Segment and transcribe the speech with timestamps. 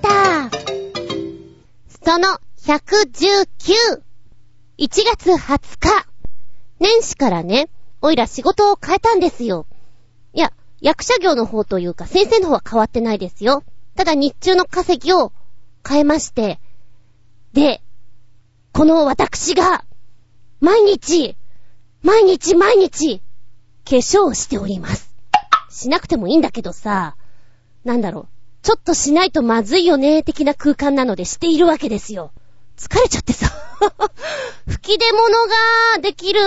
[0.00, 0.50] タ
[2.04, 4.02] その119。
[4.78, 6.06] 1月20日。
[6.78, 7.68] 年始からね、
[8.00, 9.66] おいら仕事を変えたんですよ。
[10.32, 13.62] いや、役者業の方というか先生の方は変わってないですよ。
[13.96, 15.32] ただ日中の稼ぎを
[15.86, 16.58] 変えまして、
[17.52, 17.82] で、
[18.72, 19.84] この私が、
[20.60, 21.36] 毎日、
[22.02, 23.20] 毎日毎日、
[23.84, 25.12] 化粧をしております。
[25.68, 27.16] しなくてもいいんだけどさ、
[27.84, 28.28] なんだろう、
[28.62, 32.32] ちょっとしないとまずいよね、的な空間なのでしているわけですよ。
[32.76, 33.50] 疲れちゃってさ。
[34.68, 36.40] 吹き出物ができる、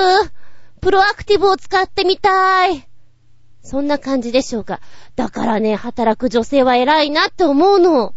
[0.82, 2.88] プロアクティブを使ってみたい。
[3.64, 4.82] そんな感じでしょうか。
[5.16, 8.14] だからね、働く女性は偉いなって思うの。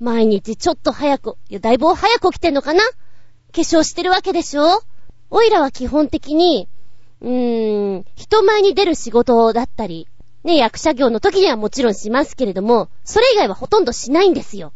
[0.00, 2.90] 毎日ちょっと早く、いや、だいぶ早く起きてんのかな化
[3.52, 4.82] 粧してるわけでしょ
[5.30, 6.68] おいらは基本的に、
[7.20, 10.08] うーん、人前に出る仕事だったり、
[10.42, 14.72] ね、役者業の時にはもちろんしますけれども、それ以外はほとんどしないんですよ。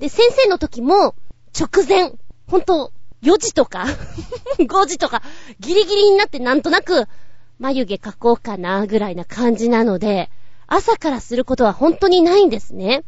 [0.00, 1.14] で、先生の時も、
[1.58, 2.12] 直前、
[2.48, 3.86] ほんと、4時とか
[4.58, 5.22] 5時とか、
[5.60, 7.06] ギリギリになってなんとなく、
[7.58, 10.30] 眉毛描こうかな、ぐらいな感じなので、
[10.66, 13.04] 朝からすることは本当にないんですね。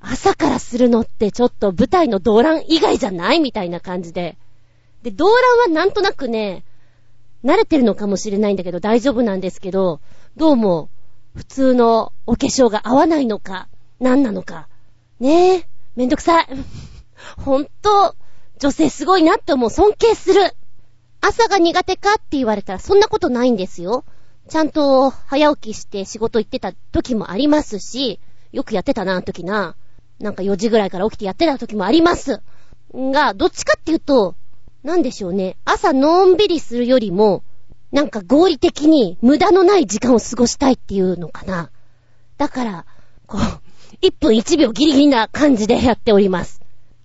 [0.00, 4.36] 朝からするのってちょっと舞台の動乱以外じゃないみたいな感じで。
[5.02, 6.64] で、動乱はなんとなくね、
[7.44, 10.00] 慣れてるのかもしれないんだけど大丈夫なんですけど、
[10.36, 10.90] どうも、
[11.36, 13.68] 普通のお化粧が合わないのか、
[14.00, 14.68] 何なのか。
[15.20, 16.48] ねえ、めんどくさい。
[17.36, 18.16] ほんと、
[18.58, 19.70] 女性すごいなって思う。
[19.70, 20.56] 尊敬する。
[21.20, 24.04] 朝が苦手かって言われたらそんなことないんですよ。
[24.48, 28.18] ちゃんと早起きして仕事行ってた時もありますし、
[28.52, 29.76] よくやってたな、あの時な。
[30.18, 32.40] なんか4時ぐらいから起きてやってた時もあります。
[32.94, 34.36] が、どっちかっていうと、
[34.82, 35.56] なんでしょうね。
[35.66, 37.42] 朝のんびりするよりも、
[37.96, 41.70] なんか合理的に無駄のない時間を過ごしたいっていうのかな。
[42.36, 42.84] だから、
[43.26, 43.40] こう、
[44.04, 46.60] 1分1秒ギリギリな感じでやっております。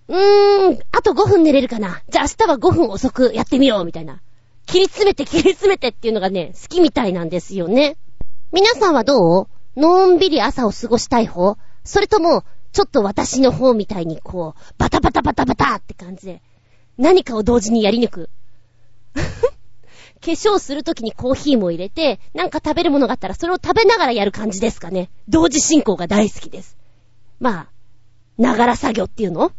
[0.08, 2.02] うーん、あと5分寝れるかな。
[2.10, 4.20] じゃあ明日は5分遅くやってみよう、みたいな。
[4.66, 7.96] 切り詰めて切り詰めてっていうのがね、好きみたいなんですよね。
[8.52, 9.80] 皆さんはどう？
[9.80, 11.56] のんびり朝を過ごしたい方？
[11.84, 16.42] それとも、ちょっと私の方みたいにこう、バタバタバタバタって感じで、
[16.98, 18.28] 何かを同時にやり抜く？
[20.24, 25.10] 化粧するときにコーヒーも入れて、なんか食べるものがあったらそれを食べながらやる感じですかね。
[25.28, 26.76] 同時進行が大好きです。
[27.40, 27.68] まあ、
[28.38, 29.52] ながら作業っていうの？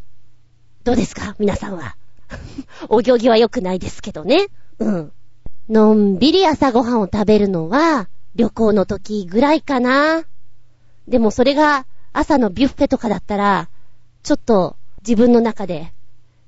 [0.84, 1.36] どうですか？
[1.38, 1.96] 皆さんは。
[2.90, 4.48] お行儀は良くないですけどね。
[4.80, 5.12] うん。
[5.70, 10.24] のんびり朝ごはんを食べるのは、旅行の時ぐらいかな。
[11.08, 13.70] でもそれが朝のビュッフェとかだったら、
[14.24, 15.94] ちょっと自分の中で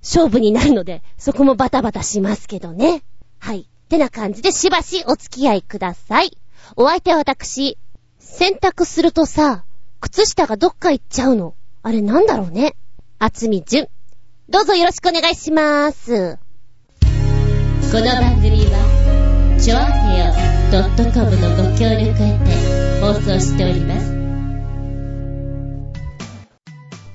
[0.01, 3.03] 勝負になるので、そこもバタバタしますけどね。
[3.39, 3.67] はい。
[3.85, 6.35] ってな感じでしばしお付き合いください。
[6.75, 7.77] お相手は私、
[8.17, 9.63] 洗濯するとさ、
[10.01, 11.53] 靴下がどっか行っちゃうの。
[11.83, 12.75] あれなんだろうね。
[13.19, 13.87] 厚み純。
[14.49, 16.39] どうぞよろしくお願いしまーす。
[17.91, 20.33] この番組は、ちょあへよ
[21.13, 24.15] .com のご協力へて放送しております。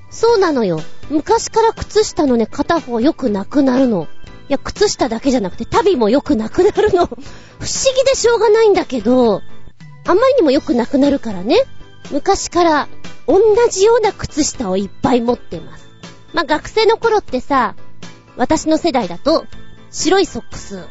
[0.09, 0.79] そうなのよ。
[1.09, 4.07] 昔から靴下のね、片方よくなくなるの。
[4.51, 7.05] や、靴下だけじゃなくて、旅もよくなくなるの。
[7.07, 7.17] 不思
[7.95, 9.41] 議でしょうがないんだけど、
[10.05, 11.63] あまりにもよくなくなるからね。
[12.11, 12.89] 昔から
[13.27, 13.39] 同
[13.69, 15.85] じような靴下をいっぱい持ってます。
[16.33, 17.75] まあ、学生の頃ってさ、
[18.37, 19.45] 私の世代だと、
[19.91, 20.85] 白いソックス、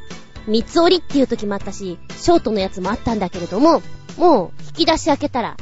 [0.46, 3.82] 三つ折りっていう時もあったし、ショートのやつもあったんだけれども、
[4.16, 5.56] もう、引き出し開けたら、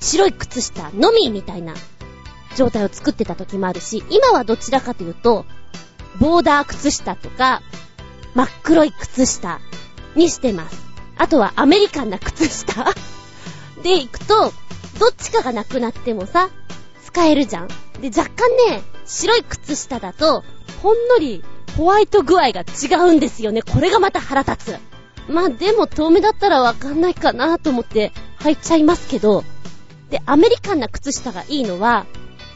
[0.00, 1.74] 白い靴下のみみたいな
[2.56, 5.44] 状態を作ってた時もあるし、今はどちらかというと、
[6.20, 7.62] ボーダー靴下とか、
[8.34, 9.60] 真っ黒い靴下
[10.14, 10.86] にしてます。
[11.16, 12.94] あとはアメリカンな靴下
[13.82, 14.52] で行くと、
[14.98, 16.50] どっちかがなくなってもさ、
[17.04, 17.68] 使えるじゃん。
[18.00, 20.44] で、若干ね、白い靴下だと、
[20.82, 21.42] ほんのり
[21.76, 23.62] ホワイト具合が違うんですよね。
[23.62, 24.78] これがまた腹立つ。
[25.28, 29.44] まあでも遠目だったらわかんないかなと思って履いちゃいますけど、
[30.10, 32.06] で、アメリカンな靴下がいいのは、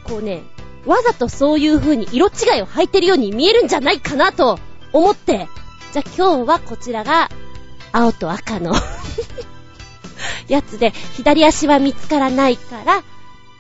[0.04, 0.42] こうね、
[0.87, 4.58] わざとそういう風に色違いを履いてるように見えるんじゃないかなと
[4.93, 5.49] 思って、
[5.93, 7.29] じゃあ今日はこちらが
[7.93, 8.75] 青と赤の
[10.49, 13.02] やつで、左足は見つからないから、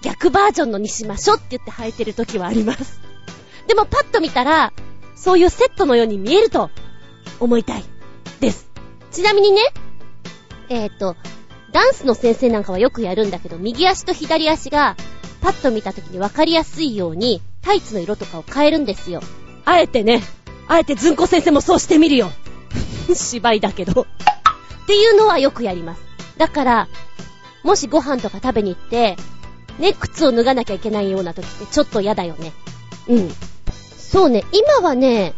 [0.02, 3.00] 逆バージョンのにしましょうって言って履いてる時はあります。
[3.68, 4.72] でもパッと見たら、
[5.14, 6.70] そういうセットのように見えると
[7.38, 7.84] 思いたい。
[8.40, 8.68] です。
[9.12, 9.60] ちなみにね、
[10.68, 11.16] えっ、ー、と、
[11.72, 14.96] ダンスの先生なんかはよくやるんだけど、右足と左足が
[15.40, 19.20] パッと見た時に分かりやすいように、タイツの色とかを変えるんですよ。
[19.64, 20.22] あえてね、
[20.68, 22.30] あえてずんこ先生もそうしてみるよ。
[23.14, 24.06] 芝居だけどっ
[24.86, 26.02] ていうのはよくやります。
[26.36, 26.88] だから、
[27.62, 29.16] もしご飯とか食べに行って、
[29.78, 32.52] ね、靴を脱がなきゃいけないような時ってちょっと嫌だよね。
[33.08, 33.30] うん。
[33.96, 35.34] そうね、今はね、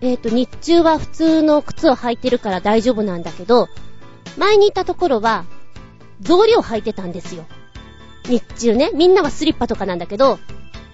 [0.00, 3.68] えっ、ー、と、日中は普通の靴を履いてるから大丈夫なんだけど、
[4.38, 5.44] 前にいたところは、
[6.22, 7.44] 草履を履いてたんですよ。
[8.26, 10.38] 日中ね、みんなはスリッパとかなんだけど、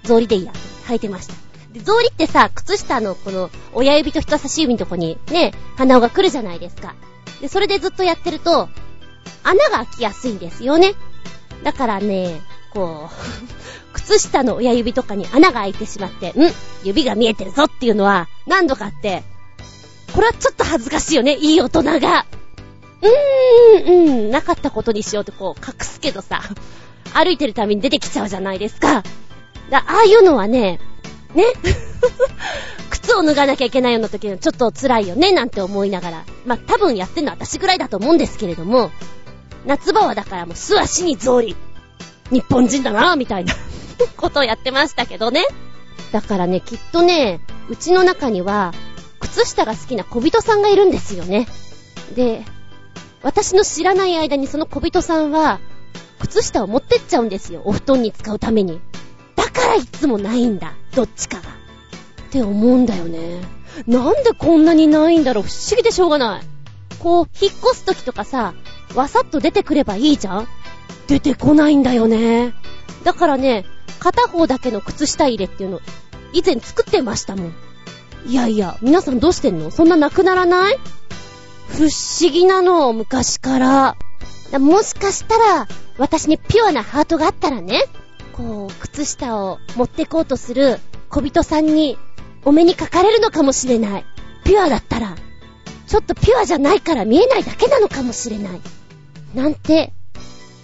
[0.02, 0.52] 草履でいいや、
[0.86, 1.34] 履いてました。
[1.72, 6.94] で、草履ってさ、靴下のこの親指と人差し指のとこにね、鼻緒が来るじゃないですか。
[7.40, 8.68] で、それでずっとやってると、
[9.42, 10.94] 穴が開きやすいんですよね。
[11.62, 12.40] だからね、
[12.72, 16.34] こう、 靴下の親指とかに穴が開いてしまって、ん
[16.82, 19.22] 指が見えてるぞっていうのは何度かあって、
[20.14, 22.26] これはちょっと恥ずかしいよね、いい大人が。
[23.02, 26.42] うーん、うん、なかったことにしようってこう隠すけどさ、
[27.14, 29.02] 歩いてるたびに出てきちゃうじゃないですか。
[29.70, 30.80] だああいうのはね、
[31.34, 31.44] ね？
[32.90, 36.24] 靴を脱がなきゃいけないような時にはちょっと辛いよね、なんて思いながら。
[36.44, 38.90] まあ、多分やってんのは私ぐらいだと思うんですけれども、
[39.66, 41.56] 夏場はだからもう素足に草履。
[42.30, 43.54] 日本人だなみたいな
[44.16, 45.44] ことをやってましたけどね。
[46.12, 48.72] だからね、きっとね、うちの中には、
[49.20, 51.46] 靴下が好きな小人さんがいるんですよね。
[52.14, 52.44] で、
[53.22, 55.60] 私の知らない間にその小人さんは、
[56.20, 57.62] 靴下を持ってっちゃうんですよ。
[57.64, 58.80] お布団に使うために。
[59.36, 60.74] だからいつもないんだ。
[60.94, 61.42] どっちかが。
[61.42, 61.44] っ
[62.30, 63.40] て思うんだよね。
[63.86, 66.42] なんでこんなにないんだろう不思議でしょうがない。
[66.98, 68.54] こう、引っ越す時とかさ、
[68.94, 70.48] わさっと出てくればいいじゃん
[71.06, 72.54] 出てこないんだよね。
[73.04, 73.64] だからね、
[73.98, 75.80] 片方だけの靴下入れっていうの、
[76.32, 77.54] 以前作ってましたもん。
[78.26, 79.70] いやいや、皆さんどうしてんの？
[79.70, 80.78] そんななくならない？
[81.76, 83.96] 不思議なの、昔から。
[84.58, 85.68] もしかしたら、
[85.98, 87.84] 私にピュアなハートがあったらね、
[88.32, 91.98] こう、靴下を持ってこうとする小人さんに、
[92.44, 94.04] お目にかかれるのかもしれない。
[94.44, 95.14] ピュアだったら、
[95.86, 98.60] ちょっとピュアじゃないから見えないだけなのかもしれない。
[99.34, 99.92] なんて、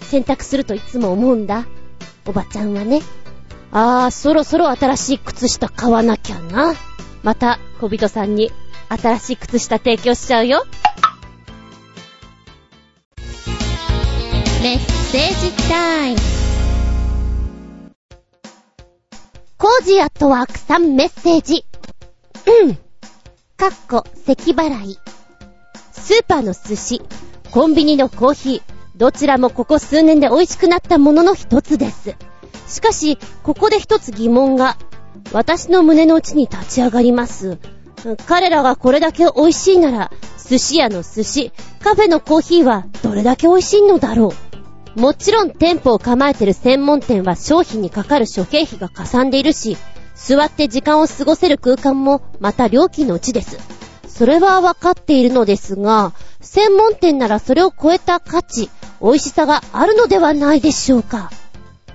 [0.01, 1.65] 選択するといつも思うんだ。
[2.25, 3.01] おばちゃんはね。
[3.71, 6.73] あー、そろそろ新しい靴下買わなきゃな。
[7.23, 8.51] また、小人さんに
[8.89, 10.65] 新しい靴下提供しちゃうよ。
[14.61, 16.19] メッセージタイム。
[19.57, 21.65] コージアットワークさんメッセージ。
[22.63, 22.75] うん。
[23.57, 24.99] かっこ、咳払い。
[25.91, 27.01] スーパーの寿司、
[27.51, 28.61] コンビニのコーヒー、
[28.95, 32.15] どちらもここ数年で美味しくなったものの一つです。
[32.67, 34.77] しかし、ここで一つ疑問が、
[35.33, 37.57] 私の胸の内に立ち上がります。
[38.25, 40.11] 彼らがこれだけ美味しいなら、
[40.47, 41.51] 寿司屋の寿司、
[41.81, 44.33] カフェのコーヒーはどれだけ美味しいのだろ
[44.95, 44.99] う。
[44.99, 49.77] もちろん店舗を構えてる専門店は商品にかかる諸経費がかさんでいるし、
[50.15, 53.57] 座って時間を過ごせる空間もまた料金のうちです。
[54.07, 58.69] それはわかっているのですが、専門店ならそれを超えた価値、
[59.01, 61.29] 美味しさがあるのではないでしょうか。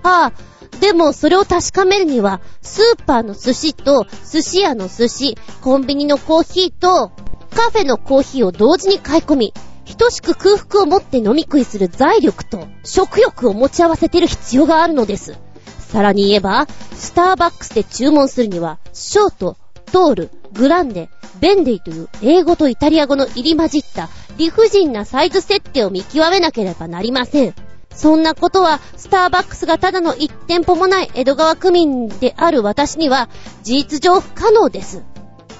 [0.05, 0.33] ああ、
[0.81, 7.13] でもそれを確かめるには、スーパーの寿司と寿司屋の寿司、コンビニのコーヒーと
[7.55, 9.55] カフェのコーヒーを同時に買い込み、
[10.03, 15.39] 等しく空腹を持って飲み食いする財力と食欲を持ち合わせている必要があるのです。
[15.79, 19.57] さらに言えば、スターバックスで注文するには、ショート、
[19.93, 21.09] トール、グランデ、
[21.41, 24.09] ベンデイという英語とイタリア語の入り混じった
[24.39, 27.55] 理不尽なサイズ設定を見極めなければなりません。
[27.95, 33.29] そんなことは、スターバックスがただの一店舗もない江戸川区民である私には、
[33.63, 35.03] 事実上不可能です。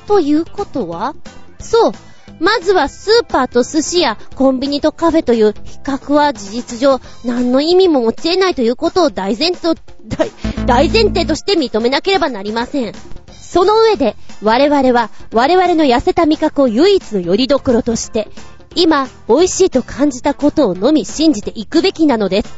[0.07, 1.15] ということは？
[1.61, 1.93] そう、
[2.41, 9.81] まずはスーパーと寿司やコンビニとカフェという比較は事実上何の意味も持ち得ないということを大前提、
[10.67, 12.95] 大前提として認めなければなりません。
[13.31, 18.29] その上で我々は我々の痩せた味覚を唯一の拠り所として
[18.77, 22.49] 今美味しいと感じたことをのみ信じていくべきなのです。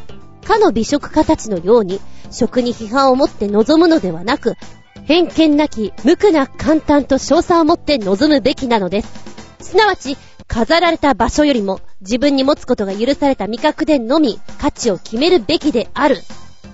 [0.47, 4.56] かの美食家たちのように食に批判を持って望むのではなく
[5.04, 9.25] 偏見なき無垢な簡単と賞賛を持って望むべきなのです。
[9.61, 10.16] すなわち、
[10.47, 16.18] 飾られた場所よりも自分に持つことが許された味覚でのみ価値を決めるべきである。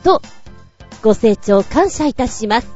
[0.04, 0.22] と、
[1.02, 2.68] ご清聴感謝いたします。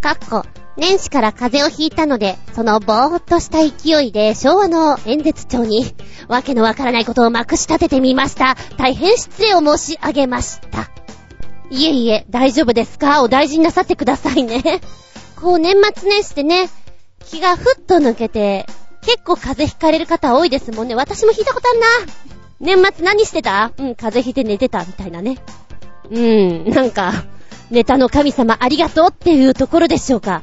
[0.00, 0.44] かっこ、
[0.78, 5.92] 年始から風邪をひいたので、そのぼーっとした勢いで昭和の演説帳に、
[6.28, 8.56] わけのわからないことをまくし立ててみました。
[8.76, 10.88] 大変失礼を申し上げました。
[11.70, 13.22] いえいえ、大丈夫ですか？
[13.22, 14.80] お大事になさってくださいね。
[15.40, 16.70] こう年末年始でね、
[17.26, 18.64] 気がふっと抜けて、
[19.02, 20.94] 結構風邪ひかれる方多いですもんね。
[20.94, 21.86] 私も引いたことあるな。
[22.60, 23.72] 年末何してた？
[23.78, 25.38] うん、風邪ひいて寝てた、みたいなね。
[26.10, 27.12] うーん、なんか、
[27.70, 30.42] ネタの神様ありがとうっていうところでしょうか。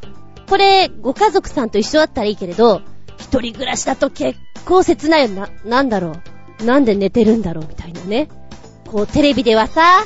[0.50, 2.82] これ、ご家族さんと一緒だったらいいけれど、
[3.18, 6.14] 一人暮らしだと結構切ないよな、なんだろ
[6.60, 6.64] う。
[6.64, 8.30] なんで寝てるんだろうみたいなね。
[8.88, 10.06] こう、テレビではさ、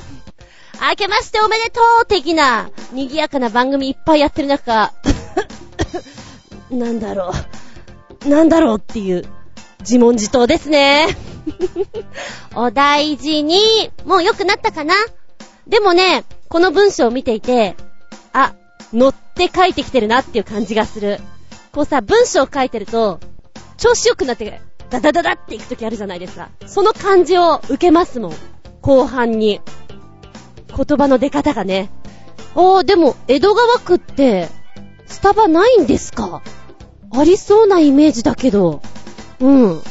[0.90, 4.94] 明けましておめでとう的な、賑やかな番組いっぱいやってる中、
[6.72, 7.32] なんだろ
[8.26, 8.30] う。
[8.30, 9.26] なんだろうっていう、
[9.82, 11.08] 自問自答ですね。
[12.56, 14.94] お大事に、もう良くなったかな？
[15.68, 17.76] でもね、この文章を見ていて、
[18.34, 18.54] あ、
[18.94, 19.16] 乗っ
[19.46, 21.20] って書いてきてるなっていう感じがする。
[21.72, 23.22] こうさ、文章を書いてると、
[23.78, 26.50] 調子良くなって、ダダダダっていくときあるじゃないですか。
[26.66, 28.34] その感じを受けますもん。
[28.82, 29.62] 後半に。
[30.76, 31.90] 言葉の出方がね。
[32.56, 34.50] あー、でも、江戸川区って、
[35.06, 36.42] スタバないんですか？
[37.12, 38.82] ありそうなイメージだけど。
[39.40, 39.82] うん。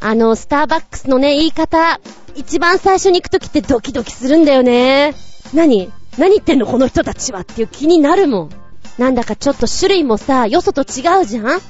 [0.00, 2.00] あの、スターバックスのね、言い方、
[2.34, 5.14] 一番最初に行くときってドキドキするんだよね。
[5.54, 5.92] 何？
[6.18, 6.66] 何言ってんの？
[6.66, 8.50] この人たちはっていう気になるもん。
[8.98, 11.60] なんだかちょっと種類もさ、よそと違うじゃん？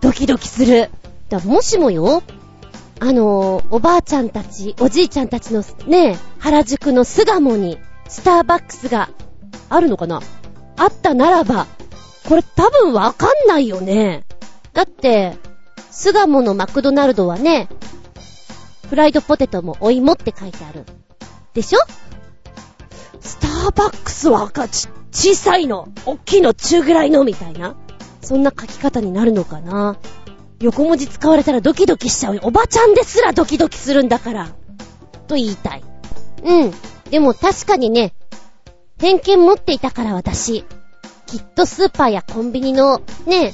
[0.00, 0.90] ドキドキする。
[1.28, 2.22] だもしもよ、
[3.00, 9.10] あのおばあちゃんたち、おじいちゃんたちのね、原宿の巣鴨に、スターバックスが
[9.68, 10.20] あるのかな？
[10.76, 11.66] あったならば、
[12.28, 14.24] これ多分わかんないよね。
[14.72, 15.36] だって、
[15.90, 17.68] 巣鴨のマクドナルドはね、
[18.88, 20.84] フライドポテトもお芋って書いてある。
[21.52, 21.78] でしょ？
[23.20, 27.76] スターバックスは赤ちっ、小さいの、大きいの、中ぐらいの、みたいな。
[28.22, 29.96] そんな書き方になるのかな
[30.60, 32.38] 横文字使われたらドキドキしちゃう。
[32.42, 34.48] おばちゃんですらドキドキするんだから。
[35.26, 35.82] と言いたい。
[36.44, 36.72] うん。
[37.10, 38.14] でも確かにね、
[38.98, 40.64] 偏見持っていたから私。
[41.26, 43.52] きっとスーパーやコンビニのね、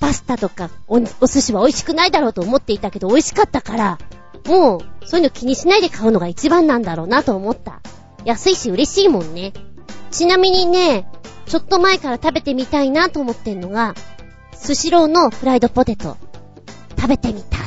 [0.00, 3.98] パスタとかおお寿司は美味しくないだろうと思っていたけど美味しかったから、
[4.46, 7.80] もうそういうの気にしないで買うのが一番なんだろうなと思った。
[8.24, 9.52] 安いし嬉しいもんね。
[10.16, 11.06] ちなみにね、
[11.44, 13.94] ちょっと前から食べてみたいなと思ってんのが、
[14.54, 16.16] スシローのフライドポテト。
[16.96, 17.60] 食べてみたい。
[17.60, 17.64] う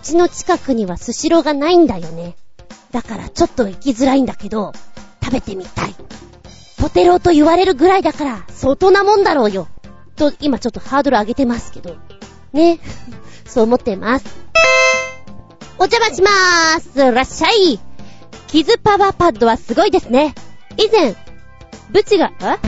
[0.00, 2.36] ちの近くにはスシローがないんだよね。
[2.92, 4.72] だからちょっと行きづらいんだけど、
[5.20, 5.94] 食べてみたい。
[6.78, 9.66] ポテローと言われるぐらいだから、相当なもんだろうよ。
[10.14, 11.96] と、今ちょっとハードル上げてますけど。
[12.52, 12.78] ね。
[13.44, 14.24] そう思ってます。
[15.78, 17.12] お邪魔しまーす。
[17.12, 17.80] らっしゃい。
[18.46, 20.36] キズパワーパッドはすごいですね。
[20.76, 21.16] 以前、
[21.90, 22.58] ブチが、あ？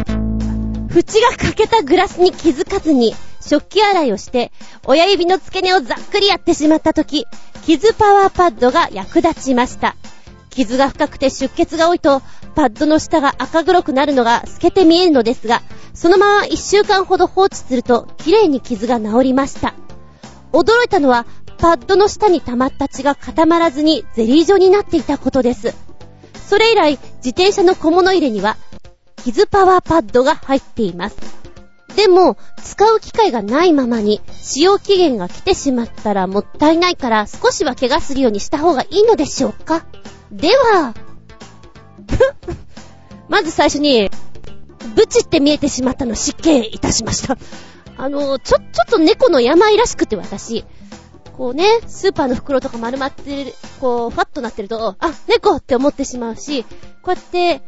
[0.92, 4.50] 縁が欠けたグラスに気づかずに、食器洗いをして、
[4.86, 7.26] 親指の付け根をざっくりやってしまった時、
[7.64, 9.94] 傷パワーパッドが役立ちました。
[10.48, 12.22] 傷が深くて出血が多いと、
[12.54, 15.62] パッドの下が赤黒くなるのが透けて見えるのですが、
[15.94, 19.74] そのまま一週間ほど放置すると、綺麗に傷が治りました。
[20.52, 21.26] 驚いたのは、
[21.58, 25.74] パッドの下に溜まった血が固まらずにゼリー状になっていたことです。
[26.48, 28.56] それ以来、自転車の小物入れには、
[29.24, 31.16] 傷パワーパッドが入っています。
[31.96, 39.84] でも、使う機会がないままに、使用期限が来てしまったらもったいないから少しは怪我するようにした方がいいのでしょうか？
[40.30, 40.94] では、
[43.28, 44.10] まず最初に、
[44.94, 47.36] ブチって見えてしまったの失敬いたしました。
[47.96, 50.64] あの、ちょ、ちょっと猫の病らしくて私、
[51.36, 56.64] こうね、スーパーの袋とか丸まってる、こう、ファッとなってると、あ、猫って思ってしまうし、
[57.02, 57.62] こうやって、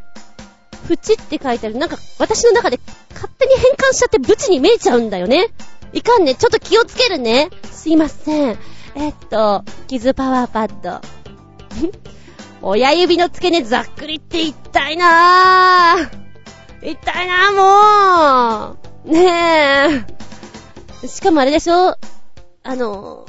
[0.87, 2.81] ふちって書いてある、なんか、私の中で
[3.15, 5.49] 勝手に変換しちゃってブチに見えちゃうんだよね。
[5.93, 7.51] いかんね、ちょっと気をつけるね。
[7.71, 8.59] すいません。
[8.95, 11.01] えっと、傷パワーパッド。
[12.63, 16.11] 親指の付け根ざっくりって言ったいなぁ。
[16.83, 19.11] 言ったいなぁ、もう。
[19.11, 20.05] ね
[21.03, 21.09] え。
[21.09, 21.97] しかもあれでしょ？
[22.63, 23.27] あの、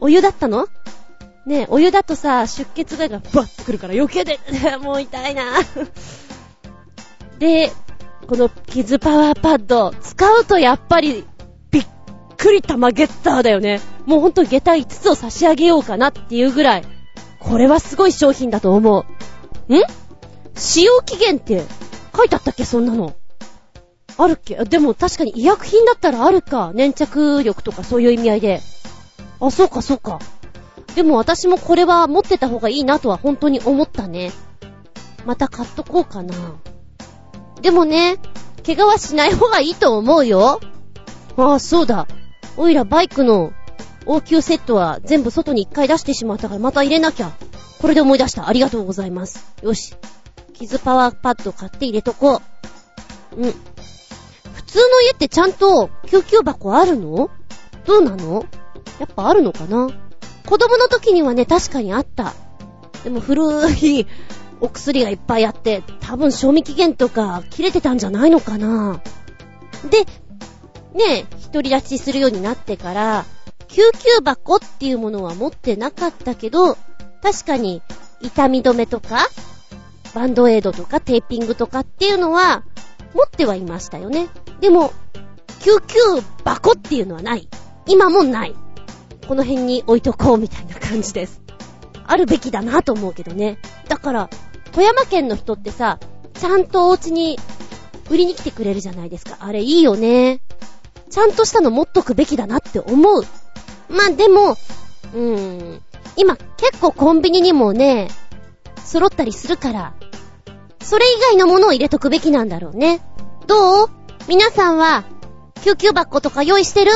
[0.00, 0.66] お湯だったの？
[1.46, 4.40] ねえ、お湯だとさ、出血ががバッとくるから余計で、
[4.80, 5.90] もう痛いなぁ
[7.38, 7.72] で、
[8.26, 11.26] この傷パワーパッド、使うとやっぱり、
[11.70, 11.86] びっ
[12.36, 13.80] くり玉ゲッターだよね。
[14.06, 16.84] もうほんと下駄5つを差し上げようかなっていうぐらい、
[17.40, 19.04] これはすごい商品だと思
[19.68, 19.74] う。
[19.74, 19.82] ん？
[20.56, 21.62] 使用期限って
[22.16, 23.14] 書いてあったっけそんなの。
[24.16, 24.56] あるっけ？
[24.64, 26.72] でも確かに医薬品だったらあるか。
[26.74, 28.60] 粘着力とかそういう意味合いで。
[29.40, 30.20] あ、そうかそうか。
[30.94, 34.32] でも私もこれは持ってた方がいいなとは本当に思ったね。
[35.26, 36.34] また買っとこうかな。
[37.64, 38.18] でもね、
[38.66, 40.60] 怪我はしない方がいいと思うよ。
[41.38, 42.06] ああ、そうだ。
[42.58, 43.54] おいらバイクの
[44.04, 47.32] 応急セットは全部外に一回出してしまったからまた入れなきゃ。
[47.80, 48.48] これで思い出した。
[48.48, 49.46] ありがとうございます。
[49.62, 49.94] よし。
[50.52, 52.42] 傷パワーパッド買って入れとこ
[53.34, 53.40] う。
[53.40, 53.54] うん。
[54.52, 57.30] 普通の家ってちゃんと救急箱あるの？
[57.86, 58.44] どうなの？
[59.00, 59.88] やっぱあるのかな？
[60.44, 62.34] 子供の時にはね、確かにあった。
[63.04, 64.06] でも古い
[64.64, 69.02] お薬がいっぱいあって、多分賞味期限とか切れてたんじゃないのかな
[69.90, 70.00] で、
[70.98, 73.26] ねえ、独り立ちするようになってから、
[73.68, 76.78] 救急箱っていうものは持ってなかったけど、
[77.22, 77.82] 確かに
[78.22, 79.28] 痛み止めとか、
[80.14, 82.64] バンドエイドとかテーピングとかっていうのは、
[83.14, 84.28] 持ってはいましたよね。
[84.60, 84.94] でも、
[85.60, 85.98] 救急
[86.42, 87.48] 箱っていうのはない。
[87.86, 88.54] 今もない。
[89.28, 91.42] この辺に置いとこうみたいな感じです。
[92.06, 93.58] あるべきだなと思うけどね。
[93.88, 94.30] だから、
[94.74, 95.98] 富山県の人ってさ、
[96.34, 97.38] ちゃんとお家に
[98.10, 99.36] 売りに来てくれるじゃないですか。
[99.40, 100.40] あれいいよね。
[101.10, 103.24] ちゃんとしたの持っとくべきだなって思う。
[103.88, 105.80] まあ、でも、うーん、
[106.16, 108.08] 今結構コンビニにもね、
[108.84, 109.94] 揃ったりするから、
[110.82, 113.00] それ以外のものを入れとくべきなんだろうね。
[113.46, 113.90] どう？
[114.26, 115.04] 皆さんは、
[115.62, 116.90] 救急箱とか用意してる？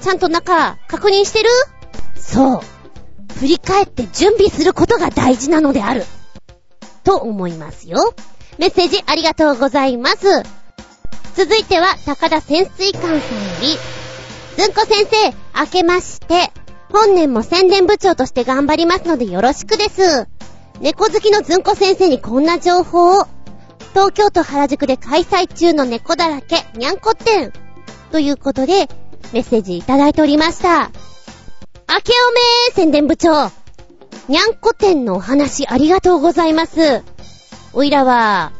[0.00, 1.48] ちゃんと中、確認してる？
[2.16, 2.60] そう。
[3.38, 6.04] 振り返って準備することが大事なのである。
[7.04, 8.14] と思いますよ。
[8.58, 10.42] メッセージありがとうございます。
[11.36, 13.20] 続いては、高田潜水艦さんよ
[13.60, 13.78] り、
[14.56, 16.52] ずんこ先生、明けまして、
[16.90, 20.28] 本年も宣伝部長として頑張りますのでよろしくです。
[20.80, 23.26] 猫好きのずんこ先生にこんな情報を、
[23.92, 27.52] 東京都原宿で開催中の猫だらけ、にゃんこ店。
[28.12, 28.88] ということで、
[29.32, 30.90] メッセージいただいておりました。
[31.88, 33.63] 明けおめー宣伝部長。
[34.26, 37.02] にゃんこ店のお話ありがとうございます。
[37.74, 38.52] おいらは、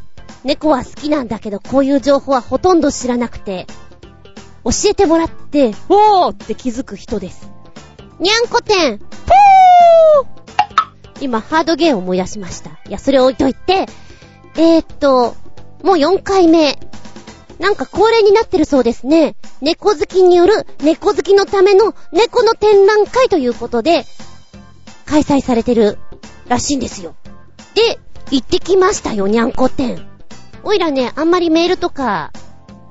[0.43, 3.65] 猫は好きなんだけど、こういう情報はほとんど知らなくて、
[4.63, 7.49] 教えてもらって、おーって気づく人です。
[8.19, 10.27] にゃんこ店、ぽー
[11.21, 12.69] 今、ハードゲーを思い出しました。
[12.87, 13.87] いや、それ置いといて、
[14.57, 15.35] えー、っと、
[15.81, 16.77] もう4回目。
[17.57, 19.35] なんか恒例になってるそうですね。
[19.61, 24.05] 猫好きによる猫好きのための猫の展覧会ということで、
[25.05, 25.97] 開催されてる
[26.47, 27.15] らしいんですよ。
[27.73, 27.99] で、
[28.31, 29.99] 行ってきましたよ、にゃんこ店。
[30.63, 32.31] おいらね、あんまりメールとか、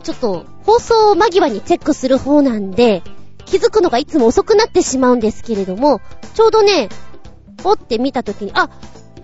[0.03, 3.03] ちょっと、放送間際にチェックする方なんで、
[3.45, 6.01] 気づくのがいつも遅くなってしまうんですけれども、
[6.35, 6.89] ちょうどね、
[7.65, 8.71] おって見たときに、あ、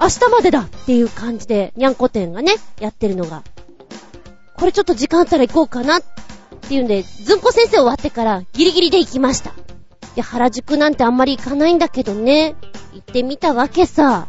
[0.00, 3.42] 明日までだっていう感じで、にゃんこ店がね、やってるのが。
[4.56, 6.02] これちょっと時間あったら行こうかなっ
[6.68, 9.52] ていうんで、ずんこ先生終わってからギリギリで行きました。
[10.14, 12.54] で、原宿なんてあんまり行かないんだけどね、
[12.92, 14.28] 行ってみたわけさ。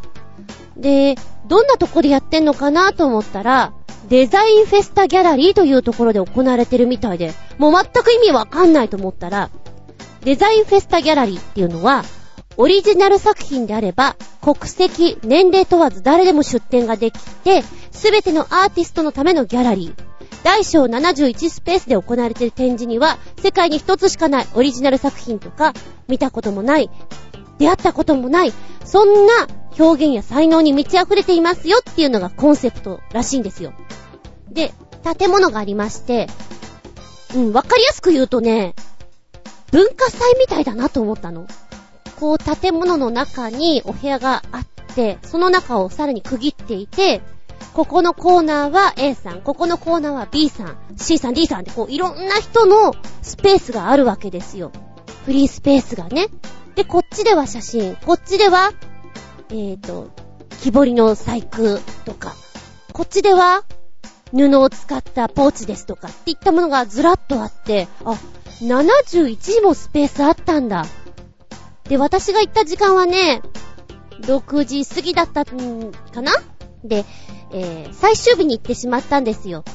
[0.78, 1.16] で、
[1.48, 3.74] どんなとこでやってんのかなと思ったら、
[4.08, 9.50] デザインフェスタギャラリーというところで行われてるみたいで、もう全く意味わかんないと思ったら、
[10.24, 12.04] デザインフェスタギャラリーっていうのは、
[12.62, 20.04] オリジナル作品であれば、国籍、年齢問わず誰でも出展ができて、すべてのアーティストのためのギャラリー。
[20.44, 25.74] 大小71スペースで行われている展示には、世界に一つしかないオリジナル作品とか、
[26.08, 26.92] 見たこともない、
[27.58, 28.54] 出会ったこともない、
[28.86, 29.48] そんな
[29.80, 33.74] 表現や才能に満ち溢れていますよっていうのがコンセプトらしいんですよ。
[34.52, 34.72] で、
[35.18, 36.28] 建物がありまして、
[37.34, 38.76] うん、わかりやすく言うとね、
[39.72, 41.48] 文化祭みたいだなと思ったの。
[42.22, 47.22] こう、建物の中にお部屋があって、その中をさらに区切っていて、
[47.74, 54.72] ここのコーナーは A さん、ここのコーナーは B さん、C さん、D さんってこういろんな人のスペースがあるわけですよ。
[55.26, 56.28] フリースペースがね。
[56.76, 58.72] で、こっちでは写真、こっちでは、
[59.50, 60.12] えーと、
[60.62, 62.36] 木彫りの細工とか、
[62.94, 63.64] こっちでは
[64.32, 68.16] 布を使ったポーチですとかっていったものがずらっとあって、あ、
[68.62, 70.86] 71もスペースあったんだ。
[71.92, 73.42] で、私が行った時間はね、
[74.22, 76.32] 6時過ぎだったんかな？
[76.86, 77.04] で、
[77.52, 79.66] えー、最終日に行ってしまったんですよ。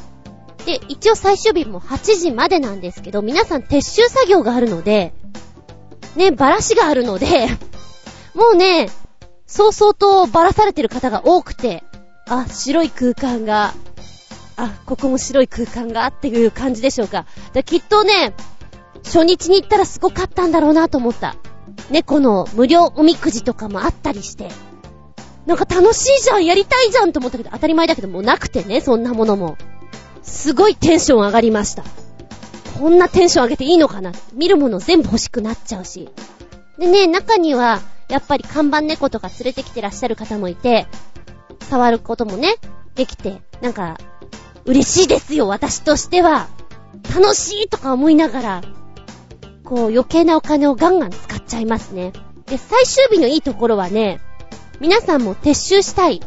[0.64, 5.12] で、一応最終日も8時までなんですけど、皆さん撤収作業があるので、
[6.16, 7.48] ね、バラシがあるので、
[8.32, 8.88] もうね、
[9.46, 11.84] そうそうとバラされてる方が多くて、
[12.30, 13.74] あ、白い空間が、
[14.56, 17.26] あ、ここも白い空間がっていう感じでしょうか。
[17.52, 18.32] できっとね、
[19.04, 21.36] 初日に行ったらすごかったんだろうなと思った。
[21.90, 24.48] 猫の無料おみくじとかもあったりして、
[25.46, 29.56] なんか楽しいじゃんやりたいじゃんと思ったけど、当たり前だけどもうなくてね、そんなものも。
[30.22, 31.84] すごいテンション上がりました。
[32.80, 36.10] こんなテンション上げていいのかな見るもの全部欲しくなっちゃうし。
[36.78, 40.86] でね、中には、やっぱり看板猫とか連れてきてらっしゃる方もいて、
[41.70, 42.56] 触ることもね、
[42.94, 43.98] できて、なんか、
[44.64, 46.48] 嬉しいですよ、私としては。
[47.14, 48.62] 楽しいとか思いながら、
[49.66, 52.12] こう余計なお金をガンガン使っちゃいますね。
[52.46, 54.20] で、最終日のいいところはね、
[54.80, 56.22] 皆さんも撤収したい、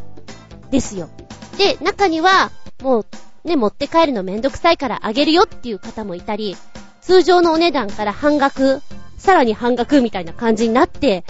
[0.69, 1.09] ですよ。
[1.57, 3.05] で、中には、もう、
[3.45, 6.57] ね、持って帰るのめんどくさいからあげるよっていう方もいたり、
[7.01, 8.81] 通常のお値段から半額、
[9.17, 11.23] さらに半額みたいな感じになって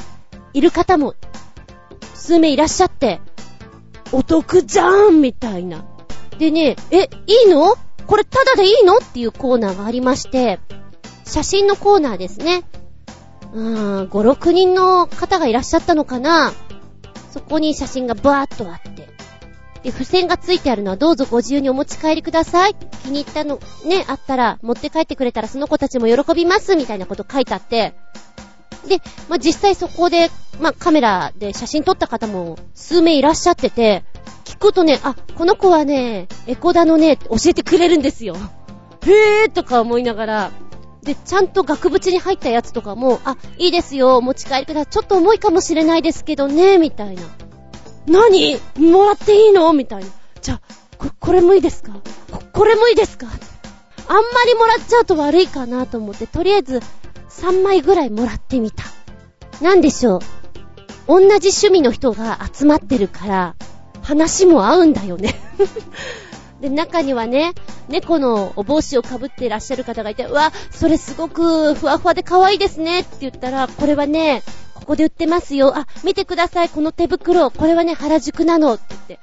[0.53, 1.13] いる方も、
[2.15, 3.21] 数名いらっしゃって、
[4.11, 5.85] お得じゃんみたいな。
[6.39, 7.75] でね、え、いいの？
[8.07, 8.97] これタダでいいの？
[8.97, 10.59] っていうコーナーがありまして、
[11.29, 12.63] 写真のコーナーですね。
[13.53, 16.53] うーん、5、6人の方がいらっしゃったのかな
[17.31, 19.07] そこに写真がバーっとあって。
[19.83, 22.75] で、付箋がついてあるのはどうぞご自由にお持ち帰りください。
[23.03, 27.93] 気に入ったの、ね、あったら持って帰ってくれたらその子たちも喜びます、みたいなこと書いてあって、
[28.87, 34.03] で、まあ、実際そこで、まあ、カメラで写真撮った方も数名いらっしゃってて、
[34.45, 38.35] 聞くとね、あ、この子はね、エコダのね、教えてくれるんですよ。
[39.05, 40.51] へーとか思いながら、
[41.03, 44.93] で、ちゃんと額縁に入ったやつとかも、あ、いいですよ、持ち帰りください。
[44.93, 47.21] ちょっと重いかもしれないですけどね、みたいな。
[48.07, 48.59] 何？
[48.77, 49.71] もらっていいの？
[49.73, 50.09] みたいな。
[50.41, 50.61] じゃあ、
[50.97, 51.93] こ、これもいいですか？
[52.31, 53.27] こ、これもいいですか？
[53.27, 56.81] あんまりもらっちゃうと悪いかなと思って、とりあえず
[57.29, 58.83] 3枚ぐらいもらってみた。
[59.61, 60.19] なんでしょう？
[61.07, 63.55] 同じ趣味の人が集まってるから、
[64.01, 65.35] 話も合うんだよね
[66.61, 67.53] で、中にはね、
[67.87, 74.43] 猫のお帽子をかぶっていらっしゃる方がいて、うわ、それすごくふわふわで可愛いですねって言ったら、これはね、
[74.73, 75.77] ここで売ってますよ。
[75.77, 77.49] あ、見てください、この手袋。
[77.51, 79.19] これはね、原宿なのって言って。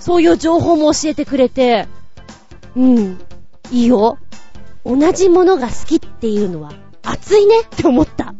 [0.00, 1.86] そういう情報も教えてくれて、
[2.74, 3.20] うん、
[3.70, 4.18] いいよ。
[4.84, 8.34] 同じものが好きっていうのは、熱いねって思った。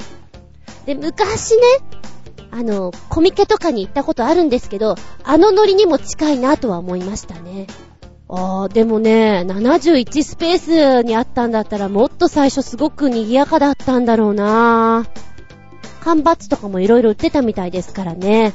[0.87, 1.63] で、昔ね、
[2.51, 7.67] あの、コミケとかに行ったことあるんですけど、あのノリにも近いなとは思いましたね。
[8.33, 15.05] あー、でもね、71スペースにあったんだったらもっと最初すごく賑やかだったんだろうな
[16.01, 18.53] 缶バッジとかも色々売ってたみたいですからね。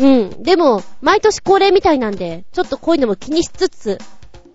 [0.00, 0.42] うん。
[0.42, 3.98] でも、毎年恒例みたいなんで、ちょっとこういうのも気にしつつ、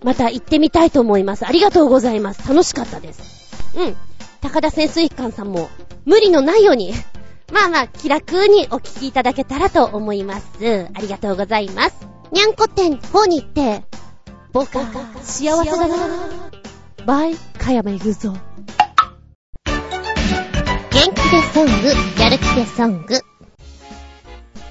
[0.04, 1.46] また行ってみたいと思います。
[1.46, 2.48] ありがとうございます。
[2.48, 3.78] 楽しかったです。
[3.78, 3.96] うん。
[4.42, 5.70] 高田潜水艦さんも、
[6.06, 6.94] 無理のないように、
[7.54, 10.88] まあまあ、気楽にお聞きいただけたらと思います。
[10.94, 11.96] ありがとうございます。
[12.32, 13.84] にゃんこ店方に行って、
[14.52, 14.86] 僕は
[15.22, 16.30] 幸せだな。
[17.06, 18.34] バイ、かやめぐぞ。
[20.92, 23.20] 元気でソング、やる気でソング。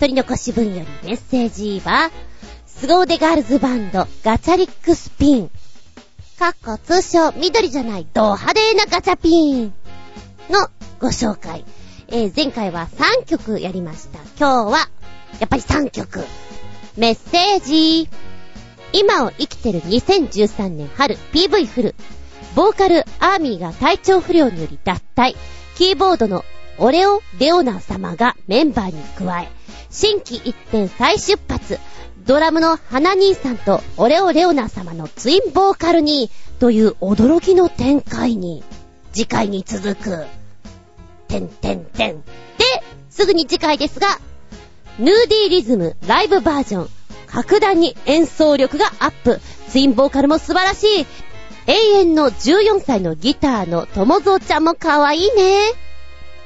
[0.00, 2.10] 取り残し分よりメッセージは、
[2.66, 5.50] 凄腕ガールズバンド、ガチャリックスピン。
[6.38, 9.74] かっこ通称、緑じゃない、ド派手なガチャピン
[10.50, 11.64] のご紹介。
[12.08, 14.18] えー、前回は3曲やりました。
[14.38, 14.88] 今日は、
[15.38, 16.24] やっぱり3曲。
[16.96, 18.08] メッセージ。
[18.92, 21.94] 今を生きてる2013年春 PV フル。
[22.54, 25.36] ボーカルアーミーが体調不良により脱退。
[25.76, 26.44] キーボードの
[26.78, 29.48] オレオ・レオナ様がメンバーに加え、
[29.90, 31.78] 新規一点再出発。
[32.24, 38.62] ドラムの花兄さんとオレオ・レオナ様のツインボーカルに、という驚きの展開に、
[39.12, 40.26] 次回に続く。
[41.28, 42.22] てんてんてん。
[42.22, 42.24] で、
[43.10, 44.18] すぐに次回ですが、
[44.98, 46.97] ヌーディーリズムライブバージョン
[47.30, 49.40] 格段に演奏力がアップ。
[49.68, 51.06] ツインボーカルも素晴らしい。
[51.66, 55.72] 永遠の14歳のギターの友蔵ちゃんも可愛いね。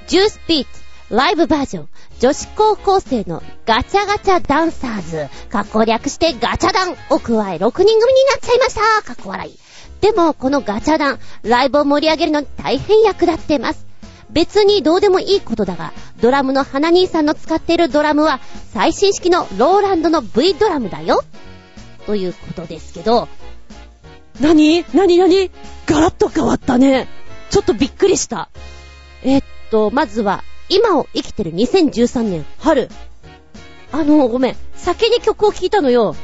[0.09, 9.03] ジュースピーツ、ライブバージョン、女子高校生のガチャガチャダンサーズ、かっこ略してガチャダンを加え6人組になっちゃいました。
[9.03, 9.59] かっこ笑い。
[10.01, 13.92] でも、このガチャダン、ライブを盛り上げるのに大変役立ってます。
[14.33, 18.41] 別にどうでもいいことだが、ドラムの花兄さんの使っているドラムは、
[18.73, 21.23] 最新式のローランドの V ドラムだよ。
[22.07, 23.29] ということですけど、
[24.41, 25.51] なになになに
[25.87, 27.09] ガラッと変わったね。
[27.51, 28.49] ちょっとびっくりした。
[29.23, 32.89] えっと、まずは、今を生きてる2013年春。
[33.93, 34.57] あの、ごめん。
[34.75, 36.17] 先に曲を聴いたのよ。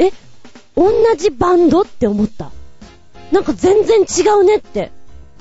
[0.00, 0.10] え、
[0.76, 1.82] 同じバンド？
[1.82, 2.50] って思った。
[3.30, 4.90] なんか全然違うねって。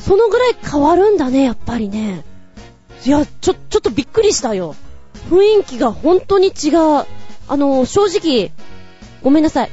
[0.05, 2.25] そのぐらい変わるんだね、やっぱりね。
[3.05, 4.75] いや、ちょ、ちょっとびっくりしたよ。
[5.29, 6.69] 雰囲気が本当に違
[7.01, 7.05] う。
[7.47, 8.51] あの、正直、
[9.21, 9.69] ごめんなさい。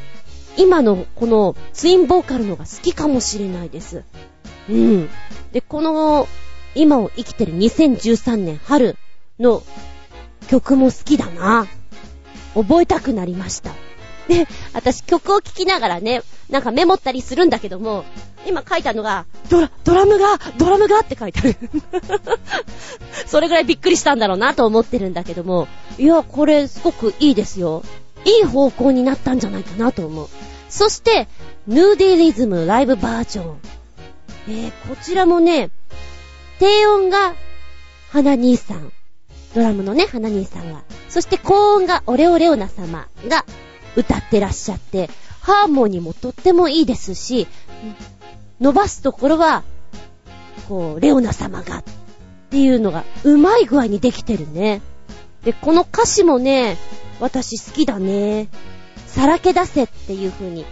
[0.57, 4.05] 今のこのツインボーカルのが好きかもしれないです。
[4.69, 5.09] うん。
[5.53, 6.29] で、この、
[6.77, 8.97] 今を生きてる2013年春
[9.41, 9.65] の
[10.49, 11.67] 曲も好きだな。
[12.55, 13.73] 覚えたくなりました。
[14.31, 18.05] で、私曲を聴きながらね、なんかメモったりするんだけども、
[18.47, 21.57] 今書いたのが、ドラ、ドラムが、ドラムがって書いてある。
[23.27, 25.67] それぐらいびっくりしたんだろうなと思ってるんだけども、
[25.99, 27.83] いや、これすごくいいですよ。
[28.25, 30.29] いい方向になったんじゃないかなと思う。
[30.69, 31.27] そして、
[31.67, 33.57] ヌーディリズムライブバージョン。
[34.49, 35.71] えー、こちらもね、
[36.61, 37.35] 低音が、
[38.11, 38.93] 花兄さん。
[39.55, 40.83] ドラムのね、花兄さんが。
[41.09, 43.45] そして高音がオレオレオナ様が
[43.97, 47.47] 歌ってらっしゃって、ハーモニーもとってもいいですし、
[48.61, 49.63] 伸ばすところは、
[50.69, 51.85] こう、レオナ様がっ
[52.51, 54.83] ていうのがうまい具合にできてるね。
[55.45, 56.77] で、この歌詞もね、
[57.21, 58.49] 私好きだね。
[59.07, 60.65] さらけ出せっていう風に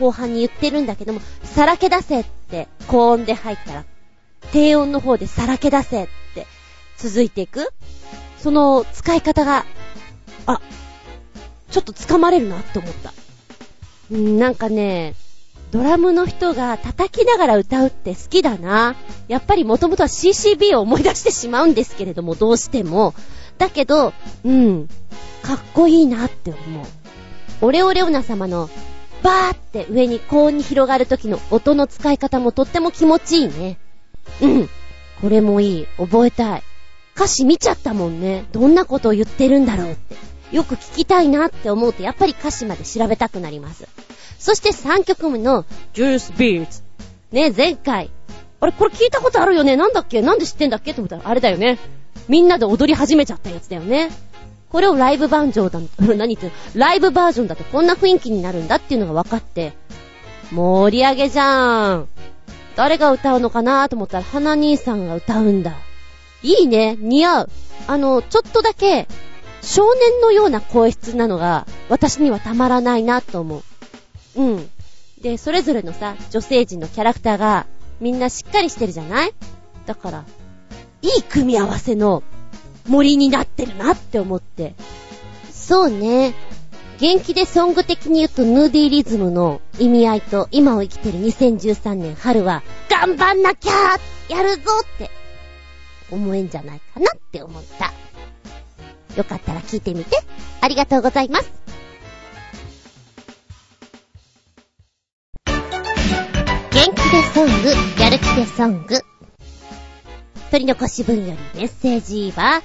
[0.00, 3.84] 後半に言ってるんだけども、さらけ出せって高音で入ったら、
[4.52, 6.46] 低音の方でさらけ出せって
[6.96, 7.72] 続いていく。
[8.38, 9.66] その使い方が、
[10.46, 10.60] あ、
[11.70, 13.12] ちょっと掴まれるなって思った。
[14.10, 15.14] うん、なんかね、
[15.70, 18.96] ドラムの人が叩きながら歌うって好きだな。
[19.28, 23.14] やっぱりもともとは CCB を思い出してしまうんですけれども、どうしても。
[23.58, 24.88] だけど、うん、
[25.42, 26.86] かっこいいなって思う。
[27.60, 28.70] オレオレオナ様の
[29.22, 33.78] バーって上に高音に広がる時の音の使い方もとっても気持ちいいね。
[34.40, 34.68] うん。
[35.20, 35.86] これもいい。
[35.98, 36.62] 覚えたい。
[37.16, 38.46] 歌詞見ちゃったもんね。
[38.52, 40.16] どんなことを言ってるんだろうって。
[40.52, 43.86] よく聞きたいなって思うと、やっぱり歌詞まで調べたくなります。
[44.38, 46.82] そして3曲目の Juice Beats。
[47.32, 48.10] ね、前回。
[48.60, 49.76] あれ、これ聞いたことあるよね？
[49.76, 50.22] なんだっけ？
[50.22, 50.92] なんで知ってんだっけ？
[50.92, 51.78] って思ったら、あれだよね。
[52.28, 54.10] みんなで踊り始めちゃったやつだよね。
[54.70, 55.80] これをライブバージョンだ、
[56.16, 56.54] 何言ってんの？
[56.74, 59.72] ライブバージョンだとこんな雰囲気になるんだっていうのが分かって、
[60.50, 62.08] 盛り上げじゃん。
[62.76, 65.74] 誰が歌うのかなと思ったら、花兄さんが歌うんだ。
[66.42, 67.50] いいね、似合う。
[67.86, 69.08] あの、ちょっとだけ、
[69.68, 74.42] 少年のような声質なのが、私にはたまらないなと思う。
[74.42, 74.70] うん。
[75.20, 77.66] で、それぞれのさ、女性陣のキャラクターが、
[78.00, 79.34] みんなしっかりしてるじゃない？
[79.84, 80.24] だから、
[81.02, 82.22] いい組み合わせの
[82.86, 84.74] 森になってるなって思って。
[85.52, 86.34] そうね。
[86.98, 93.72] 元気でソング的に言うとヌーディーリズムの意味合いと今を生きてる2013年春は頑張んなきゃ
[94.28, 95.08] やるぞって
[96.10, 97.92] 思えんじゃないかなって思った。
[99.18, 100.16] よかったら聞いてみて。
[100.60, 101.52] ありがとうございます。
[106.70, 109.00] 元気でソング、やる気でソング。
[110.52, 112.62] 取り残し分よりメッセージは、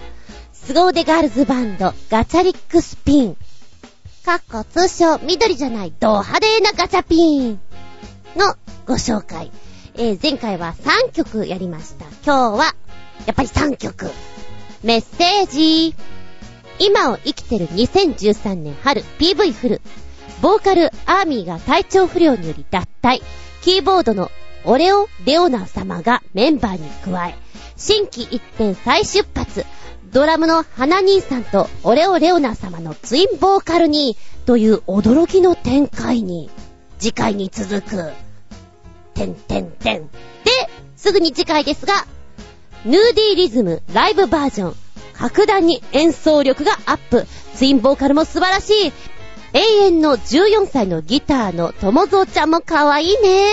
[0.54, 3.36] 凄腕ガールズバンド、ガチャリックスピン。
[4.24, 7.60] かっこ通称、緑じゃない、ド派手なガチャピン
[8.36, 9.52] のご紹介。
[9.96, 12.06] えー、前回は3曲やりました。
[12.24, 12.76] 今日は、
[13.26, 14.12] やっぱり3曲。
[14.84, 15.96] メッセージ。
[16.80, 19.82] 今を生きてる2013年春 PV フル。
[20.42, 23.22] ボーカルアーミーが体調不良により脱退。
[23.62, 24.32] キーボードの
[24.66, 27.36] オレオ・レオナ様がメンバーに加え、
[27.78, 29.66] 新規一点再出発。
[30.12, 36.50] ドラムの花兄さんとオレオレオナ様のツインボーカルに、という驚きの展開に、
[37.00, 38.12] 次回に続く、
[39.14, 40.08] てんてんてん。
[40.08, 40.10] で、
[40.96, 42.06] すぐに次回ですが、
[42.86, 44.76] ヌーディーリズムライブバージョン、
[45.24, 47.26] 格段に演奏力がアップ。
[47.56, 48.94] ツインボーカルも素晴らしい。
[49.54, 53.46] 永遠の14歳のギターの友蔵ちゃんも可愛いね。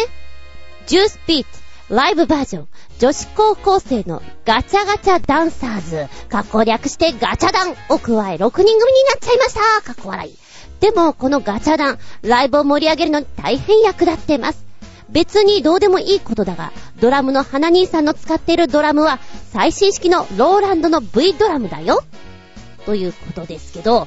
[0.88, 1.60] ジュースピーツ
[1.94, 8.80] ライブバージョン、女子高校生のガチャガチャダンサーズ、かっこ略してガチャダンを加え6人組にな
[9.14, 10.36] っちゃいましたかっこ笑い。
[10.80, 14.69] でも、このガチャダン、ライブを盛り上げるのに大変役立ってます。
[15.12, 19.18] 別にどうでもいいことだが、ドラムの花兄さんの使っているドラムは、
[19.52, 22.02] 最新式のローランドの V ドラムだよ。
[22.86, 24.06] ということですけど、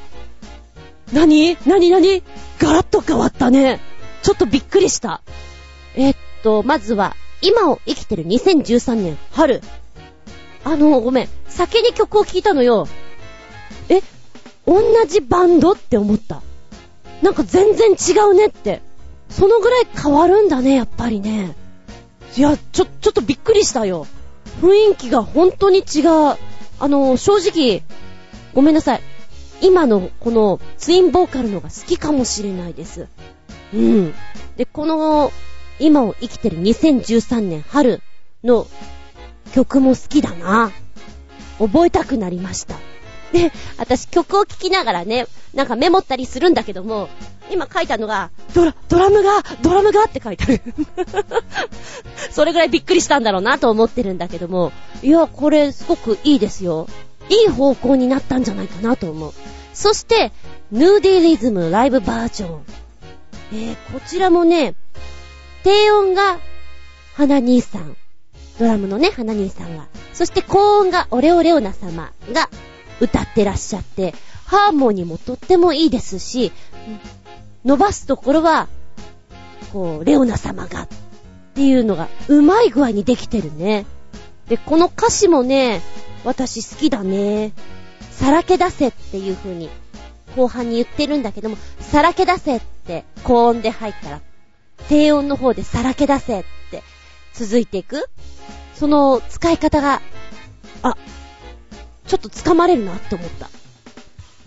[1.11, 2.23] なになになに
[2.59, 3.79] ガラッと変わったね。
[4.23, 5.21] ちょっとびっくりした。
[5.95, 9.61] えっと、まずは、今を生きてる2013年春。
[10.63, 11.29] あの、ごめん。
[11.47, 12.87] 先に曲を聴いたのよ。
[13.89, 14.01] え、
[14.65, 15.73] 同じバンド？
[15.73, 16.41] って思った。
[17.21, 18.81] なんか全然違うねって。
[19.33, 21.55] そのぐらい変わるんだね、やっぱりね。
[22.37, 24.05] いや、ちょ、ちょっとびっくりしたよ。
[24.61, 26.37] 雰囲気が本当に違う。
[26.79, 27.83] あの、正直、
[28.53, 29.01] ごめんなさい。
[29.61, 33.07] 今のこのツインボーカルのが好きかもしれないです。
[33.73, 34.13] うん。
[34.55, 35.31] で、この
[35.79, 38.01] 今を生きてる2013年春
[38.43, 38.67] の
[39.53, 40.71] 曲も好きだな。
[41.57, 42.75] 覚えたくなりました。
[43.33, 47.09] で、私曲を聴きながらね、なんかメモったりするんだけども、
[47.51, 50.61] 今書いたのが、ドラ、ドラムが、ドラムがって書いてある。
[52.31, 56.87] それぐらいびっくりしたんだろうなと思ってるんだけども、いや、これすごくいいですよ。
[57.29, 59.33] いい方向になったんじゃないかなと思う。
[59.73, 60.31] そして、
[60.71, 62.65] ヌーディリズムライブバージョン。
[63.53, 64.75] えー、こちらもね、
[65.63, 66.39] 低音が、
[67.15, 67.97] 花兄さん。
[68.59, 69.87] ドラムのね、花兄さんが。
[70.13, 72.49] そして高音がオレオレオナ様が
[73.03, 74.13] 歌ってらっしゃって、
[74.45, 76.51] ハーモニーもとってもいいですし、
[77.65, 78.67] 伸ばすところは、
[79.71, 80.87] こう、レオナ様がっ
[81.55, 83.85] ていうのがうまい具合にできてるね。
[84.47, 85.81] で、この歌詞もね、
[86.23, 87.53] 私好きだね。
[88.11, 89.69] さらけ出せっていう風に
[90.35, 94.21] 後半に言ってるんだけども、さらけ出せって高音で入ったら
[94.87, 96.83] 低音の方でさらけ出せって
[97.33, 98.09] 続いていく
[98.75, 100.01] その使い方が、
[100.81, 100.95] あ、
[102.07, 103.49] ちょっと掴まれるなって思った。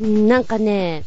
[0.01, 1.05] なんかね、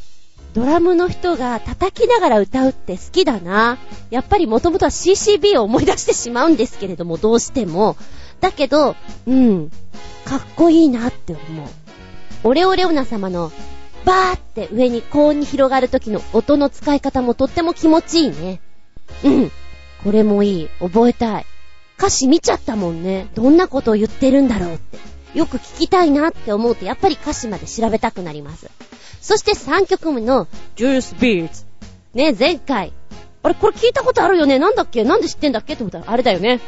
[0.54, 3.78] ドラムの人が叩きながら歌うって好きだな。
[4.10, 7.98] やっぱりもともとは CCB を思い出してしまうんですけれども、どうしても。
[8.40, 8.96] だけど、
[9.28, 9.70] うん、
[10.26, 11.68] かっこいいなって思う。
[12.44, 13.52] オレオレオナ様の、
[14.06, 18.62] バーって上に高音に広がる時の音の使い方もとっても気持ちいいね。
[19.24, 19.52] うん。
[20.04, 20.70] これもいい。
[20.80, 21.46] 覚えたい。
[21.98, 23.28] 歌詞見ちゃったもんね。
[23.36, 24.98] どんなことを言ってるんだろうって。
[25.40, 28.70] よく聞きたいなって思うと、やっぱり歌詞まで調べたくなります。
[29.22, 31.66] そして3曲目の Juice Beats。
[32.14, 32.92] ね、前回。
[33.42, 34.60] あれ、これ聞いたことあるよね？
[34.60, 35.06] なんだっけ？
[35.06, 35.76] なんで知ってんだっけ？
[35.76, 36.60] ってことは、あれだよね。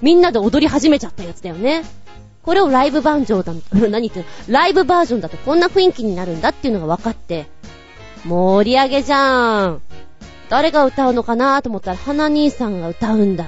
[0.00, 1.82] みんなで踊り始めちゃったやつだよね。
[2.44, 3.52] これをライブバージョンだ、
[3.88, 4.28] 何言ってんの？
[4.60, 7.46] ライブバージョンだとこんな雰囲気になるんだっていうのが分かって、
[8.24, 9.82] 盛り上げじゃん。
[10.48, 13.46] 誰が歌うのかなと思ったら、花兄さんが歌うんだ。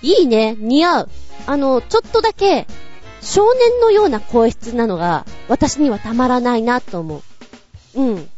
[0.00, 1.08] いいね、似合う。
[1.46, 2.66] あの、ちょっとだけ、
[3.26, 7.22] 少年のような声質なのが、私にはたまらないなと思
[7.94, 8.00] う。
[8.00, 8.28] うん。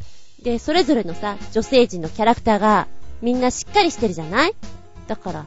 [0.43, 2.89] で、それぞれのさ、女性陣のキャラクターが、
[3.21, 4.55] みんなしっかりしてるじゃない？
[5.07, 5.47] だから、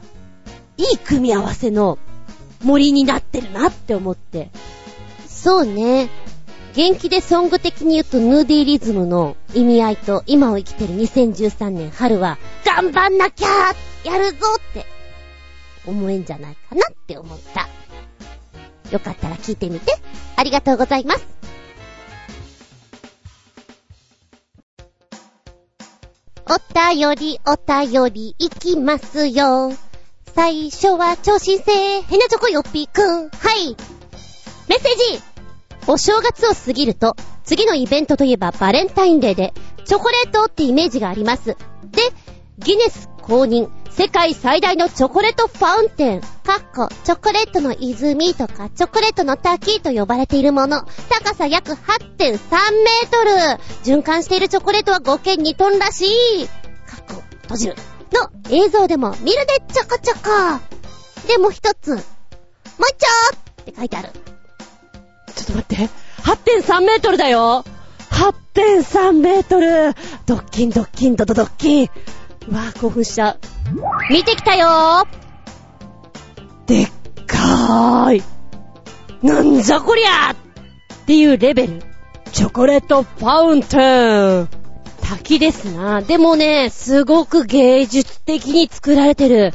[0.76, 1.98] いい組み合わせの
[2.62, 4.50] 森になってるなって思って。
[5.26, 6.08] そうね。
[6.74, 13.48] 元気でソング的に言うとヌーディーリズムの意味合いと今を生きてる2013年春は頑張んなきゃ
[14.04, 14.86] やるぞって
[15.86, 17.68] 思えんじゃないかなって思った。
[18.92, 19.92] よかったら聞いてみて。
[20.36, 21.26] ありがとうございます。
[26.46, 29.72] お便りお便りいきますよ。
[30.34, 33.28] 最初は超新星、ヘナチョコヨッピーくん。
[33.30, 33.76] はい。
[34.68, 35.22] メッセージ
[35.86, 39.52] お正月を過ぎると、次のイベントといえばバレンタインデーで、
[39.84, 41.44] チョコレートってイメージがあります。
[41.44, 41.56] で、
[42.58, 46.26] ギネス公認、世界最大のチョコレートファウンテン、か
[46.60, 51.76] っこ、チョコレートの泉とか、チョコレートの滝と呼ばれているもの、高さ約8.3
[52.18, 52.38] メー
[53.10, 53.24] ト
[53.92, 56.48] ル、循環しているチョコレートは合計2トンらしい、
[56.86, 57.76] かっこ、閉じる。
[58.12, 60.20] の映像でも見るでちょこちょこ。
[61.28, 64.08] で、も一つ、もう一丁って書いてある。
[65.34, 66.02] ちょっと待って。
[66.22, 67.64] 8.3メートルだよ
[68.10, 69.94] !8.3 メートル
[70.26, 71.90] ドッキンドッキンドドドッキン
[72.48, 73.38] うわぁ、興奮しちゃう。
[74.12, 75.06] 見てきたよー
[76.66, 76.86] でっ
[77.26, 78.22] かーい
[79.22, 80.36] なんじゃこりゃっ
[81.06, 81.82] ていうレベル。
[82.32, 84.48] チョコレートファウンテン
[85.02, 86.00] 滝ですな。
[86.00, 89.52] でもね、すごく芸術的に作られてる。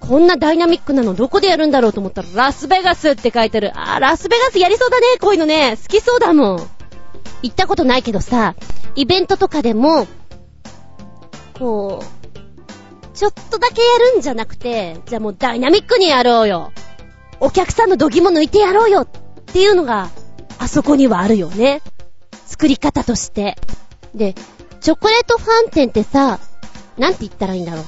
[0.00, 3.72] こんなダイナミックなのどこでやるんだろうと思ったら、ラスベガスって書いてる。
[3.74, 5.76] あ、ラスベガスやりそうだね、こういうのね。
[5.80, 6.56] 好きそうだもん。
[7.42, 8.54] 行ったことないけどさ、
[8.96, 10.06] イベントとかでも、
[11.58, 12.23] こう、
[13.14, 16.72] ちょっとだけやるんじゃなくて、じゃあもうダイナミックにやろうよ。
[17.40, 19.08] お客さんの度肝抜いてやろうよっ
[19.46, 20.10] ていうのが、
[20.58, 21.80] あそこにはあるよね。
[22.46, 23.56] 作り方として。
[24.14, 24.34] で、
[24.80, 26.40] チョコレートファンテンってさ、
[26.98, 27.82] なんて言ったらいいんだろ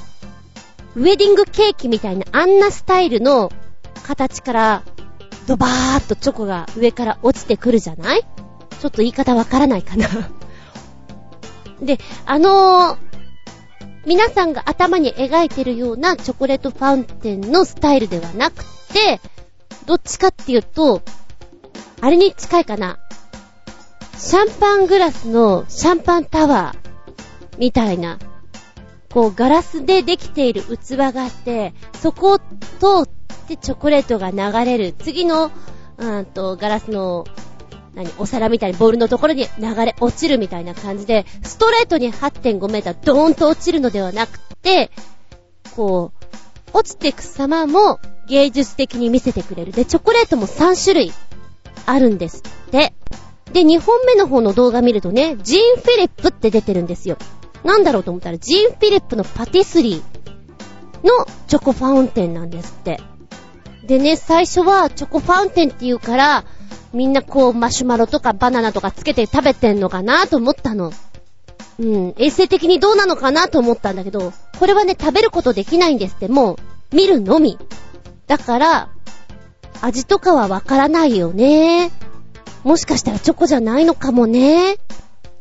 [0.95, 1.01] う。
[1.01, 3.53] ウェディングケーキみたいなあんなスタイルの
[4.05, 4.83] 形から、
[5.47, 8.23] ドバーっとチョコが上から落ちてくるじゃない？
[8.81, 10.09] ちょっと言い方わからないかな
[11.81, 12.97] で、あのー、
[14.07, 19.21] 皆さんが頭に描いてるようなチョコレートファウンテンのスタイルではなくて、
[19.85, 21.03] どっちかっていうと、
[22.01, 23.01] あれに近いかな。
[24.17, 27.59] シャンパングラスのシャンパンタワー。
[27.59, 28.19] みたいな、
[29.13, 32.45] こう、ガラスでできている器があって、そこを通
[33.03, 33.09] っ
[33.49, 34.95] てチョコレートが流れる。
[34.97, 35.51] 次の、
[35.99, 37.25] うんと、ガラスの、
[37.97, 44.91] 何、お皿みたいにボールのところに流れ落ちるみたいな感じで、ストレートに8.5メータードーンと落ちるのではなくて、
[45.75, 49.73] こう、落ちてく様も芸術的に見せてくれる。
[49.73, 51.13] で、チョコレートも3種類
[51.87, 52.93] あるんですって。
[53.55, 57.17] で、2本目の方の動画見るとね、ジーン・フィリップって出てるんですよ。
[57.65, 63.01] なんだろうと思ったら、ジーン・フィリップのパティスリーのチョコファウンテンなんですって。
[63.87, 66.45] でね、最初はチョコファウンテンって言うから、
[66.97, 70.93] みんなこうマシュマロとかバナナとかつけて食べてんのかなと思ったの。
[71.79, 77.59] うん、衛生的にどうなのかなと思ったんだけど、これはね、食べることできないんですって、もう、見るのみ。
[78.27, 78.89] だから、
[79.83, 81.91] 味とかはわからないよね。
[82.65, 84.73] もしかしたらチョコじゃないのかもね。
[84.73, 84.79] っ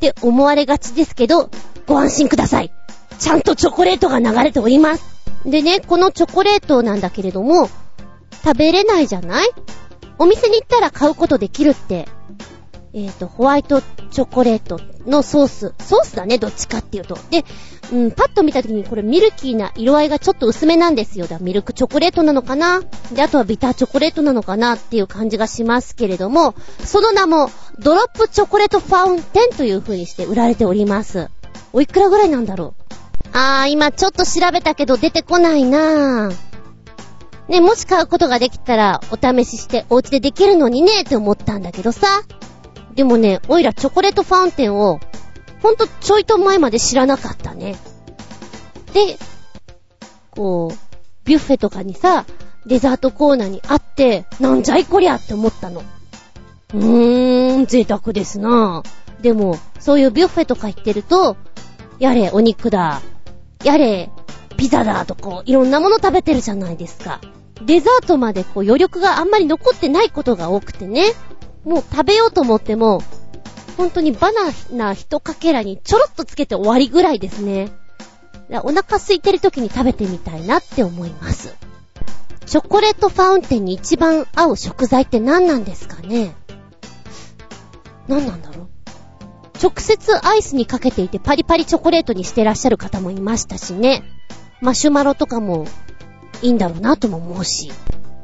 [0.02, 1.50] て思われがちですけど、
[1.88, 2.72] ご安心ください。
[3.18, 5.06] ちゃんとチョコレートが流れております。
[5.46, 7.70] でね、このチョコレートなんだけれども、
[8.44, 9.50] 食べれないじゃない？
[10.18, 12.08] お店に行ったら買うことできるって、
[12.94, 15.74] えっ、ー、と、ホワイトチョコレートのソース。
[15.80, 17.18] ソースだね、どっちかっていうと。
[17.30, 17.44] で、
[17.92, 21.28] うん、パッと見た時にこれミルキーな色合いがちょっと薄めなんですよ。
[21.28, 22.82] だミルクチョコレートなのかな？
[23.12, 26.56] で、あとはビターチョコレートなのかなっていう感じがしますけれども、
[26.86, 27.50] その名も、
[27.80, 31.30] ドロップチョコレートファウンテンという風にして売られております。
[31.74, 32.84] おいくらぐらいなんだろう？
[33.34, 36.55] あー、今ちょっと調べたけど出てこないなぁ。
[37.48, 42.24] ね、もし買うことができたらお試ししてお家でできるのにねって思ったんだけどさ。
[42.96, 45.00] でもね、おいらチョコレートファウンテンを、
[45.62, 47.76] ほんとちょいと前まで知らなかったね。
[48.94, 49.18] で、
[50.32, 50.78] こう、
[51.26, 52.26] ビュッフェとかにさ、
[52.66, 55.84] デザートコーナーにあって、なんじゃいこりゃって思ったの。
[56.74, 59.22] うーん、贅沢ですなぁ。
[59.22, 61.38] でも、そういうビュッフェとか行ってると、
[62.00, 63.02] やれお肉だ、
[63.64, 64.10] やれ
[64.58, 67.22] ピザだとこう、いろんなもの食べてるじゃないですか。
[67.64, 71.06] デザートまでこう余力があんまり残ってないことが多くてね。
[71.64, 73.02] もう食べようと思っても、
[73.78, 77.72] 本当にバナナ一かけらにちょろっとつけて終わりぐらいですね。
[78.64, 81.56] お腹空いてる時に食べてみたいなって思います。
[82.46, 86.36] チョコレートファウンテンに一番合う食材って何なんですかね
[88.08, 88.68] 何なんだろう
[89.62, 94.04] 直接アイスにかけていてパリパリチョコレートにしてらっしゃる方もいましたしね。
[94.62, 95.68] マシュマロとかも
[96.42, 97.72] いいんだろうなとも思うし。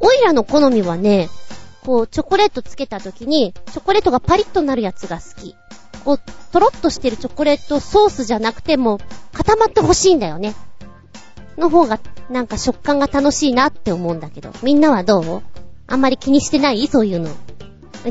[0.00, 1.28] オイラの好みはね、
[1.84, 5.56] こう、チョコレートつけた時に、チョコレートがパリッとなるやつが好き。
[6.04, 6.20] こう、
[6.52, 8.98] とろっとしてるチョコレートソースじゃなくても、
[9.32, 10.54] 固まってほしいんだよね。
[11.56, 14.52] の方が、なんか食感が楽しいなって思うんだけど。
[14.62, 15.42] みんなはどう？
[15.86, 16.86] あんまり気にしてない？
[16.88, 17.30] そういうの。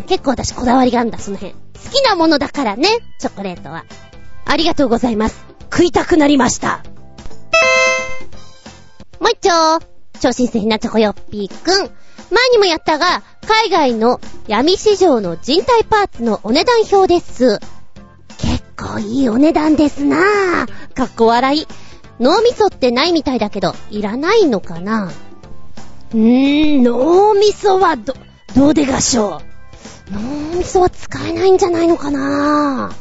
[0.07, 1.53] 結構私こだわりがあるんだ、その辺。
[1.53, 1.59] 好
[1.91, 2.87] きなものだからね、
[3.19, 3.85] チョコレートは。
[4.45, 5.43] ありがとうございます。
[5.71, 6.83] 食いたくなりました。
[9.21, 9.79] もう一丁。
[10.19, 11.91] 超新鮮なチョコヨッピーくん。
[12.31, 17.59] 前にもやったが、海外の闇市場の人体パーツのお値段表です。
[18.39, 20.93] 結構いいお値段ですなぁ。
[20.95, 21.67] かっこ笑い。
[22.19, 25.11] 脳みそってないみたいだけど、いらないのかな
[26.13, 28.15] うー、脳みそはど、
[28.55, 29.39] どうでがしょ
[30.09, 30.13] う。
[30.13, 32.91] 脳みそは使えないんじゃないのかな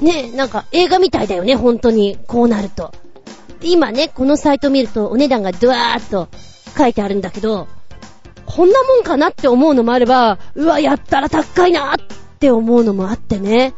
[0.00, 2.18] ぁねえ、なんか映画みたいだよね、本当に。
[2.26, 2.92] こうなると。
[3.62, 6.28] 今ね、このサイト見るとお値段がドワーッと
[6.76, 7.68] 書いてあるんだけど、
[8.46, 11.96] こんなもんかなって思うのもあれば、うわ、やったら高いなっ
[12.38, 13.74] て思うのもあってね。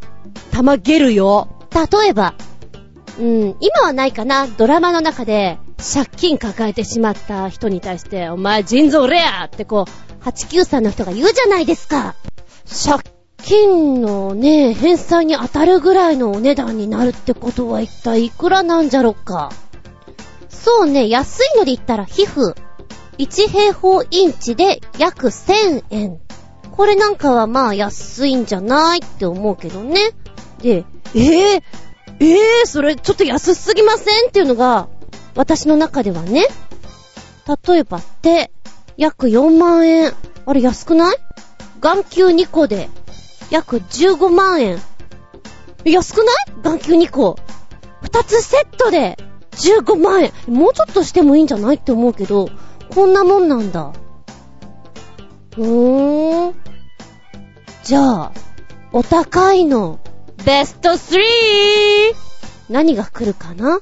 [0.51, 1.49] たまげるよ。
[1.73, 2.35] 例えば、
[3.19, 12.15] うん、今はないかな、ドラマの中で、借金抱えてしまった人に対して、お前腎臓レアってこう、893の人が言うじゃないですか。
[12.87, 13.03] 借
[13.43, 19.53] 金のね、返済に当たるぐらいのお値段になるってことは一体いくらなんじゃろうか。
[20.65, 22.55] そうね、安いので言ったら皮膚。
[23.19, 26.21] 1平方インチで約1000円。
[26.73, 30.13] これなんかはまあ安いんじゃないって思うけどね。
[30.63, 31.63] で、えぇ、ー、
[32.19, 34.89] えぇ、ー、それちょっと安すぎませんっていうのが、
[35.35, 36.47] 私の中ではね。
[37.67, 38.51] 例えば手、
[38.97, 40.15] 約4万円。
[40.47, 41.17] あれ安くない？
[41.81, 42.89] 眼球2個で、
[43.51, 44.79] 約15万円。
[45.85, 46.35] 安くない？
[46.63, 47.39] 眼球2個。
[48.03, 49.19] 2つセットで、
[49.55, 50.33] 15万円。
[50.47, 52.49] もうちょっとしてもいいんじゃないって思うけど、
[52.95, 53.93] こんなもんなんだ。
[55.57, 56.55] うーん。
[57.83, 58.33] じゃあ、
[58.93, 60.01] お高いの、
[60.45, 61.19] ベスト 3!
[62.69, 63.81] 何が来るかな？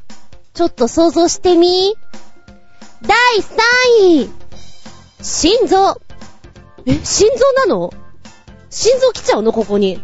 [0.54, 1.96] ちょっと想像してみ
[3.00, 4.30] 第3位
[5.22, 6.00] 心臓
[6.84, 7.92] え、心臓なの？
[8.70, 9.52] 心臓来ちゃうの？
[9.52, 10.02] ここに。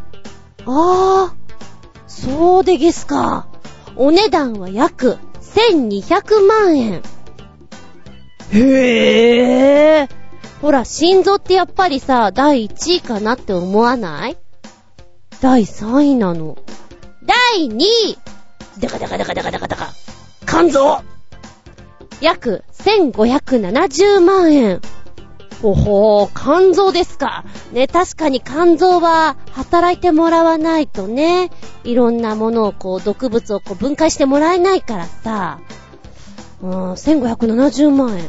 [0.65, 3.49] あー、そうでげすか。
[3.97, 5.19] お値段は約
[5.71, 7.03] 1200万円。
[8.53, 10.09] へえ。
[10.63, 14.37] ほら、心臓ってやっぱりさ、第1位かなって思わない？
[15.41, 16.59] 第3位なの。
[17.25, 18.19] 第2位
[18.81, 19.93] ダカダカダカダカダカダカ。
[20.47, 21.03] 肝臓
[22.21, 24.81] 約1570万円。
[25.63, 27.45] ほほー、肝臓ですか。
[27.73, 31.51] ね、確かに肝臓は働いてもらわないとね、
[31.85, 35.59] いろんなものをこう、毒物をこう分解してもらえないからさ。
[36.63, 38.29] うん、1570万円。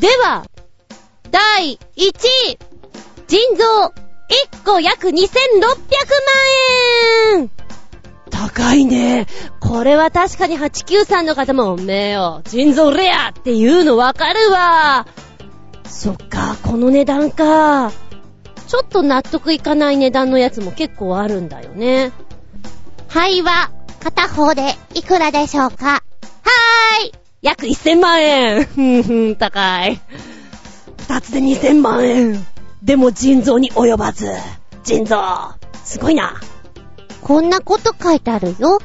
[0.00, 0.44] では、
[1.30, 2.10] 第1
[2.50, 2.58] 位
[3.26, 5.28] 腎臓1個約2600
[7.34, 7.50] 万円
[8.30, 9.26] 高いね。
[9.60, 15.06] これは確かに893の方も、おめえよ、腎臓レアって言うのわかるわ。
[15.88, 17.90] そっか、この値段か。
[18.66, 22.12] ちょっと納得いかない値段のやつも結構あるんだよね。
[23.08, 23.70] はいは、
[24.00, 25.86] 片方でいくらでしょうか？
[25.86, 27.12] はーい
[27.42, 30.00] 約1000万円ふんふん、高い。
[30.98, 32.46] 二つで2000万円。
[32.82, 34.30] でも腎臓に及ばず。
[34.84, 35.16] 腎臓。
[35.84, 36.40] すごいな。
[37.22, 38.78] こんなこと書いてあるよ。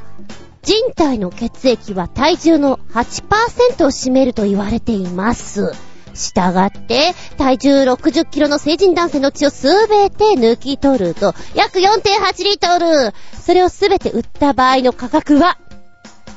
[0.62, 5.72] 人体の血液は体重の8%を占めると言われています。
[6.14, 13.12] したがって、体重60キロの成人男性の血をすべて抜き取ると、約4.8リットル。
[13.38, 15.58] それをすべて売った場合の価格は、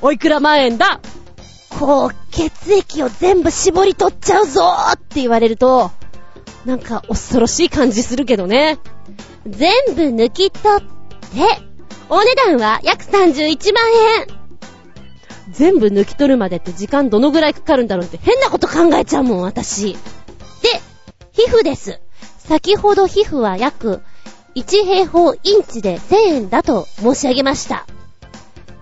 [0.01, 0.99] おいくら万円だ？
[1.79, 4.63] こう、血液を全部絞り取っちゃうぞ
[4.93, 5.91] って言われると、
[6.65, 8.77] なんか恐ろしい感じするけどね。
[9.47, 10.87] 全部抜き取って、
[12.09, 13.83] お値段は約31万
[14.29, 14.46] 円。
[15.51, 19.93] 全部抜き取るまでって時間どのぐらいかかるんだろうって変なこと考えちゃうもん、私。
[19.93, 19.99] で、
[21.31, 21.99] 皮膚です。
[22.37, 24.01] 先ほど皮膚は約
[24.55, 27.85] 1平方インチで1000円だと申し上げました。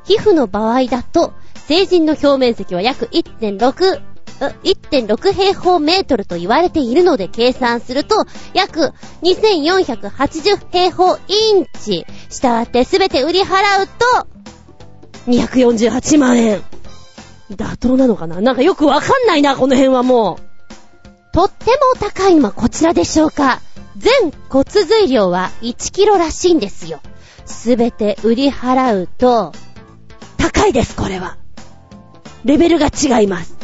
[0.06, 1.34] 皮膚の場合だと、
[1.68, 4.02] 成人の表面積は約1.6、
[4.40, 8.94] 1.6平方メートルと言われているので計算すると、約
[9.24, 12.06] 2480平方インチ。
[12.30, 14.35] したわってすべて売り払うと、
[15.28, 16.62] 248万円。
[17.52, 18.42] 妥当なのかな？
[18.42, 21.34] なんかよくわかんないな、この辺はもう。
[21.34, 23.62] とっても高いのはこちらでしょうか。
[23.98, 27.02] 全骨髄量は1キロらしいんですよ。
[27.46, 29.54] すべて売り払うと、
[30.38, 31.38] 高いです、これは。
[32.44, 33.56] レベルが違います。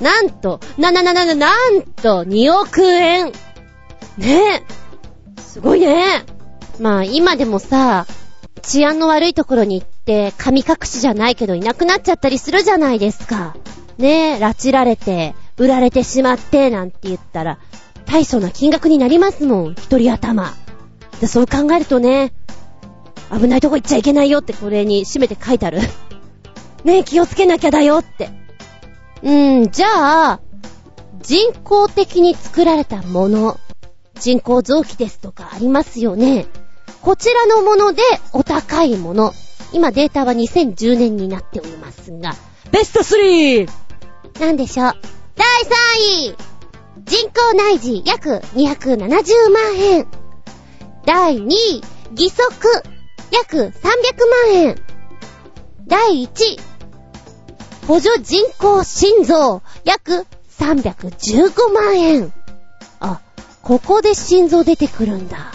[0.00, 3.32] なんと、な、な、な、な、なんと、2億円。
[4.16, 4.62] ね
[5.36, 5.40] え。
[5.40, 6.24] すごいね。
[6.78, 8.06] まあ、今でもさ、
[8.62, 9.88] 治安の悪いところに行っ、
[10.36, 13.56] 神隠しじゃないけどいなくなっちゃったりするじゃないですか。
[13.98, 17.58] ねえ、拉致られて、売られてしまって、なんて言ったら、
[18.06, 20.54] 大層な金額になりますもん、一人頭。
[21.20, 22.32] で、そう考えるとね、
[23.30, 25.80] 危ないとこ行っちゃいけないよってこれに締めて書いてある。
[26.84, 28.30] ねえ、気をつけなきゃだよって。
[29.22, 29.86] うん、じゃ
[30.32, 30.40] あ、
[31.22, 33.58] 人工的に作られたもの、
[34.18, 36.46] 人工臓器ですとかありますよね。
[37.02, 38.02] こちらのもので
[38.32, 39.34] お高いもの。
[39.72, 42.34] 今データは2010年になっておりますが、
[42.72, 43.68] ベスト 3!
[44.40, 44.92] なんでしょう？
[45.36, 46.36] 第3位
[47.04, 50.06] 人工内耳約270万円。
[51.06, 52.42] 第2位義足
[53.30, 53.72] 約300
[54.48, 54.76] 万円。
[55.86, 56.58] 第1位
[57.86, 60.26] 補助人工心臓、約
[60.58, 62.32] 315万円。
[63.00, 63.20] あ、
[63.62, 65.52] ここで心臓出てくるんだ。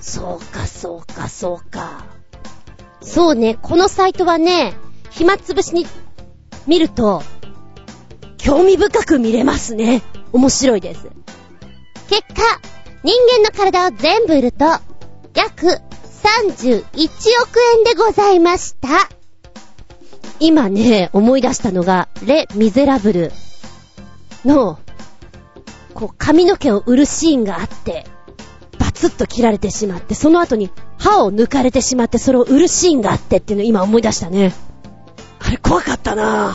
[0.00, 2.04] そうか、そうか、そうか。
[3.02, 4.74] そうね、このサイトはね、
[5.10, 5.86] 暇つぶしに
[6.66, 7.22] 見ると、
[8.38, 10.02] 興味深く見れますね。
[10.32, 11.08] 面白いです。
[12.08, 12.42] 結果、
[13.02, 14.64] 人間の体を全部売ると、
[15.34, 15.80] 約
[16.22, 16.84] 31
[17.42, 18.88] 億円でございました。
[20.40, 23.32] 今ね、思い出したのが、レ・ミゼラブル
[24.44, 24.78] の、
[25.94, 28.06] こう、髪の毛を売るシーンがあって、
[29.02, 34.54] バツッと切られてしまって、その後に歯を抜かれてしまって、それを売るシーンがあってっていうのを今思い出したね。
[35.40, 36.54] あれ怖かったな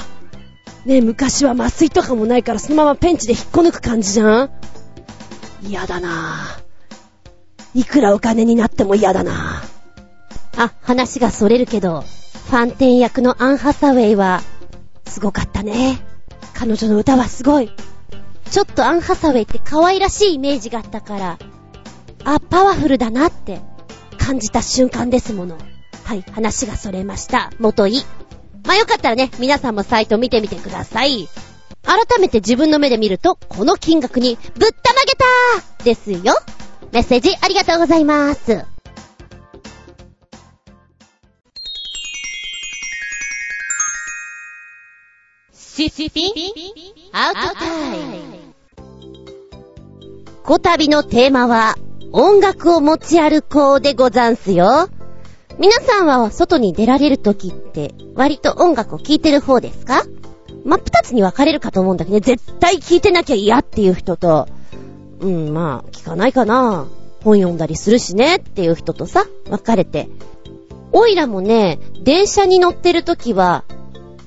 [0.86, 0.88] ぁ。
[0.88, 4.50] ね昔は麻酔とかもないからそのままペンチで引っこ抜く感じじゃん
[5.62, 6.58] 嫌だな。
[7.76, 9.62] いくらお金になっても嫌だな。
[10.56, 12.06] あ、話がそれるけど、
[12.50, 14.42] ファンテン役のアン・ハサウェイは、
[15.06, 16.00] すごかったね。
[16.54, 17.70] 彼女の歌はすごい。
[18.50, 21.38] ちょっとアン・ハサウェイって可愛らしいイメージがあったから、
[22.28, 23.62] あ、パワフルだなって
[24.18, 25.58] 感じた瞬間ですもの。
[26.04, 27.52] はい、話がそれました。
[27.58, 28.04] 元い。
[28.66, 31.30] まあ、よかったらね、皆さんもサイト見てみてください。
[31.84, 35.14] 改めて自分の目で見ると、この金額にぶったまげ
[35.78, 36.36] たですよ。
[36.92, 38.66] メッセージありがとうございます。
[45.54, 46.34] シスピン
[47.14, 48.38] アウトタイム。
[50.44, 51.78] こたびのテーマは、
[52.14, 54.90] 音楽を持ち歩こうでござんすよ。
[55.60, 60.04] 皆さんは外に出られる時って、割と音楽を聴いてる方ですか？
[60.64, 64.48] 真っ二つに分かれるかと思うんだけどね、絶対聴いてなきゃ嫌っていう人と、
[65.20, 66.88] うん、まあ、聞かないかな。
[67.24, 70.08] 本読んだりするしねっていう人とさ、分かれて。
[70.94, 73.66] おいらもね、電車に乗ってる時は、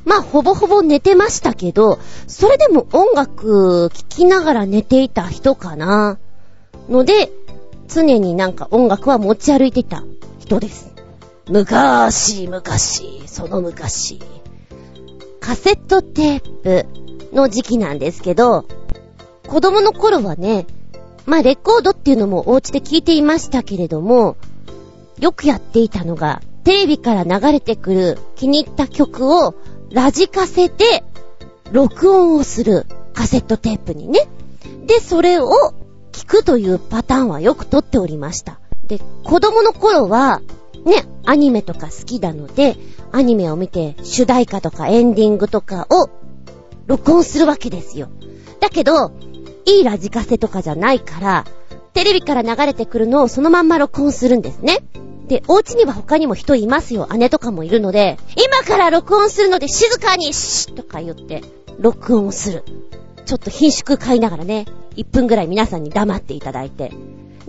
[0.04, 6.18] まあ、ほぼほぼ寝てましたけど、それでも音楽聴きながら寝ていた人かな。
[6.88, 7.30] ので、
[7.92, 10.04] 常になんか音楽は持ち歩いてた
[10.38, 10.94] 人です。
[11.48, 14.20] 昔、昔、その昔。
[15.40, 16.86] カセットテープ
[17.32, 18.66] の時期なんですけど、
[19.48, 20.66] 子供の頃はね、
[21.26, 24.36] まあレコードっていうのもお家で聴いていましたけれども、
[25.18, 29.54] よくやっていたのが、テレビから流れてくる気に入った曲を
[29.90, 31.02] ラジカセで
[31.72, 34.28] 録音をするカセットテープにね。
[34.86, 35.50] で、それを
[36.20, 38.60] 聞くというパターンはよく撮っておりました。
[38.86, 40.42] で、子供の頃は、
[40.84, 42.76] ね、アニメとか好きなので、
[43.10, 46.10] アニメを見て主題歌とかエンディングとかを
[46.86, 48.10] 録音するわけですよ。
[48.60, 49.12] だけど、
[49.64, 51.44] いいラジカセとかじゃないから、
[51.94, 54.80] テレビから流れてくるのをそのまんま録音するんですね。
[55.26, 57.08] で、お家には他にも人いますよ。
[57.16, 61.42] 姉とかもいるので、今から録音するので静かにシーとか言って、
[61.78, 62.64] 録音をする。
[63.24, 64.66] ちょっと品種買いながらね、
[64.96, 66.92] 1分ぐらい皆さんに黙っていただいて。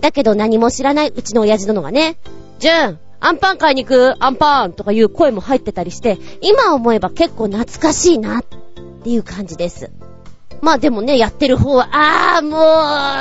[0.00, 2.16] だけど何も知らないうちの親父殿がね、
[2.58, 4.14] じゅん、アンパン買いに行く？
[4.18, 8.44] アンパンとかいう声も入ってたりして、今思えば結構懐かしいなっ
[9.04, 9.90] ていう感じです。
[10.60, 11.88] まあでもね、やってる方は、
[12.36, 12.60] あーもう、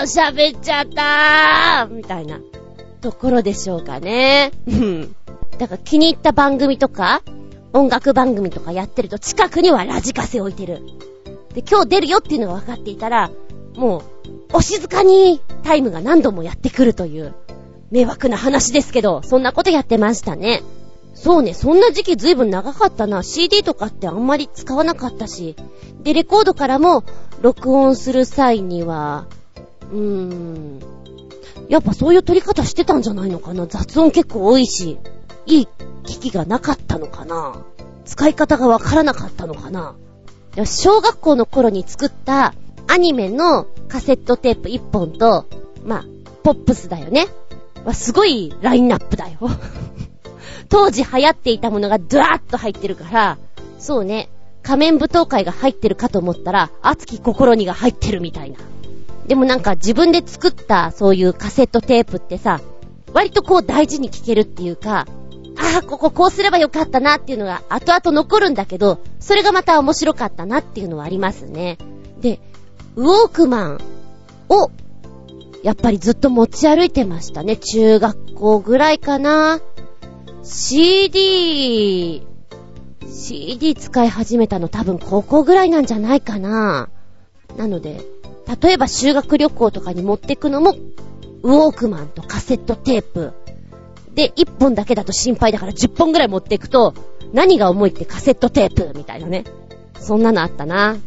[0.06, 2.39] 喋っちゃったーみたいな
[3.02, 4.52] ところでしょうかね。
[4.68, 5.16] うん。
[5.58, 7.24] だから気に入った番組とか、
[7.74, 10.82] 音楽番組とかやってると近くにはラジカセ置いてる。
[11.54, 13.32] で、今日出るよっていうのが分かっていたら、
[13.76, 14.04] もう、
[14.54, 17.34] お静かにタイムが何度もやってくるという、
[17.91, 20.64] 迷惑な話ですけど、そんなことやってましたね。
[21.14, 23.22] そうね、そんな時期ずいぶん長かったな。
[23.22, 25.56] CD とかってあんまり使わなかったし。
[26.02, 27.04] で、レコードからも
[27.41, 29.28] 録音する際には、
[29.91, 30.80] うーん、
[31.68, 33.68] やっぱそういう撮り方してたんじゃないのかな。
[33.68, 34.97] 雑音結構多いし、
[35.45, 35.68] いい
[36.06, 37.62] 機器がなかったのかな。
[38.06, 39.95] 使い方がわからなかったのかな。
[40.66, 42.54] 小学校の頃に作った
[42.88, 45.47] アニメのカセットテープ1本と、
[45.86, 46.06] まあ、
[46.43, 47.28] ポップスだよね。
[47.86, 49.38] はすごいラインナップだよ。
[50.70, 53.38] 当時流行っていたものがドワーッと入ってるから、
[53.80, 54.30] そうね、
[54.62, 58.58] 仮面舞踏会が入ってるかと思ったら、熱き心にが入ってるみたいな。
[59.28, 62.62] でもなんか自分で作ったそういうカセットテープってさ、
[63.14, 65.08] 割とこう大事に聴けるっていうか、
[65.62, 71.78] ああ、こここうすればよかったなっていうのが後々残るんだけど、それがまた面白かったなっていうのはありますね。
[72.20, 72.39] で、
[72.95, 73.82] ウォークマン
[74.49, 74.72] を、
[75.64, 77.57] やっぱりずっと持ち歩いてましたね。
[77.57, 79.62] 中学校ぐらいかな。
[80.43, 82.26] CD、
[83.07, 86.89] CD 使い始めたの多分高校ぐらいなんじゃないかな。
[87.55, 88.01] なので、
[88.62, 90.76] 例えば修学旅行とかに持ってくのも、
[91.43, 93.34] ウォークマンとカセットテープ。
[94.16, 96.93] で、1本だけだと心配だから10本ぐらい持っていくと、
[97.34, 99.45] 何が重いってカセットテープみたいなね。
[99.99, 100.97] そんなのあったな。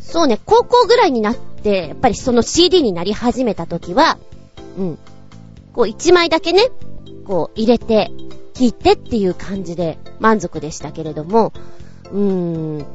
[0.00, 4.18] そうね、高校ぐらいになって、やっぱりその CD になり始めた時は、
[4.76, 4.98] うん。
[5.72, 6.70] こう1枚だけね、
[7.24, 8.10] こう入れて、
[8.54, 11.52] 聞いてっていう感じで満足でしたけれども、
[12.12, 12.20] うー
[12.82, 12.86] ん、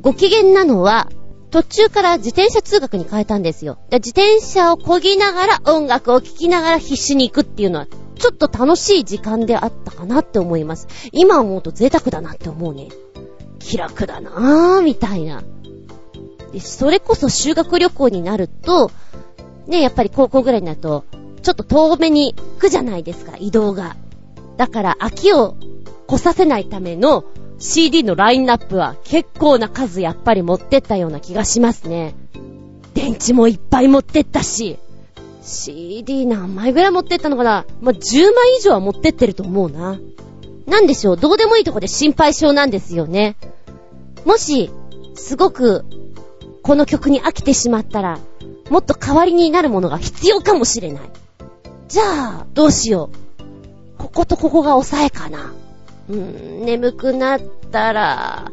[0.00, 1.08] ご機嫌なのは、
[1.50, 3.78] 途中から自転車通学に変えたんですよ。
[3.92, 7.86] 自転車を漕ぎながら音楽を聴きながら必死に行くっていうのは、
[8.16, 10.88] ちょっと楽しい時間であったかなって思います。
[11.12, 12.88] 今思うと贅沢だなって思うね。
[13.58, 15.42] 気楽だなぁ、みたいな。
[16.52, 18.90] で、それこそ修学旅行になると、
[19.66, 21.04] ね、やっぱり高校ぐらいになると、
[21.42, 23.96] ちょっと遠目に行くじゃないですか、移動が。
[24.56, 25.56] だから、秋を
[26.06, 27.24] 来させないための
[27.58, 32.14] CD のラインナップは結構な数やっぱり持ってったような気がしますね。
[32.92, 34.78] 電池もいっぱい持ってったし、
[35.42, 37.66] CD 何枚ぐらい持ってったのかな？
[37.80, 39.98] まあ、10枚以上は持ってってると思うな。
[40.66, 43.36] なんでしょう、どうでもいいとこで心配性なんですよね。
[44.24, 44.70] もし、
[45.16, 45.84] すごく、
[46.62, 48.20] この曲に飽きてしまったら、
[48.70, 51.02] もっと代わりになるものが必要かもしれない。
[51.88, 53.10] じゃあ、どうしよ
[53.98, 53.98] う？
[53.98, 55.52] こことここが抑えかな。
[56.08, 57.40] うーん、眠くなっ
[57.72, 58.52] たら、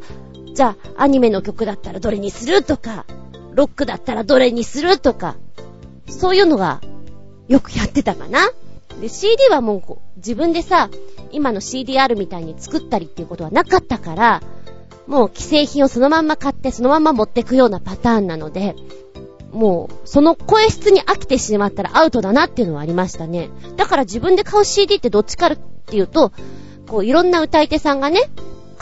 [0.55, 2.63] じゃあ、アニメの曲だったらどれにする？
[2.63, 3.05] とか、
[3.53, 4.97] ロックだったらどれにする？
[4.97, 5.35] とか、
[6.09, 6.81] そういうのが、
[7.47, 8.51] よくやってたかな。
[9.01, 10.89] で、CD はもう、自分でさ、
[11.31, 14.41] 今の CDR みたいに作ったりっていうことはなかったから、
[15.07, 18.75] もう既製品をそのまんま買ってそのまんま持ってくようなパターンなので、
[19.51, 23.49] もう、その声質に飽きてしまったらアウトだなっていうのはありましたね。
[23.75, 26.31] だから自分で買う CD ってどっちかっていうと、
[26.87, 28.29] こういろんな歌い手さんがね、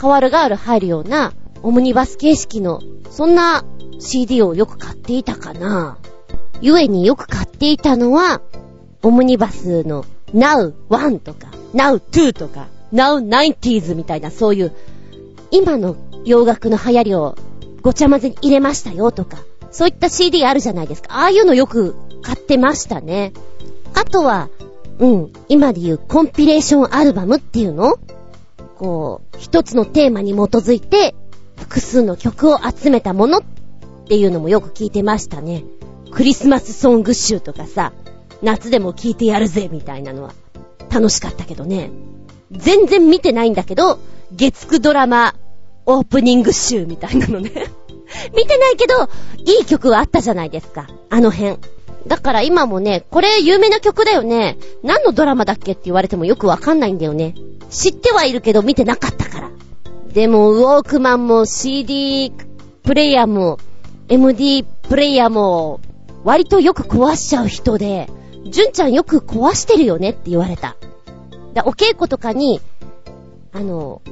[0.00, 3.64] 変わるガール入るような、オムニバス形式の、そんな
[3.98, 5.98] CD をよく買っていたかな。
[6.60, 8.40] ゆえによく買っていたのは、
[9.02, 10.04] オムニバスの
[10.34, 14.72] Now 1とか、Now 2とか、Now 90s みたいなそういう、
[15.50, 17.36] 今の洋楽の流行りを
[17.82, 19.38] ごちゃ混ぜに入れましたよとか、
[19.70, 21.14] そういった CD あるじゃないですか。
[21.14, 23.32] ああいうのよく買ってましたね。
[23.94, 24.48] あとは、
[24.98, 27.98] うん、今で言うコンピレーションアルバムっていうの？
[28.78, 31.14] こう、一つのテーマに基づいて、
[31.56, 33.42] 複数の曲を集めたものっ
[34.08, 35.64] ていうのもよく聞いてましたね。
[36.10, 37.92] クリスマスソング集とかさ、
[38.42, 40.32] 夏でも聴いてやるぜみたいなのは
[40.90, 41.90] 楽しかったけどね。
[42.50, 43.98] 全然見てないんだけど、
[44.32, 45.34] 月9ドラマ
[45.86, 47.50] オープニング集みたいなのね。
[48.34, 50.86] 見てないけど、いい曲はあったじゃないですか。
[51.10, 51.56] あの辺。
[52.06, 54.56] だから今もね、これ有名な曲だよね。
[54.82, 57.34] 何のドラマだっけって言われてもよくわかんないんだよね。
[57.70, 59.50] 知ってはいるけど見てなかったから。
[60.12, 62.32] でも、ウォークマンも CD
[62.82, 63.58] プレイヤーも
[64.08, 65.80] MD プレイヤーも
[66.24, 68.08] 割とよく壊しちゃう人で、
[68.50, 70.76] 純ちゃんよく壊してるよねって言われた。
[71.54, 72.60] だお稽古とかに、
[73.52, 74.02] あの、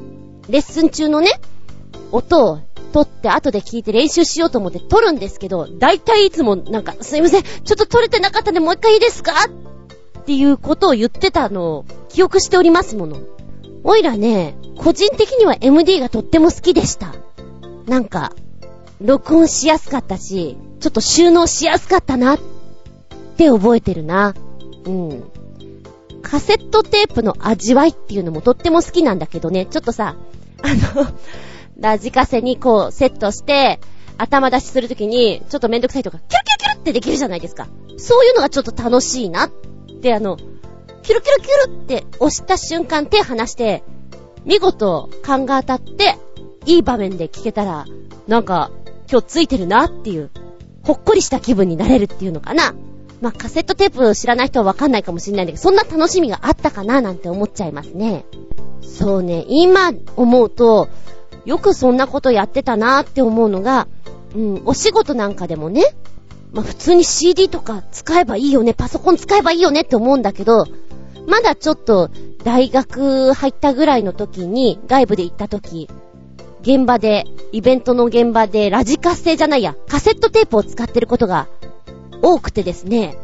[0.48, 1.32] レッスン中のね、
[2.12, 2.60] 音を
[2.92, 9.32] 取って後で聞いて練習しようと思って撮るんですけど、だいたいいつもなんか、すいません、ちょっと撮れてなかったんでもう一回いいですか？
[10.20, 13.18] っていうことを言ってたのを記憶しておりますもの。
[13.84, 17.14] おいらね、個人的には MD がとっても好きでした。
[17.86, 18.32] なんか、
[19.00, 22.38] 録音しやすかったし、ちょっと収納しやすかったなっ
[23.36, 24.34] て覚えてるな。
[24.86, 25.30] うん。
[26.22, 30.16] カセットテープの味わいっていうのもとっても好きなんだけどね、ちょっとさ、
[30.62, 31.06] あの、
[31.78, 33.80] ラジカセにこうセットして、
[34.18, 37.68] 頭出しするときに、ちょっとめんどくさいとか、キュルキュルキュルってできるじゃないですか。
[37.98, 39.50] そういうのがちょっと楽しいなっ
[40.00, 40.36] て、あの、
[41.02, 43.84] キュルキュルキュルって押した瞬間手離して、
[44.44, 46.16] 見事勘が当たって、
[46.64, 47.84] いい場面で聞けたら、
[48.26, 48.70] なんか、
[49.10, 50.30] 今日ついてるなっていう、
[50.82, 52.74] ほっこりした気分になれるっていうのかな。
[53.20, 58.24] まあ、カセットテープ知らない人はわかんないかもしれないんだけど、そんな楽しみがあったかななんて思っちゃいますね。
[58.82, 60.88] そうね、今思うと、
[61.44, 63.88] よくそんなことやってたなって思うのが、
[64.34, 65.94] うん、お仕事なんかでもね、
[66.52, 70.66] まあ、普通に CD とか使えばいいよね、パソコン使えばいいよねって思うんだけど、
[71.26, 72.10] まだちょっと
[72.44, 75.88] 大学入ったぐらいの時に、外部で行った時、
[76.66, 81.46] 現場で、イベントの現場でラジカセじゃないや、カセットテープを使ってることが
[82.22, 83.16] 多くてですね、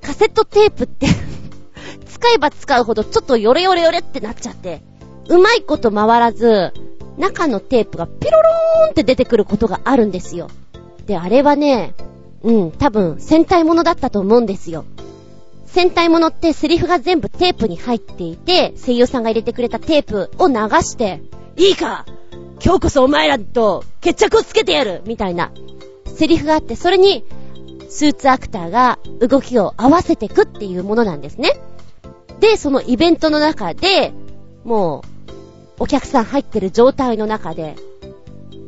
[0.00, 1.06] カセットテープって
[2.10, 4.82] 使えば使うほどちょっとヨレヨレヨレってなっちゃって、
[5.28, 6.72] うまいこと回らず、
[7.18, 10.48] 中のテープがピロローンって出てくることがあるんですよ。
[11.06, 11.94] で、あれはね、
[12.42, 14.84] うん、多分戦隊ものだったと思うんですよ。
[15.66, 21.22] 戦隊ものってセリフが全部テープに入っていて、声優さんが入れてくれたテープを流して、
[21.56, 22.04] いいか
[22.64, 25.52] 今日こそお前らと決着をつけてやるみたいな
[26.06, 27.24] セリフがあって、それに
[27.88, 31.60] スーツアクターが動きを合わせてくっていうものなんですね。
[32.40, 34.12] で、そのイベントの中で、
[34.64, 35.02] も
[35.78, 37.76] う、お客さん入ってる状態の中で、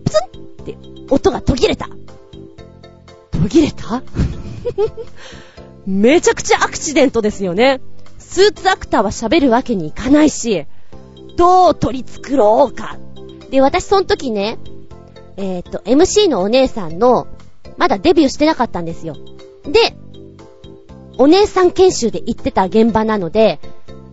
[0.05, 0.77] プツンって
[1.11, 1.89] 音が途切れた。
[3.31, 4.03] 途切れた？
[5.87, 7.81] めちゃくちゃアクシデントですよね。
[8.19, 10.67] スーツアクターは喋るわけにいかないし、
[11.37, 12.97] どう取り繕ろうか。
[13.55, 14.59] で、私その時ね、
[15.37, 17.29] えっ、と、MC のお姉さんの、
[17.77, 19.15] まだデビューしてなかったんですよ。
[19.63, 19.95] で、
[21.19, 23.61] お姉さん研修で行ってた現場なので、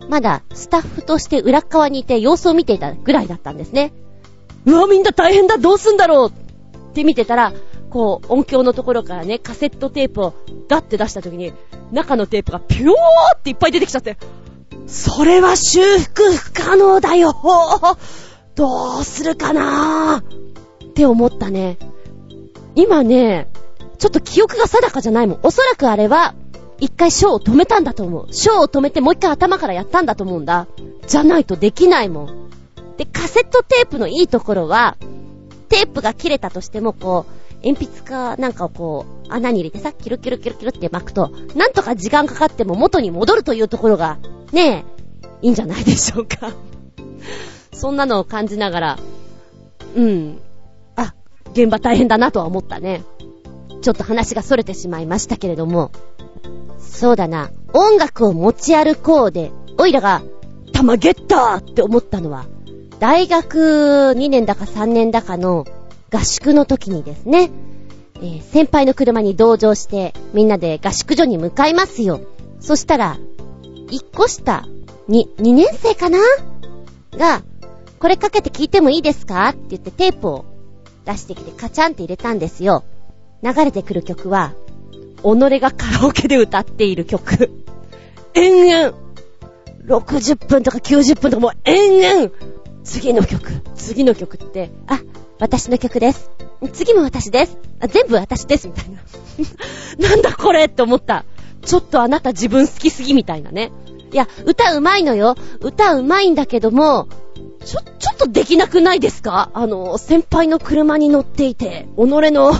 [0.08, 3.92] まだスタッフとして裏側にいて様子を見ていたぐらいだったんですね。
[4.64, 7.52] うわ、みんな大変だどうすんだろうって見てたら、
[7.90, 10.34] こう、音響のところからね、カセットテープを
[10.68, 11.52] ガッて出した時に、
[11.90, 12.90] 中のテープがピュー
[13.36, 14.18] っていっぱい出てきちゃって、
[14.86, 17.32] それは修復不可能だよ
[18.54, 21.78] どうするかなーって思ったね。
[22.74, 23.48] 今ね、
[23.98, 25.38] ちょっと記憶が定かじゃないもん。
[25.42, 26.34] おそらくあれは、
[26.80, 28.32] 一回ショーを止めたんだと思う。
[28.32, 30.66] ショーを止めてもう一回頭からやったんだと思うんだ。
[31.06, 32.50] じゃないとできないもん。
[32.96, 34.96] で、カセットテープのいいところは、
[35.68, 44.18] テープが切れたとしても、こう、鉛筆かなんかをこう、穴に入れてさ、キルキルキルキルって巻くと、なんとか時間かかっても元に戻るというところが、
[44.52, 44.84] ね
[45.42, 46.52] え、いいんじゃないでしょうか。
[47.72, 48.98] そんなのを感じながら、
[49.94, 50.40] うん。
[50.96, 51.14] あ、
[51.52, 53.02] 現場大変だなとは思ったね。
[53.82, 55.90] ちょっと話が逸れてしまいましたけれども。
[56.78, 57.50] そうだな。
[57.72, 60.22] 音楽を持ち歩こうで、おいらが、
[60.72, 62.46] たまゲッターって思ったのは、
[63.00, 65.66] 大学2年だか3年だかの
[66.12, 67.50] 合宿の時にですね、
[68.16, 72.20] えー、先輩の車に同乗して、みんなで合宿所に向かいますよ。
[72.60, 73.18] そしたら、
[73.90, 74.64] 一個下、
[75.08, 76.18] に、2年生かな？
[77.18, 77.42] が、
[78.02, 79.48] これかけて聞いてもいいですか？
[79.50, 80.44] って言ってテープを
[81.04, 82.82] 出してきてカチャンって入れたんですよ。
[83.44, 84.54] 流れてくる曲は、
[85.22, 87.64] 己がカラオケで歌っている曲。
[88.34, 88.98] 延々
[89.86, 92.32] !60 分とか90分とかもう延々
[92.82, 95.00] 次の曲、次の曲って、あ、
[95.38, 96.28] 私の曲です。
[96.72, 97.56] 次も私です。
[97.78, 98.98] あ、全部私です、みたいな。
[100.10, 101.24] なんだこれって思った。
[101.64, 103.70] ちょっとあなた自分好きすぎみたいなね。
[104.12, 105.36] いや、歌うまいのよ。
[105.60, 107.06] 歌うまいんだけども、
[107.64, 109.50] ちょ、ちょっとできなくないですか？
[109.54, 112.00] あの、先輩の車に乗っていて、己
[112.32, 112.52] の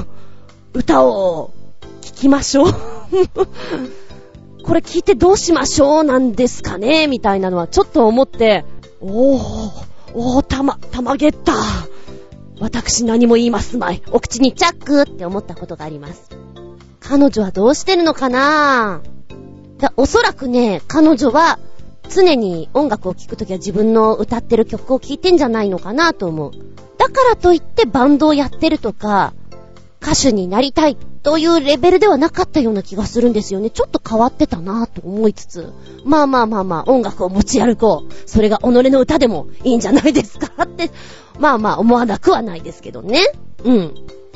[0.72, 1.52] 歌を
[2.00, 2.72] 聴きましょう。
[4.64, 7.08] これ聞いてどうしましょうなんですかね？
[7.08, 8.64] みたいなのはちょっと思って、
[9.00, 9.70] おー、
[10.14, 11.52] おー、たま、たまげった。
[12.60, 14.02] 私何も言いますまい。
[14.12, 16.30] お口にチャックって思ったことがあります。
[17.00, 19.00] 彼女はどうしてるのかな？
[19.78, 21.58] だおそらくね、彼女は
[22.08, 26.52] 常に音楽を聴くときは自分の歌ってる曲を聴いてんじゃないのかなと思う。
[26.98, 29.34] だからといってバンドをやってるとか、
[30.02, 33.70] 歌手になりたいというレベルではなかったような気がするんですよね。
[33.70, 35.72] ちょっと変わってたなぁと思いつつ、
[36.04, 38.12] まあまあまあまあ、音楽を持ち歩こう。
[38.28, 40.90] それが己の歌でもいいんじゃないですかって、
[41.38, 43.20] まあまあ思わなくはないですけどね。
[43.64, 43.94] うん。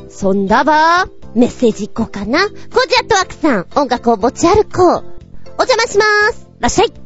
[0.08, 2.46] そんだば、メッセージいこうかな。
[2.46, 2.56] コジ
[3.00, 5.04] アットワークさん、音楽を持ち歩こう。
[5.58, 6.48] お邪魔しまーす。
[6.60, 7.05] らっしゃい。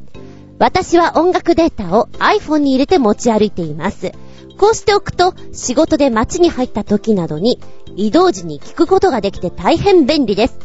[0.60, 4.12] 私は音楽データを iPhone に入れて持ち歩いています。
[4.58, 7.58] こうしておくと、仕事で街に入った時などに、
[7.96, 10.58] 移動時に聞くことができて大変便利です。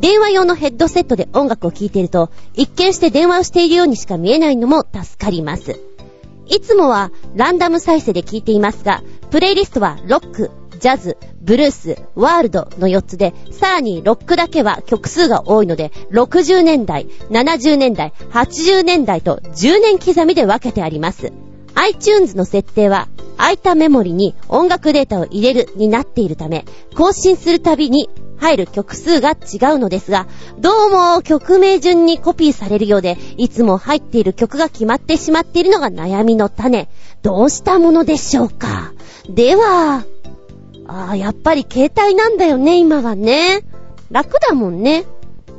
[0.00, 5.78] 電話用のヘッドセットで音楽を聴いていると、一見して電話をしているようにしか見えないのも助かります。
[6.48, 21.32] いつもはランダム再生で聴いていますが、プレイリストはロック、ジャズ、ブルース、ワールドの4つで、さらにロックだけは曲数が多いので、60年代、70年代、80年代と10年刻みで分けてあります。
[21.74, 26.64] iTunes の設定は、空いたメモリに音楽データを入れるになっているため、
[26.96, 30.26] 更新するたびに入る曲数が違うのですが、
[30.58, 36.88] どうも曲名順にコピーされるようで、いつも入っている曲が決まってしまっているのが悩みの種。
[37.22, 38.92] どうしたものでしょうか？
[39.28, 40.04] では、
[40.88, 43.62] ああ、やっぱり携帯なんだよね、今はね。
[44.10, 45.04] 楽だもんね。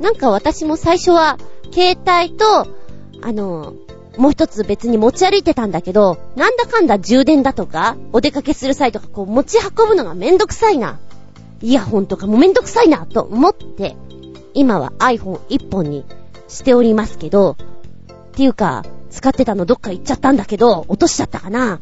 [0.00, 1.38] なんか私も最初は、
[1.72, 2.66] 携帯と、
[3.22, 3.74] あの、
[4.18, 10.98] もう一つ別に持ち歩いてたんだけど、なんだかんだ充電だとか、お出かけする際とかこう持ち運ぶのがめんどくさいな。
[11.62, 13.96] イヤホンとかもめんどくさいな、と思って、
[14.52, 16.04] 今は iPhone 一本に
[16.48, 17.56] しておりますけど、っ
[18.32, 21.78] ていうか、使ってたのどっか行っちゃったんだけど、落としちゃったかな。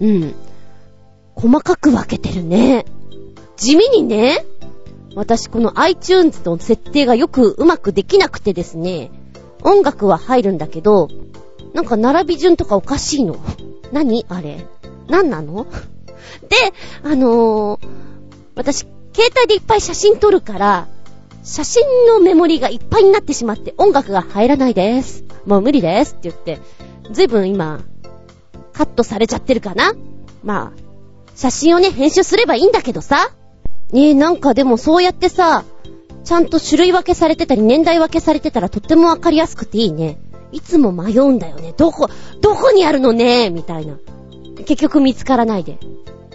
[0.00, 0.34] うん。
[1.36, 2.84] 細かく分けてるね。
[3.56, 4.44] 地味にね、
[5.14, 9.10] 私この iTunes の設定がよくうまくできなくてですね、
[9.62, 11.08] 音楽は入るんだけど、
[11.74, 13.36] なんか並び順とかおかしいの。
[13.92, 14.24] 何？
[14.28, 14.66] あれ？
[15.08, 15.66] 何なの？
[16.48, 16.56] で、
[17.02, 17.88] あのー、
[18.54, 20.88] 私、携帯でいっぱい写真撮るから、
[21.42, 25.24] 写真のメモリがいっぱいになってしまって音楽が入らないです。
[25.44, 26.60] もう無理ですって言って、
[27.12, 27.80] ずいぶん今、
[28.72, 29.92] カットされちゃってるかな
[30.42, 30.85] まあ、
[31.36, 33.30] 写真をね、編集すればいいんだけどさ。
[33.92, 35.64] ねえ、なんかでもそうやってさ、
[36.24, 40.18] ちゃんと種類分けされてたり年代分けされてたらとってもわかりやすくていいね。
[40.50, 41.74] いつも迷うんだよね。
[41.76, 42.08] どこ、
[42.40, 43.50] どこにあるのね？
[43.50, 43.98] みたいな。
[44.64, 45.78] 結局見つからないで。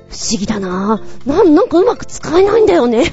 [0.09, 1.27] 不思議だなぁ。
[1.27, 3.05] なん、なんかうまく使えないんだよね。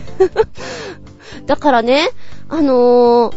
[1.47, 2.11] だからね、
[2.49, 3.35] あのー、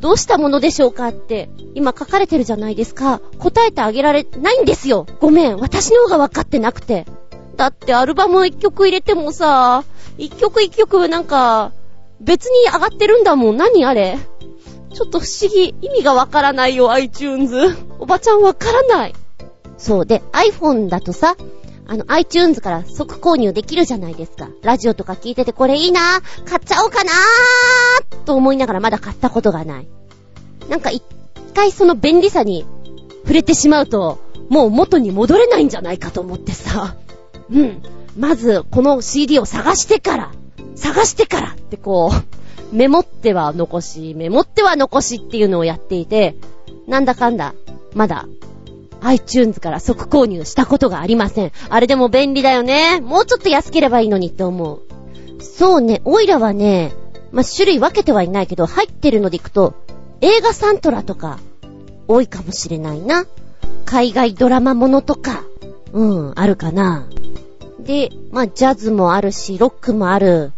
[0.00, 3.20] どうしたものでしょうかって、今書かれてるじゃないですか。
[3.38, 5.06] 答えてあげられないんですよ。
[5.20, 5.56] ごめん。
[5.56, 7.06] 私の方が分かってなくて。
[7.56, 9.84] だってアルバム一曲入れてもさ、
[10.18, 11.72] 一曲一曲なんか、
[12.20, 13.56] 別に上がってるんだもん。
[13.56, 14.18] 何あれ？
[14.94, 15.74] ちょっと不思議。
[15.82, 17.76] 意味がわからないよ、iTunes。
[17.98, 19.14] おばちゃんわからない。
[19.76, 21.36] そうで、iPhone だとさ、
[21.86, 24.48] あの、iTunes から即購入できるじゃないですか。
[24.62, 26.00] ラジオとか聞いててこれいいな
[26.46, 29.88] 買っちゃおうかなーと思いながらまだ買ったことがない。
[30.68, 31.02] なんか一
[31.54, 32.66] 回その便利さに
[33.22, 36.96] 触れてしまうと、もう元に戻れないんじゃないかと思ってさ。
[37.50, 37.82] うん。
[38.16, 40.32] まず、この CD を探してから、
[40.74, 46.36] 探してからってこう、メモっては残し、メモっては残しっていうのをやっていて、
[46.86, 47.54] なんだかんだ、
[47.94, 48.26] まだ、
[49.00, 51.52] iTunes から即購入したことがありません。
[51.68, 53.00] あれでも便利だよね。
[53.00, 54.82] もうちょっと安ければいいのにって思う。
[55.40, 56.92] そうね、オイラはね、
[57.32, 59.74] まあ、種類分けてはいないけど、入ってるのでいくと、
[60.20, 61.38] 映画サントラとか、
[62.08, 63.26] 多いかもしれないな。
[63.84, 65.44] 海外ドラマものとか、
[65.92, 67.08] うん、あるかな。
[67.86, 70.52] で、まあ、ジャズもあるし、ロックもある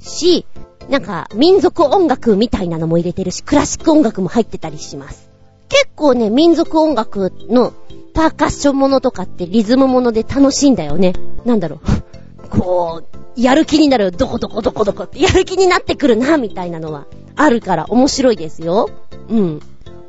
[0.00, 0.44] し、
[0.90, 5.30] なんか、民族音楽みたいなのも入れてるし、クラシック音楽も入ってたりします。
[5.68, 7.72] 結構ね、民族音楽の
[8.12, 11.14] パーカッションものとかってリズムもので楽しいんだよね。
[11.44, 12.48] なんだろう。
[12.50, 17.06] こう、やる気になる、どこどこどこどこってやる気になってくるな、みたいなのは
[17.36, 18.90] あるから面白いですよ。
[19.30, 19.60] うん。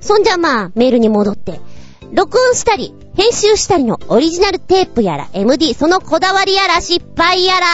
[0.02, 1.62] そんじゃまあ、メールに戻って。
[2.14, 7.66] 録音したり、編集したりのオリジナルテープやら MD、そのこだわりやら失敗やら。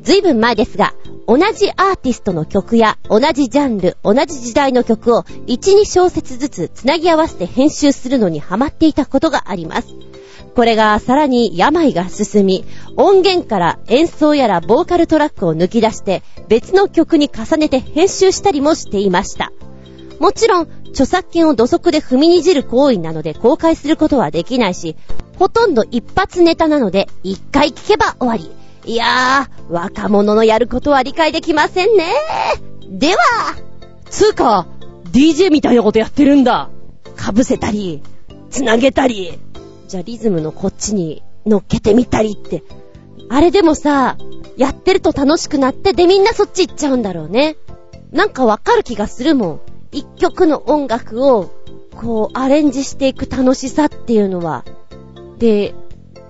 [0.00, 0.94] ずいぶん前ですが、
[1.26, 9.88] 同じアーティストの曲や同じジャンル、同じ時代の曲を1、2小節ずつつなぎ合わせて編集するのにハマっていたことがあります。
[10.54, 12.64] これがさらに病が進み、
[12.96, 19.52] 音源から演奏やらボーカルトラックを抜き出して別の曲に重ねて編集したりもしていました。
[20.18, 24.96] もちろん、著作権を土足で踏みにじる行為なので公開することはできないし、
[25.38, 28.50] ほとんど一発ネタなので一回聞けば終わり。
[28.86, 32.04] いやー、若者のやることは理解できませんね。
[32.88, 33.18] では、
[34.08, 34.66] つーか、
[35.10, 36.70] DJ みたいなことやってるんだ。
[37.16, 38.02] かぶせたり、
[38.50, 39.38] つなげたり、
[39.88, 42.62] じゃあリズムのこっちに乗っけてみたりって。
[43.28, 44.16] あれでもさ、
[44.56, 47.56] やってると楽しくなって、でみんなそっち行っちゃうんだろうね。
[48.12, 49.60] なんかわかる気がするもん。
[49.94, 51.50] 一曲の音楽を、
[51.96, 54.64] こう、アレンジしていく楽しさっていうのは。
[55.38, 55.74] で、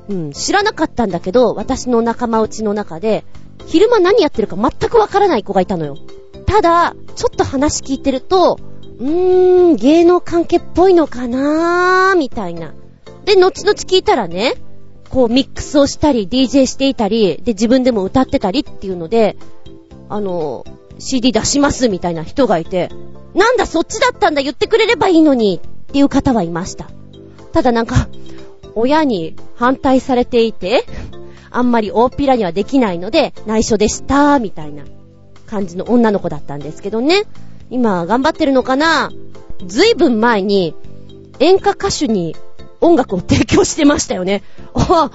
[0.08, 3.24] うん、知らなかったんだけど、私の仲間内の中で、
[3.66, 5.96] 昼間何やってるか全くわからない子がいたのよ。
[6.46, 8.58] ただ、ちょっと話聞いてると、
[9.00, 12.74] うーん、芸能関係っぽいのかなーみたいな。
[13.24, 14.54] で、後々聞いたらね、
[15.08, 19.36] こうミックスをしたり、DJ していたり、で、自分でも歌ってたりっていうので、
[20.10, 20.66] あの、
[20.98, 22.90] CD 出しますみたいな人がいて、
[23.34, 26.88] なんだそっちだったんだ言ってくれればいいのにっていう方はいました。
[27.52, 28.08] ただなんか、
[28.74, 30.84] 親に反対されていて、
[31.50, 34.84] あんまり大っぴらにはできないので、内緒でした、みたいな
[35.46, 37.22] 感じの女の子だったんですけどね。
[37.70, 39.10] 今、頑張ってるのかな？
[39.66, 40.74] ずいぶん前に、
[41.38, 42.34] 演歌歌手に
[42.80, 44.42] 音楽を提供してましたよね。
[44.74, 45.10] あ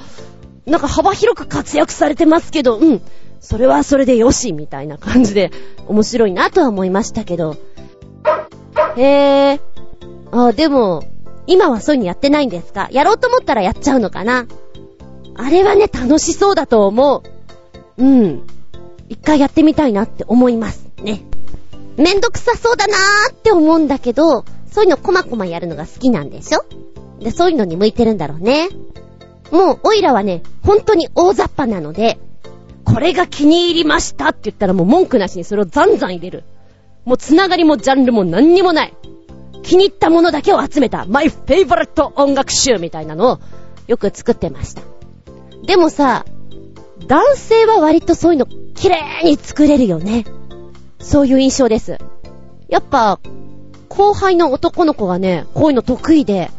[0.66, 3.02] なんか幅広く活躍されてますけど、うん。
[3.42, 5.52] それはそれでよし、みたいな感じで、
[5.88, 7.58] 面白いなとは思いましたけど。
[8.98, 9.60] へえ。
[10.32, 11.04] あ、でも、
[11.48, 12.90] 今はそういうのやってないんですか？
[12.92, 14.46] やろうと思ったらやっちゃうのかな？
[15.36, 17.24] あれはね、楽しそうだと思
[17.98, 18.04] う。
[18.04, 18.48] うん。
[19.08, 21.24] 一回やってみたいなって思いますね。
[21.98, 26.64] めんどくさそうだなーって思うんだけど、そういうのコマコマやるのが好きなんでしょ？
[27.20, 28.70] で、そういうのに向いてるんだろうね。
[29.52, 32.20] もう、オイラはね、本当に大雑把なので、
[32.86, 36.44] これが気に入りましたって言ったらもう文句なしにそれをザンザン入れる。
[37.06, 38.94] もうつながりもジャンルも何にもない。
[39.64, 43.40] 気に入ったものだけを集めた、 My Favorite 音楽集みたいなのを
[43.88, 44.82] よく作ってました。
[45.66, 46.26] でもさ、
[47.08, 48.46] 男性は割とそういうの
[48.76, 50.26] 綺麗に作れるよね。
[51.00, 51.98] そういう印象です。
[52.68, 53.20] やっぱ、
[53.88, 56.52] 後輩の男の子がね、こういうの得意で、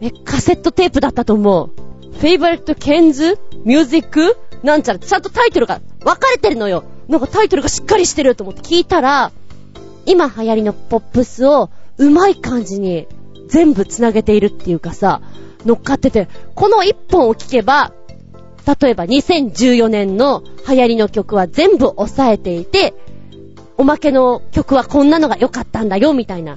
[0.00, 1.70] え、カセットテープだったと思う。
[2.18, 3.38] Favorite Ken's？
[3.64, 6.84] Music なんちゃら、ちゃんとタイトルが分かれてるのよ。
[7.08, 9.32] なんかタイトルがしっかりしてると思って聞いたら、
[10.06, 13.06] 今流行りのポップスをうまい感じに
[13.48, 15.20] 全部繋げているっていうかさ、
[15.64, 17.92] 乗っかってて、この一本を聞けば、
[18.80, 22.94] 例えば2014年の流行りの曲は全部抑えていて、
[23.76, 26.56] おまけの曲はこんなのが良かったんだよ、みたいな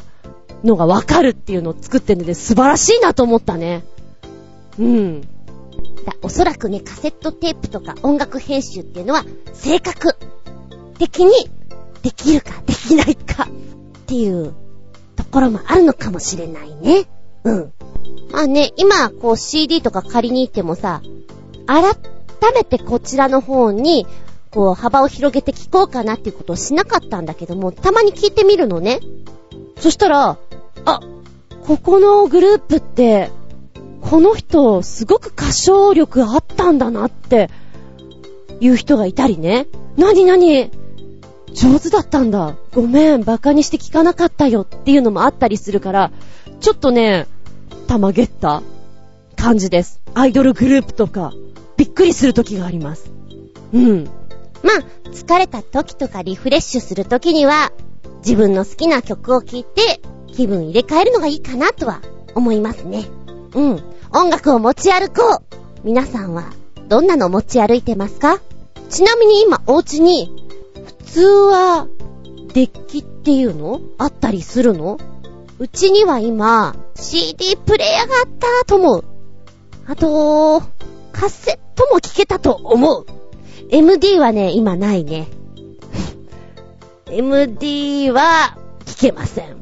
[0.63, 3.83] のがわかるっていうのを作ってるので素晴らしいなと思ったね。
[4.79, 5.21] うん。
[5.21, 5.27] だ
[6.21, 10.15] おそらくね、カセットテープとか音楽編集っていうのは性格
[10.97, 11.31] 的に
[12.01, 13.47] できるかできないかっ
[14.05, 14.53] ていう
[15.15, 17.05] ところもあるのかもしれないね。
[17.43, 17.73] うん。
[18.31, 21.01] まあね、今、こう CD とか借りに行ってもさ、
[21.65, 21.95] 改
[22.53, 24.07] めてこちらの方に、
[24.51, 28.99] こう幅を広げて聞こうかなっていうことをしなかったんだけども、たまに聞いてみるのね。
[29.79, 30.37] そしたら、
[30.85, 30.99] あ、
[31.65, 33.31] ここのグループって、
[34.01, 37.49] この人、すごく歌唱力あったんだなって、
[38.59, 39.67] いう人がいたりね。
[39.97, 40.71] なになに
[41.58, 42.55] 上手だったんだ。
[42.72, 46.12] ごめん、馬鹿にして聞かなかったよっていうのもあったりするから、
[46.60, 47.26] ちょっとね、
[47.88, 48.62] たまげった
[49.36, 49.99] 感じです。
[50.14, 51.34] アイドルグループとか、
[51.76, 53.12] びっくりする時があります。
[53.74, 54.05] うん。
[54.62, 57.72] まあ、疲れた時とかリフレッシュする時には、
[58.20, 62.01] 自分の好きな曲を聴いて、気分入れ替えるのがいいかなとは
[62.36, 63.05] 思いますね。
[63.55, 63.84] うん。
[64.14, 66.51] 音楽を持ち歩こう皆さんは、
[66.88, 68.39] どんなの持ち歩いてますか？
[68.89, 70.46] ちなみに今、お家に、
[71.18, 71.88] 通は、
[72.53, 73.82] デッキっていうの？
[73.97, 74.99] あったりするの？
[75.57, 78.28] うちには今、CD プレイヤーがあっ
[78.59, 79.03] たと思う。
[79.88, 80.61] あと、
[81.11, 83.07] カセットも聴けたと思う。
[83.72, 85.28] MD はね、今ないね。
[87.07, 88.55] MD は
[88.86, 89.57] 聴けません。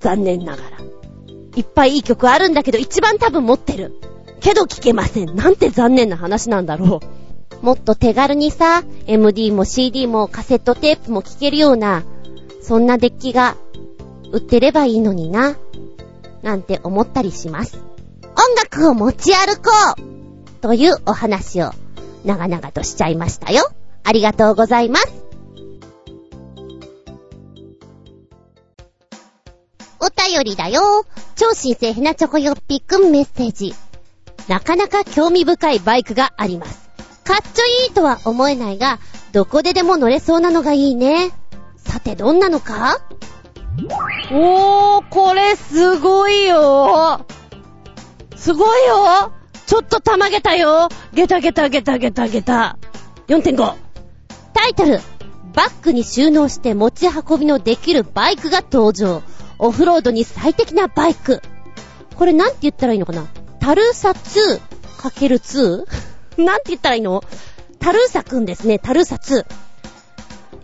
[0.00, 0.78] 残念ながら。
[1.54, 3.94] いっぱいいい曲あるんだけど、一番多分持ってる。
[4.40, 5.36] けど聴けません。
[5.36, 7.19] なんて残念な話なんだろう。
[7.62, 12.04] もっと手軽にさ、MD も CD もカセットテープも聴けるような、
[12.62, 13.56] そんなデッキが
[14.32, 15.56] 売ってればいいのにな、
[16.42, 17.78] なんて思ったりします。
[18.22, 21.72] 音楽を持ち歩こうというお話を
[22.24, 23.70] 長々としちゃいましたよ。
[24.04, 25.12] ありがとうございます。
[30.00, 31.04] お便りだよ。
[31.36, 33.74] 超新星ヘナチョコヨッピーくんメッセージ。
[34.48, 36.79] なかなか興味深いバイクがあります。
[37.30, 38.98] かっちょいいとは思えないが、
[39.30, 41.30] どこででも乗れそうなのがいいね。
[41.76, 43.00] さてどんなのか？
[44.32, 47.24] おー、これすごいよ
[48.34, 49.32] すごいよ
[49.66, 52.76] ちょっとたまげたよゲタゲタゲタゲタゲタ。
[53.28, 53.74] 4.5。
[54.52, 55.00] タイトル。
[55.54, 59.22] バッグに収納して持ち運びのできるバイクが登場。
[59.58, 61.40] オフロードに最適なバイク。
[62.16, 63.28] これなんて言ったらいいのかな？
[63.60, 65.86] タルーサ 2×2?
[66.44, 67.22] なんて言ったらいいの？
[67.78, 68.78] タルーサくんですね。
[68.78, 69.46] タルーサ2。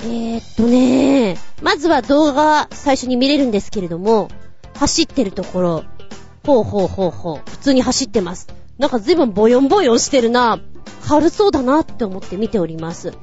[0.01, 4.29] えー、っとねまずは動画最初に見れるんですけれども、
[4.75, 5.85] 走ってるところ、
[6.45, 8.49] ほうほうほうほう、普通に走ってます。
[8.79, 10.61] なんかずいぶんボヨンボヨンしてるな。
[11.09, 13.15] 軽そうだなって思って見ております。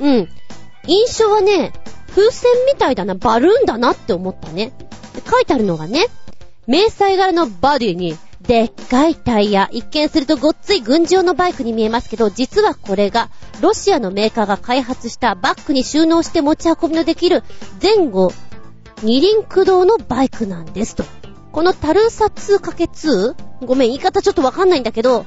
[0.00, 0.28] うん。
[0.86, 1.72] 印象はね、
[2.10, 4.72] 風船みたいだな、バルーンだなって思ったね。
[5.14, 6.06] で書いてあるのがね、
[6.66, 9.68] 迷彩柄のバディに、でっかいタイヤ。
[9.70, 13.30] 一見するとごっつい軍事用のバイクに見えますけど、実はこれが、
[13.60, 17.44] ロシアのメーカーが開発したバッグに収納して持ち運びのできる、
[17.82, 18.32] 前後、
[19.02, 21.04] 二輪駆動のバイクなんですと。
[21.52, 23.66] このタルーサ 2×2?
[23.66, 25.26] ごめん、言い方ちょっとわかんないんだけど、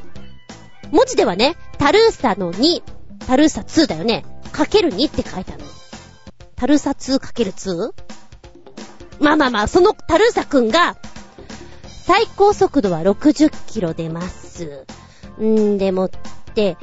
[0.91, 2.81] 文字ではね、タルーサの2、
[3.27, 4.25] タルーサ2だよね。
[4.51, 5.69] かける2って書いてあるの。
[6.55, 7.93] タルーサ 2×2?
[9.19, 10.97] まあまあまあ、そのタルーサくんが、
[12.05, 14.85] 最高速度は60キロ出ます。
[15.41, 16.09] んでもっ
[16.53, 16.77] て、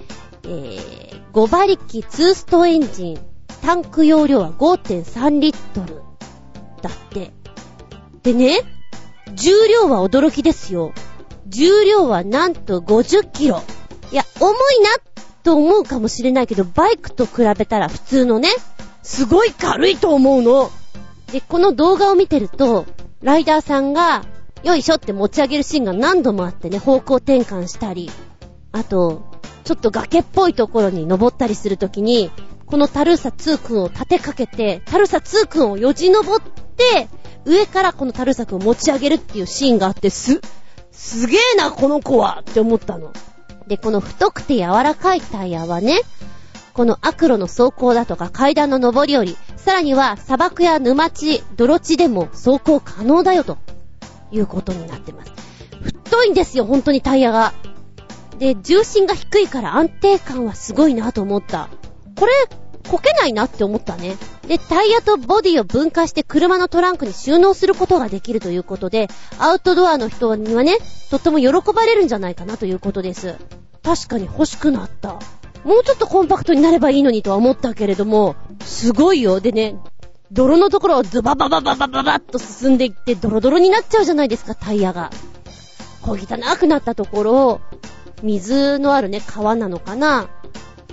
[0.45, 3.21] えー、5馬力2ストエンジン、
[3.61, 6.03] タンク容量は5.3リットル。
[6.81, 7.33] だって。
[8.23, 8.61] でね、
[9.35, 10.93] 重量は驚きですよ。
[11.47, 13.63] 重量はなんと50キロ。
[14.11, 14.91] いや、重いな
[15.43, 18.49] と思うかもしれないけど、バイクと比べたら普通のね、
[19.03, 20.71] すごい軽いと思うの。
[21.31, 22.87] で、この動画を見てると、
[23.23, 24.25] ライダーさんが、
[24.63, 28.11] よいしょって持ち上げるシーンが何度もあってね、方向転換したり、
[28.73, 29.23] あと、
[29.65, 32.31] ちょっと崖っぽいところに登ったりするときに、
[32.67, 36.45] このタルーサ2くんを立てかけて、タルーサ2くんをよじ登っ
[36.77, 37.09] て、
[37.47, 40.41] 上からこのタルーサくんを持ち上げるっていうシーンがあって、す、
[40.93, 43.13] すげえな、この子はって思ったの。
[43.67, 46.01] で、この太くて柔らかいタイヤはね、
[46.75, 53.59] この悪路の走行だとか階段の上り下り、さらには砂漠や沼地、泥地でも走行可能だよと
[54.33, 55.33] いうことになってます。
[55.83, 57.53] 太いんですよ、本当にタイヤが。
[58.39, 61.69] で、重心が低いから安定感はすごいなと思った。
[62.19, 62.33] これ、
[62.91, 64.17] こけないなって思ったね。
[64.49, 69.09] で、タイヤとボディを分解して車のトランクに収納することができるということで、
[69.39, 70.79] アウトドアの人にはね、
[71.11, 73.37] とっても喜ばれるんじゃないかなということです。
[73.83, 75.19] 確かに欲しくなった。
[75.65, 79.41] もうちょっとコンパクトになればいいのにとは思ったけれども、すごいよ。
[79.41, 79.77] でね、
[80.33, 85.11] 泥のところをズバババババババッと進んでいってドロドロになっちゃうじゃないですか、タイヤが。
[86.03, 87.61] 小汚くなったところを、
[88.23, 90.29] 水のあるね、川なのかな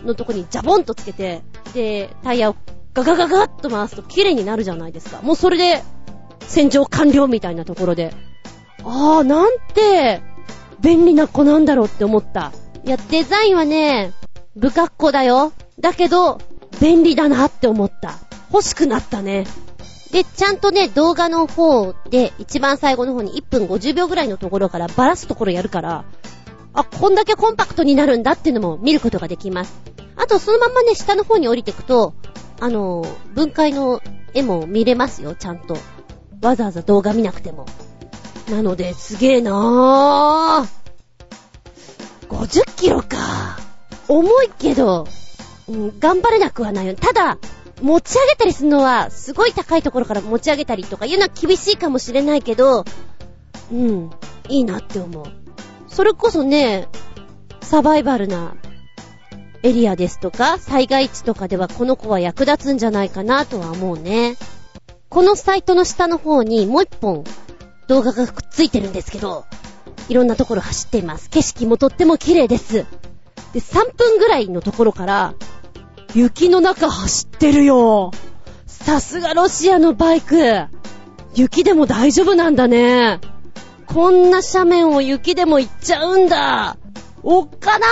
[0.04, 2.56] のとこにジャボンとつけて、で、タイヤを
[2.94, 5.22] ガガガガッと回すと綺麗になるじゃないですか。
[5.22, 5.84] もうそれで、
[6.48, 8.14] 洗浄完了みたいなところで。
[8.84, 10.22] あー、なんて、
[10.80, 12.52] 便利な子なんだろうって思った。
[12.84, 14.14] いや、デザインはね、
[14.60, 15.52] 不格好だよ。
[15.80, 16.40] だけど、
[16.82, 18.27] 便利だなって思った。
[18.52, 19.46] 欲しくなったね。
[20.12, 26.06] で、ちゃんとね、動画の方で、一番最後の方に1分50秒ぐらいのところからバラすところやるから、
[26.74, 29.74] あ、こんだけコンパクトになるんだっていうのも見ることができます。
[30.16, 32.14] あと、そのまんまね、下の方に降りていくと、
[32.60, 34.02] あの、分解の
[34.34, 35.78] 絵も見れますよ、ちゃんと。
[36.42, 37.66] わざわざ動画見なくても。
[38.50, 40.68] なので、すげえなぁ。
[42.30, 43.58] 50キロか。
[44.08, 45.08] 重いけど、
[45.68, 46.96] うん、頑張れなくはないよ。
[46.96, 47.38] ただ、
[47.82, 52.86] 持ち上げたりするのは、すごい高いところから持ち上げたりとかいうのは厳しいかもしれないけど、
[53.72, 54.10] うん、
[54.50, 55.26] いいなって思う。
[55.88, 56.88] それこそね、
[57.62, 58.56] サバイバルな
[59.64, 64.38] エリアですとか、災害地とかではこの子は役立つんじゃないかなとは思うね。
[65.10, 67.24] このサイトの下の方にもう一本
[67.88, 69.46] 動画がくっついてるんですけど、
[70.10, 71.30] いろんなところ走っています。
[71.30, 72.86] 景色もとっても綺麗です。
[73.54, 75.34] で、3分ぐらいのところから、
[76.18, 78.10] 雪の中走ってるよ。
[78.66, 80.36] さすがロシアのバイク。
[81.36, 83.20] 雪でも大丈夫なんだね。
[83.86, 86.78] こんな斜面を雪でも行っちゃうんだ。
[87.22, 87.86] おっかな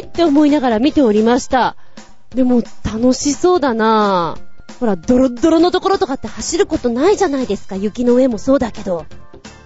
[0.00, 1.74] ーいって思いながら見ておりました。
[2.30, 4.38] でも楽しそうだな
[4.78, 7.74] ほら、ドロドロのところとかって走ることないじゃないですか。
[7.74, 9.06] 雪の上もそうだけど。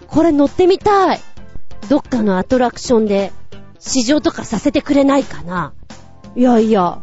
[0.06, 1.20] これ乗ってみたい。
[1.90, 3.30] どっかのアトラクションで
[3.78, 5.74] 試乗とかさせてくれないかな
[6.34, 7.02] いやいや、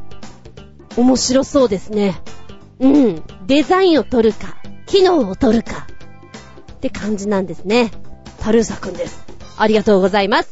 [0.98, 2.22] 面白そうですね。
[2.80, 3.24] うん。
[3.46, 4.58] デザインを取るか、
[4.88, 5.88] 機能を取るか、
[6.74, 7.92] って感じなんですね。
[8.40, 9.24] タルーサくんです。
[9.58, 10.52] ありがとうございます。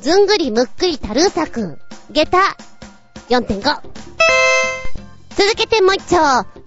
[0.00, 1.78] ずんぐりむっくりタルーサくん。
[2.10, 2.38] 下駄
[3.28, 3.62] 4.5。
[5.30, 6.16] 続けてもう一丁。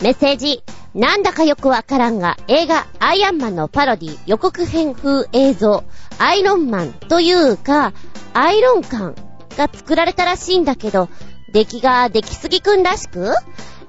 [0.02, 0.64] メッセージ。
[0.94, 5.84] なんだかよくわからんが、映画アイアンマンのパロディ予告編風映像、
[6.18, 7.92] アイロンマンというか、
[8.34, 9.14] アイロン感
[9.58, 11.10] が作られたらしいんだけど、
[11.54, 13.34] 出来が出来すぎくんらしく、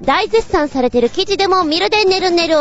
[0.02, 2.54] 大絶賛されてる記事でも見るでねるねる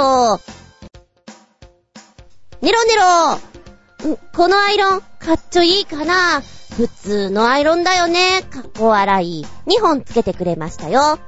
[2.61, 6.41] ネロネロこのアイロン、かっちょいいかな
[6.75, 8.41] 普通のアイロンだよね。
[8.49, 9.45] かっこ笑い。
[9.65, 11.19] 2本つけてくれましたよ。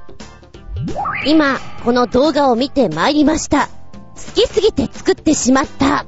[1.26, 3.68] 今、この動画を見て参りました。
[3.68, 6.06] 好きすぎて作ってしまった。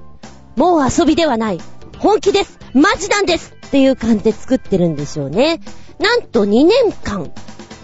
[0.57, 1.61] もう遊びではない。
[1.99, 2.59] 本気です。
[2.74, 5.61] マジなんですっていう感じで作ってるんでしょうね。
[6.01, 7.31] なんと2年間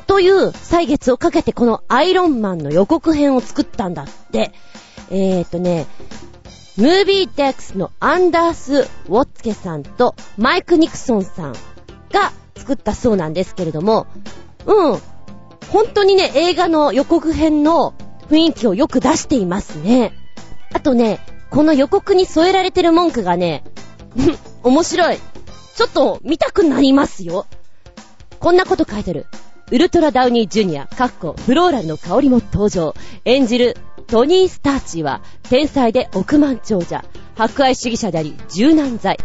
[0.07, 4.53] という歳月をかけてこのアイロンマンの予告編を作ったんだって。
[5.09, 5.87] えーとね、
[6.77, 11.53] ムービーデックスのアンダース・ウォッツケさんとマイク・ニクソンさん
[12.11, 14.07] が作ったそうなんですけれども、
[14.67, 14.99] うん。
[15.71, 17.95] 本当にね、映画の予告編の
[18.31, 20.13] 雰囲気をよく出していますね。
[20.73, 21.21] あとね、
[21.51, 23.63] この予告に添えられてる文句がね、
[24.63, 25.19] 面白い。
[25.77, 27.47] ちょっと見たくなりますよ。
[28.39, 29.27] こんなこと書いてる。
[29.71, 32.95] ウルトラダウニージュニア、カッコ、フローラルの香りも登場。
[33.25, 33.77] 演じる
[34.07, 37.05] トニー・スターチーは、天才で億万長者、
[37.35, 39.19] 博愛主義者であり、柔軟剤。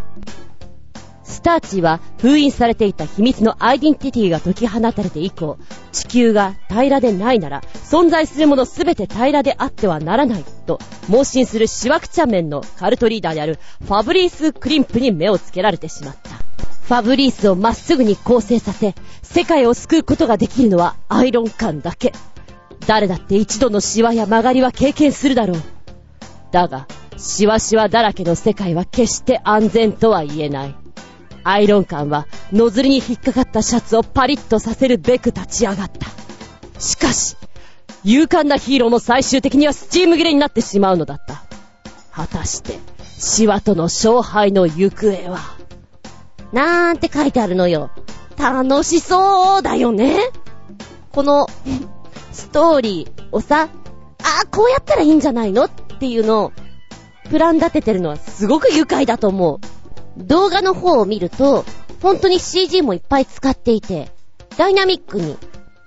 [1.24, 5.58] スターチーは封印されていた秘密のアイデンティティが解き放たれて以降、
[5.92, 16.32] 地球が平らでないなら、存在するものすべて平らであってはならない、と、盲信するシワクチャンメンのカルトリーダーであるファブリース・クリンプに目をつけられてしまった。
[16.92, 22.12] ファブリースをまっすぐに構成させ、世界を救うことができるのはアイロン感だけ。
[22.86, 25.62] 誰だって一度のシワや曲がりは経験するだろう。
[26.52, 30.76] だが、シワシワだらけの世界は決して安全とは言えない。
[31.46, 36.10] アイロン感は、ノズルに引っかかったシャツをパリッとさせるべく立ち上がった。
[36.78, 37.38] しかし、
[38.04, 41.42] 勇敢なヒーローも最終的にはスチーム切れになってしまうのだった。
[42.12, 42.78] 果たして、
[43.18, 45.61] シワとの勝敗の行方は？
[46.52, 47.92] なんて書いてあるのよ。
[48.38, 50.32] 楽しそうだよね
[51.12, 51.48] この、
[52.32, 53.70] ストーリーをさ、
[54.24, 56.52] あこうやったらいいんじゃないのっていうのを、
[57.30, 59.60] プラン立ててるのはすごく愉快だと思う。
[60.18, 61.66] 動画の方を見ると、
[62.02, 64.12] 本当に CG もいっぱい使っていて、
[64.58, 65.38] ダイナミックに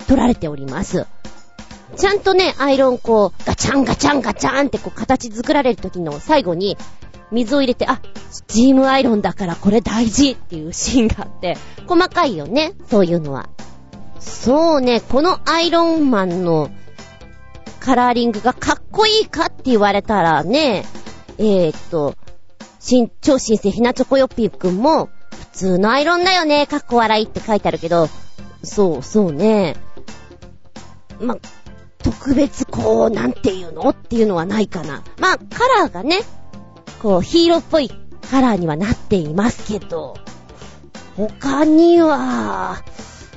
[0.06, 1.06] 撮られております。
[1.96, 6.76] ちゃんとね、アイロンこう、ガチャンガチャンガチャンってこう形作られる時の最後に、
[7.30, 11.56] 水を入れて、あ、スチームアイロンだからこれ大事っていうシーンがあって、
[11.86, 13.48] 細かいよね、そういうのは。
[14.20, 16.70] そうね、このアイロンマンの
[17.80, 20.84] カラーリングがかっこいいかって言われたらね、
[21.38, 22.14] えー、っと、
[22.80, 28.08] 新、超新星ひなチョコヨッピーくんも、普通のアイロンだよね、かっこ笑いって書いてあるけど、
[28.62, 29.76] そう、そうね。
[31.20, 31.36] ま、
[32.02, 33.90] 特別こう、なんていうの？
[33.90, 35.02] っていうのはないかな。
[35.18, 36.20] まあ、カラーがね、
[37.04, 37.90] こう、ヒーローっぽい
[38.30, 40.16] カラーにはなっていますけど、
[41.18, 42.82] 他には、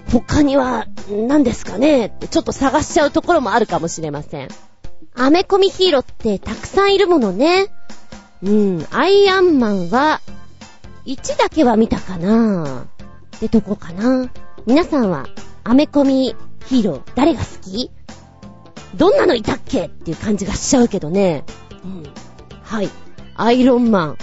[0.09, 4.47] 他には、何ですかねってちょっと探しちゃうところもあるかもしれません。
[5.15, 7.67] アメコミヒーローってたくさんいるものね。
[8.41, 10.21] うん、アイアンマンは、
[11.05, 12.85] 1だけは見たかな
[13.35, 14.29] ってとこかな。
[14.65, 15.27] 皆さんは、
[15.65, 16.37] アメコミ
[16.67, 17.91] ヒーロー、誰が好き？
[18.95, 19.87] どんなのいたっけ？
[19.87, 21.43] っていう感じがしちゃうけどね。
[21.83, 22.03] うん。
[22.63, 22.89] はい。
[23.37, 24.17] アイロンマン。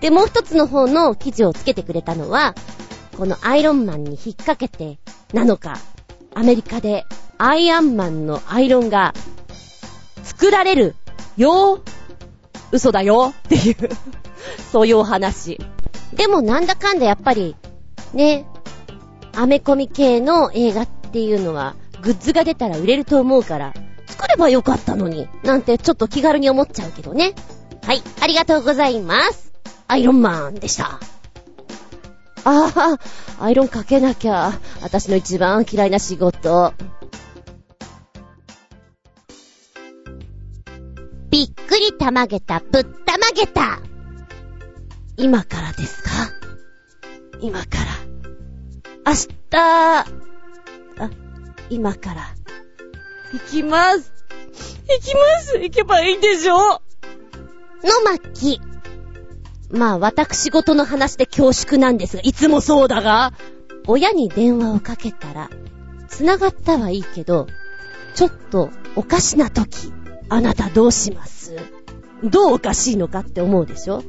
[0.00, 2.54] で、もう一つの方の記事をつけてくれたのは、
[3.16, 4.98] このアイロンマンに引っ掛けて、
[5.32, 5.78] なのか、
[6.34, 7.04] アメリカで
[7.38, 9.14] アイアンマンのアイロンが
[10.22, 10.94] 作られる
[11.36, 11.80] よ
[12.72, 13.76] 嘘だよっていう
[14.72, 15.58] そういうお話。
[16.14, 17.56] でもなんだかんだやっぱり、
[18.14, 18.46] ね、
[19.34, 23.74] アメコミ系の映画っていうのは、グッズが出たら売れると思うから、
[24.06, 27.34] 作ればよかったのに、なんてちょっと気軽に思っちゃうけどね。
[27.86, 29.52] はい、ありがとうございます。
[29.88, 31.00] アイロンマンでした。
[32.44, 32.98] あ
[33.34, 34.52] あ、アイロンかけなきゃ。
[34.82, 36.72] 私の一番嫌いな仕事。
[41.30, 43.80] びっくりたまげた、ぶったまげた。
[45.16, 46.10] 今からですか？
[47.40, 47.66] 今か
[49.04, 49.12] ら。
[49.12, 49.12] 明
[49.50, 50.06] 日、あ、
[51.68, 52.34] 今から。
[53.32, 54.12] 行きます。
[54.88, 56.82] 行きます行けばいいんでしょ？
[57.82, 58.60] の巻。
[59.70, 63.32] まあ、私事の話で恐縮なんですが、いつもそうだが、
[63.86, 65.50] 親に電話をかけたら、
[66.08, 67.46] 繋がったはいいけど、
[68.14, 69.92] ちょっとおかしな時、
[70.28, 71.56] あなたどうします？
[72.24, 74.02] どうおかしいのかって思うでしょ？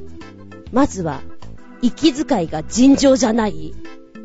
[0.72, 1.22] まずは、
[1.82, 3.74] 息遣いが尋常じゃない。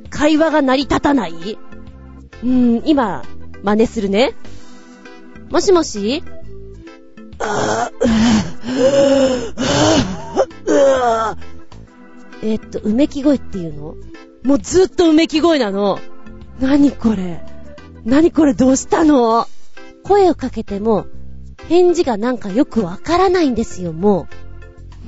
[0.08, 1.32] 会話が成り立たない。
[1.32, 3.22] うーん、今、
[3.62, 4.34] 真似するね。
[5.50, 6.22] もしもし？
[12.42, 13.94] えっと、うめき声っていうの？
[14.44, 15.98] もうずっとうめき声なの。
[16.60, 17.44] 何これ？
[18.04, 19.46] 何これどうしたの？
[20.04, 21.06] 声をかけても、
[21.68, 24.28] 返事がなんかよくわからないんですよ、も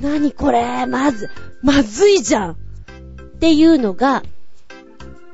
[0.01, 0.03] う。
[0.03, 0.85] 何これ？
[0.85, 1.29] まず、
[1.61, 2.55] まずいじゃんっ
[3.39, 4.23] ていうのが、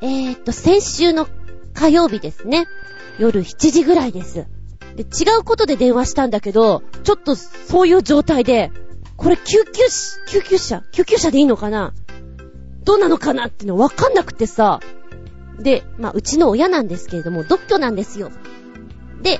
[0.01, 1.27] えー、っと、先週の
[1.73, 2.67] 火曜日ですね。
[3.17, 4.45] 夜7時ぐらいです。
[4.95, 8.71] で、違うことで電話したんだけど、ちょっとそういう状態で、
[9.17, 11.93] これ救急し、救急車救急車でいいのかな？
[12.83, 14.79] どうなのかなってのわかんなくてさ。
[15.59, 18.29] で、まあ、うちの親なんですけれども、独居なんですよ。
[19.21, 19.39] で、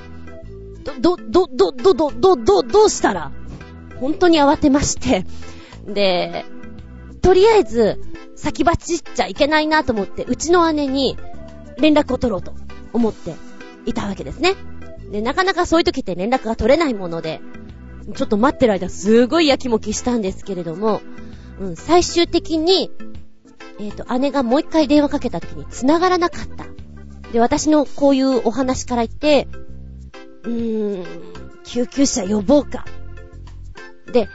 [1.00, 3.32] ど、ど、ど、ど、ど、ど、ど、ど、どうしたら
[4.00, 5.26] 本当に慌てまして、
[5.86, 6.46] で、
[7.20, 8.00] とりあえず、
[8.34, 11.18] 先走っちゃいけないなと思って、うちの姉に
[11.78, 12.54] 連絡を取ろうと
[12.92, 13.34] 思って
[13.84, 14.54] いたわけですね。
[15.10, 17.40] で、なかなかそういう時って連絡が取れないもので、
[18.14, 21.00] ちょっと待ってる間すごい焼きもきしたんですけれども、
[21.60, 22.90] うん、最終的に、
[23.78, 26.66] えっ、ー、と、姉がもう一回電話かけた時に繋がらなかった。
[27.32, 29.48] で、私のこういうお話から言って、
[30.44, 31.04] うーん、
[31.64, 32.84] 救急車呼ぼうか。
[34.12, 34.28] で、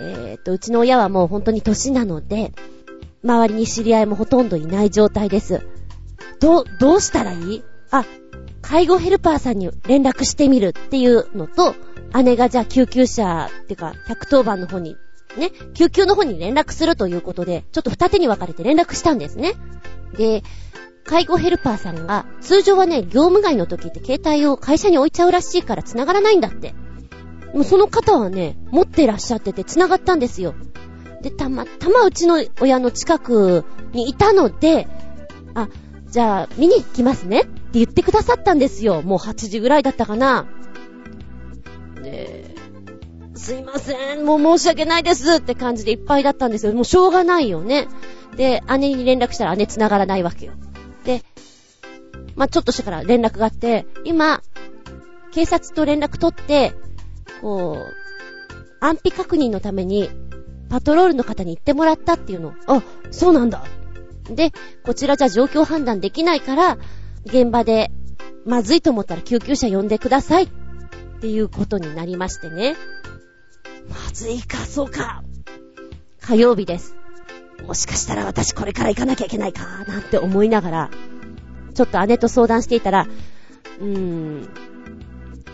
[0.00, 2.52] えっ、ー、と、うちの親はもう本当に年なので、
[3.24, 5.62] 周りに知り合いもほとんどいない状態です。
[6.40, 7.62] ど、どうしたらいい？
[7.92, 8.04] あ、
[8.62, 11.74] 介護ヘルパーさんに連絡してみるっていうのと、
[12.22, 14.96] 姉がじゃあ救急車っていうか、110番の方に、
[15.36, 19.54] ね、救急の方に連絡するということで、ちょっと二手に分かれて連絡したんですね。
[20.16, 20.42] で、
[21.04, 26.74] 介護ヘルパーさんが、通常はね、業務外の時って携帯を会社に置いちゃうらしいから繋がらないんだって。
[27.52, 30.54] もうその方はね、持ってらっしゃってて繋がったんですよ。
[31.22, 34.88] で、たまたまうちの親の近くにいたので、
[35.54, 35.68] あ、
[36.08, 39.00] じゃあ見に行きますねっって言ってくださったんですよ。
[39.00, 40.46] もう8時ぐらいだったかな。
[42.02, 42.54] で、
[43.34, 46.74] すいません、もう申し訳ないですって感じでいっぱいだったんですよ。
[46.74, 47.88] もうしょうがないよね。
[48.36, 50.52] で、姉に連絡したら姉繋がらないわけよ。
[51.04, 51.22] で、
[52.36, 54.42] まあ、ちょっとしてから連絡があって、今、
[55.32, 56.74] 警察と連絡取って、
[57.40, 60.10] こう、安否確認のために、
[60.68, 62.52] パトロールの方に行ってもらったっていうの。
[62.66, 63.64] あ、そうなんだ。
[64.24, 64.52] で、
[64.84, 66.78] こちらじゃ状況判断できないから、
[67.24, 67.90] 現場で、
[68.44, 70.48] まずいと思ったら救急車呼んでくださいっ
[71.20, 72.74] ていうことになりましてね。
[73.88, 75.22] まずいか、そうか。
[76.20, 76.96] 火曜日です。
[77.66, 80.90] もしかしたら私これから行かなきゃいけないか、なんて思いながら、
[81.74, 83.06] ちょっと姉と相談していたら、
[83.80, 84.48] うーん、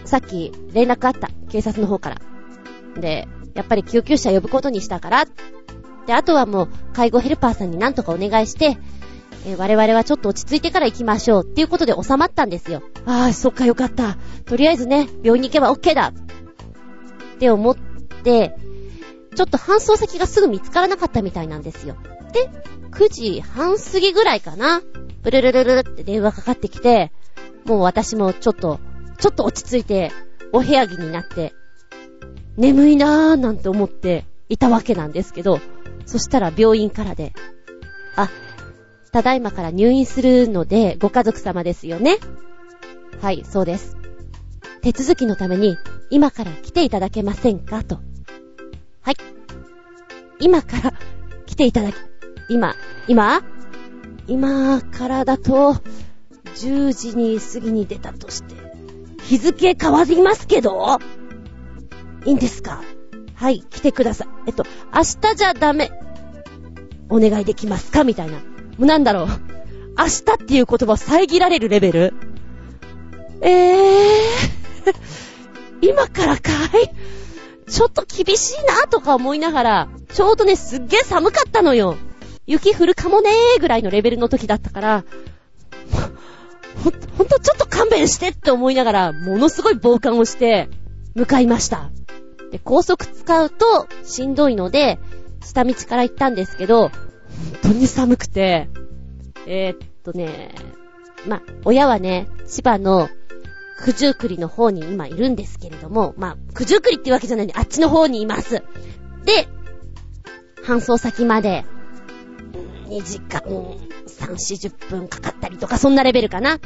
[0.04, 1.28] さっき連絡あった。
[1.50, 2.20] 警察の方から。
[3.00, 5.24] で、やっぱり救急車呼ぶことにしたから。
[6.06, 8.78] で、あとはもう介護ヘルパーさんになんとかお願いして、
[9.46, 12.82] えー、我々はちょっと落ち着いてから行きましょうっていうことで収まったんですよ。
[13.06, 14.16] ああ、そっかよかった。
[14.44, 16.12] とりあえずね、病院に行けば OK だ。
[16.12, 18.56] って思って、
[19.34, 21.96] ちょっと搬送先がすぐ見つからなかったみたいなんですよ。
[22.32, 22.50] で、
[22.90, 24.82] 9時半過ぎぐらいかな。
[25.22, 27.12] ブルルルルって電話かかってきて、
[27.64, 28.80] もう私もちょっと、
[29.18, 30.10] ちょっと落ち着いて、
[30.52, 31.54] お部屋着になって、
[32.56, 35.60] 眠いなーなんて思っていたわけなんですけど、
[36.06, 37.32] そしたら病院からで、
[38.16, 38.30] あ、
[39.10, 42.18] ただいまから入院するのでご家族様ですよね。
[43.20, 43.96] はい、そうです。
[44.82, 45.76] 手続きのために
[46.10, 47.98] 今から来ていただけませんかと。
[49.02, 49.16] はい。
[50.40, 50.94] 今から
[51.46, 51.94] 来ていただき、
[52.48, 52.74] 今、
[53.08, 53.42] 今？
[54.28, 55.76] 今からだと、
[56.54, 58.54] 10時に過ぎに出たとして、
[59.22, 60.98] 日付変わりますけど
[62.24, 62.82] いいんですか？
[63.34, 64.28] はい、来てください。
[64.48, 64.64] えっと、
[64.94, 65.90] 明日じゃダメ。
[67.08, 68.04] お願いできますか？
[68.04, 68.38] みたいな。
[68.78, 69.26] もうなんだろう。
[69.98, 72.14] 明日っていう言葉を遮られるレベル？
[73.40, 74.94] えー、
[75.82, 77.70] 今からかい？
[77.70, 81.96] ちょっと厳しいなとか思いながら、ちょうどね、すっげー寒かったのよ。
[82.46, 85.04] 雪降るかもねーぐらいのレベルの時だったから、
[86.84, 90.68] ほ、ほんとちょっと勘弁してって思いながら、ものすごい防寒をして、
[91.14, 91.90] 向かいました。
[92.52, 94.98] で、高速使うとしんどいので、
[95.42, 96.90] 下道から行ったんですけど、
[97.62, 98.68] 本当に寒くて、
[99.46, 100.54] えー、っとね、
[101.26, 103.08] ま、親はね、千葉の
[103.84, 108.62] 九十九里の方に今いるんですけれども、まあ、九十九里ってわけじゃないんで、あっちの方にいます。
[109.24, 109.48] で、
[110.64, 111.64] 搬送先まで、
[112.88, 116.58] 2時間、3、40分かかったりとか、そんなレベルかな。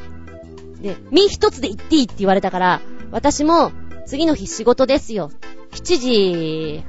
[0.81, 2.81] で、身一つで行っていいって言われたから、
[3.11, 3.73] 私も、
[4.07, 5.31] 次の日仕事ですよ。
[5.73, 6.85] 7時、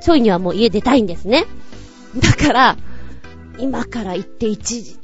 [0.00, 1.46] ちょいにはもう家出たいんですね。
[2.18, 2.76] だから、
[3.58, 4.98] 今から行って1時、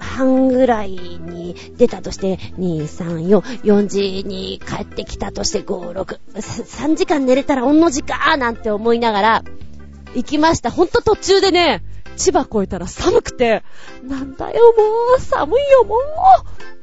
[0.00, 9.44] 半ぐらいに出たとして、2、3、4、4時に帰ってきたとして、5、6、3時間寝れたら御の字かーなんて思いながら、
[10.14, 10.70] 行きました。
[10.70, 11.82] ほんと途中でね、
[12.16, 13.62] 千葉越えたら寒くて、
[14.02, 16.00] なんだよもう、寒いよもう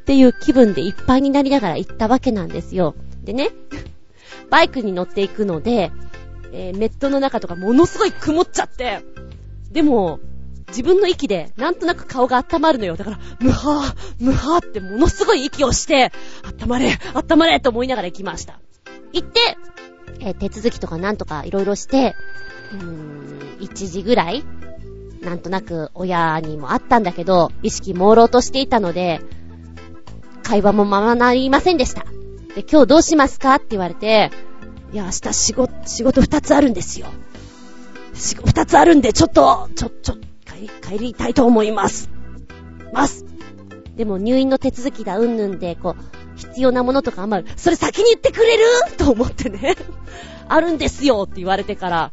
[0.02, 2.96] っていう気分でいっぱいになりながら行ったわけなんですよ。
[3.24, 3.50] でね、
[4.50, 5.92] バイクに乗っていくので、
[6.54, 9.02] えー、メットの中とかものすごい曇っちゃって、
[9.72, 10.20] でも、
[10.76, 12.98] 自分の息で、なんとなく顔が温まるのよ。
[12.98, 16.12] だから、ムハー、ムハーってものすごい息をして、
[16.62, 18.60] 温まれ、温まれと思いながら行きました。
[19.14, 19.40] 行って、
[20.20, 22.14] えー、手続きとかなんとかいろいろして、
[22.74, 24.44] うーん、1時ぐらい
[25.22, 29.22] なんとなく親にもあったんだけど、意識朦朧としていたので、
[30.44, 32.06] 会話もままなりませんでした。
[32.54, 34.30] で、今日どうしますかって言われて、
[34.92, 37.08] いや、明日仕事、仕事二つあるんですよ。
[38.14, 40.16] 二つあるんで、ちょっと、ちょ、ちょ、
[40.56, 42.10] 帰り、帰りたいと思います。
[42.94, 43.26] ます。
[43.96, 48.64] でも入院の手続きだ、うんぬんで、こう、必要なものとかあんまり、それ先に言ってくれる？
[48.98, 49.76] と思ってね。
[50.48, 52.12] あるんですよって言われてから。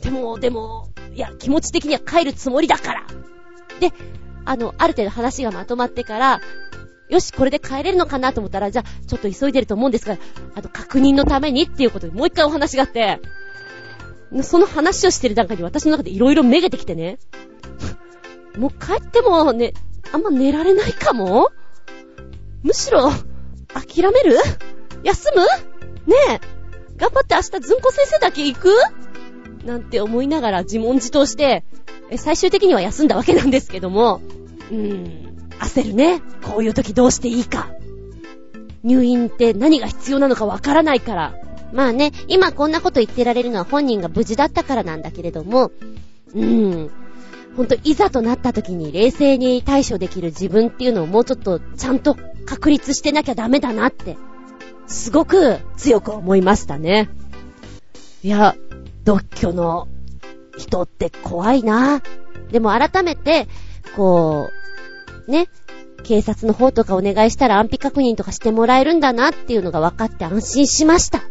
[0.00, 3.06] でも、でも、いや、気持ち的には帰るつもりだから。
[3.80, 3.92] で、
[4.44, 6.40] あの、ある程度話がまとまってから、
[7.08, 10.16] よし、これで帰れるのかなと思ったら、じゃあ、ちょっと急いでると思うんですが、
[10.54, 13.20] あと確認のためにっていうことでもう一回お話があって、
[14.42, 17.18] その話をしてる段階で私の中で色々めげてきてね。
[18.56, 19.74] もう帰ってもね、
[20.12, 21.50] あんま寝られないかも？
[22.62, 23.10] むしろ、
[23.72, 24.38] 諦める？
[25.02, 25.42] 休む？
[26.06, 26.40] ねえ、
[26.96, 28.68] 頑張って明日ずんこ先生だけ行く？
[29.64, 31.64] なんて思いながら自問自答して、
[32.16, 34.20] 最終的には休んだわけなんですけども、
[34.70, 36.20] うーん、焦るね。
[36.42, 37.70] こういう時どうしていいか。
[38.82, 41.34] 入院って何が必要なのかわからないから。
[41.72, 45.72] まあね、今こんなこと言ってられるのは本人が無事だったからなんだけれども、
[46.34, 46.90] うーん、
[47.56, 52.16] ほんといざとなった時に冷静に対処できる自分っていうのをもうちょっとちゃんと
[52.46, 54.16] 確立してなきゃダメだなって、
[54.86, 57.08] すごく強く思いましたね。
[58.22, 58.54] いや、
[59.04, 59.88] 独居の
[60.58, 62.02] 人って怖いな。
[62.50, 63.48] でも改めて、
[63.96, 64.50] こ
[65.28, 65.48] う、ね、
[66.02, 71.22] 警察の方とかお願いしたら安否確認とかしてもらえるんだなっていうのが分かって安心しました。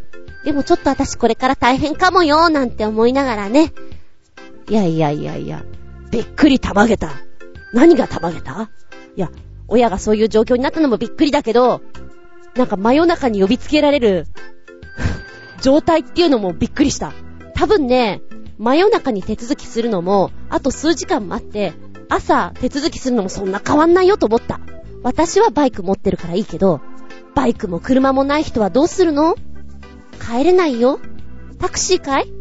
[0.45, 3.71] でもちょっと私これから大変かもよ、なんて思いながらね。
[4.69, 5.63] いやいやいやいや、
[6.13, 7.09] びっくりたまげた。
[7.73, 8.69] 何がたまげた？
[9.15, 9.31] いや、
[9.67, 11.81] 親がそういう状況になったのもびっくりだけど、
[12.55, 14.27] なんか真夜中に呼びつけられる
[15.63, 17.13] 状態っていうのもびっくりした。
[17.55, 18.21] 多分ね、
[18.59, 21.73] 真夜中に手続きするのも、あと数時間待って、
[22.09, 24.59] 朝手続きするのもそんな変わんないよと思った。
[25.01, 26.79] 私はバイク持ってるからいいけど、
[27.33, 29.33] バイクも車もない人はどうするの？
[30.21, 30.99] 帰れないよ
[31.57, 32.31] タクシーかい？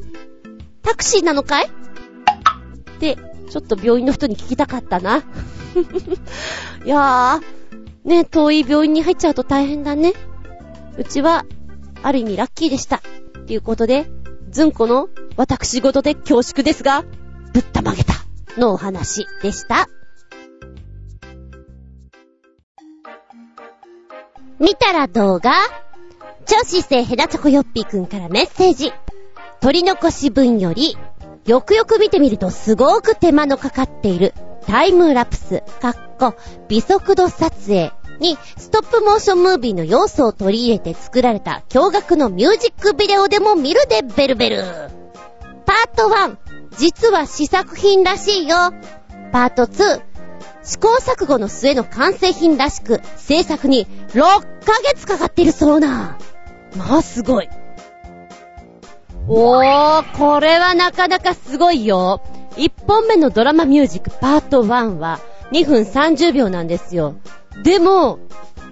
[0.83, 1.65] タクシーなのかい？
[1.65, 1.71] っ
[3.01, 3.17] て、
[3.53, 5.19] ちょっと病院の人に聞きたかったな。
[6.87, 10.15] いやー、ね、遠い病院に入っちゃうと大変だね。
[10.97, 11.45] うちは、
[12.03, 12.97] ある意味ラッキーでした。
[12.97, 13.01] っ
[13.45, 14.11] ていうことで、
[14.49, 17.05] ずんこの私事で恐縮ですが、
[17.53, 18.15] ぶったまげた
[18.57, 19.87] のお話でした。
[24.59, 25.53] 見たら動画
[26.47, 28.95] 超姿勢ヘナチョコヨッピーくんからメッセージ。
[29.61, 30.97] 取り残し分より、
[31.47, 34.33] よくよく見てみるとすごく手間のかかっている
[34.67, 36.35] タイムラプス、かっこ、
[36.69, 44.63] 微速度撮影にストップモーションムービーの要素を取り入れて作られた驚愕のミュージックビデオでも見るでベルベル。
[45.67, 46.37] パート1、
[46.79, 48.57] 実は試作品らしいよ。
[49.33, 50.01] パート2、
[50.63, 54.45] 試行錯誤の末の完成品らしく、制作に6ヶ
[54.85, 56.19] 月かかっているそうな。
[56.77, 57.49] まあ、すごい。
[59.35, 62.21] おー、これはなかなかすごいよ。
[62.57, 65.21] 1本目のドラマミュージックパート1は
[65.53, 67.17] 2分30秒なんですよ。
[67.63, 68.19] でも、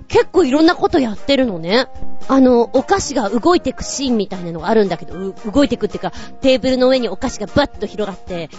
[0.08, 1.86] 結構いろんなことやってるのね。
[2.28, 6.10] あの、お菓子が動いてくシーンみたいなのがあるんだけど、動いてくっていうか、
[6.42, 8.50] テーブルの上にお菓子がバッと広がって、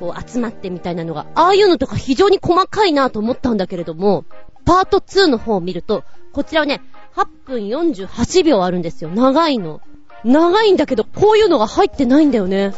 [0.00, 4.24] こう集まってみたいなのが、ああいうのとか非常に細かいなと思ったんだけれども、
[4.64, 6.02] パート2の方を見ると、
[6.32, 6.80] こちらはね、
[7.14, 9.10] 8分48秒あるんですよ。
[9.10, 9.82] 長いの。
[10.24, 12.72] 長いんだけど、こういうのが入ってないんだよね。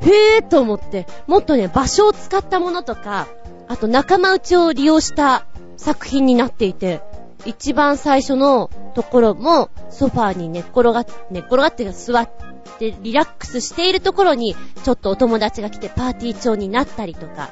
[0.00, 3.26] へえーと思って、もっとね、場所を使ったものとか、
[3.68, 5.46] あと仲間内を利用した
[5.76, 7.02] 作品になっていて、
[7.46, 12.30] 一番最初のところも、ソファーに寝っ転がって、寝っ転がって座っ
[12.78, 17.50] てリラックスしているところに、ちょっとお友達が来てパーティー調になったりとか、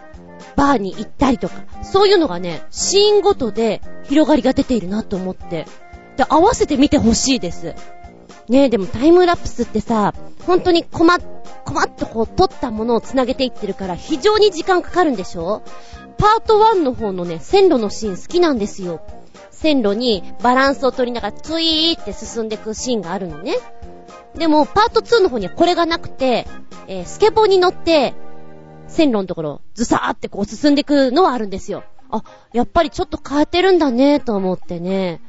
[0.56, 5.66] バーに行ったりとか、そういうのがね、シーンごとで広がりが出ているなと思って、
[6.16, 7.74] で、合わせて見てほしいです。
[8.48, 10.14] ねえ、でもタイムラプスってさ、
[10.47, 11.19] 本当に困っ、
[11.64, 15.62] 困ってこう撮ったものを繋げていってるから非常に時間かかるんでしょ？
[16.19, 19.01] パート1の方のね、線路のシーン好きなんですよ。
[19.51, 23.56] 線路にバランスを取りながらツイーって進んでいくシーンがあるのね。
[24.36, 26.47] でも、パート2の方にはこれがなくて、
[26.89, 28.14] えー、スケボーに乗って、
[28.89, 31.85] 線路のところ、ずさーってこう進んでいくのはあるんですよ。
[32.10, 35.20] あ、やっぱりちょっと変えてるんだね、と思ってね。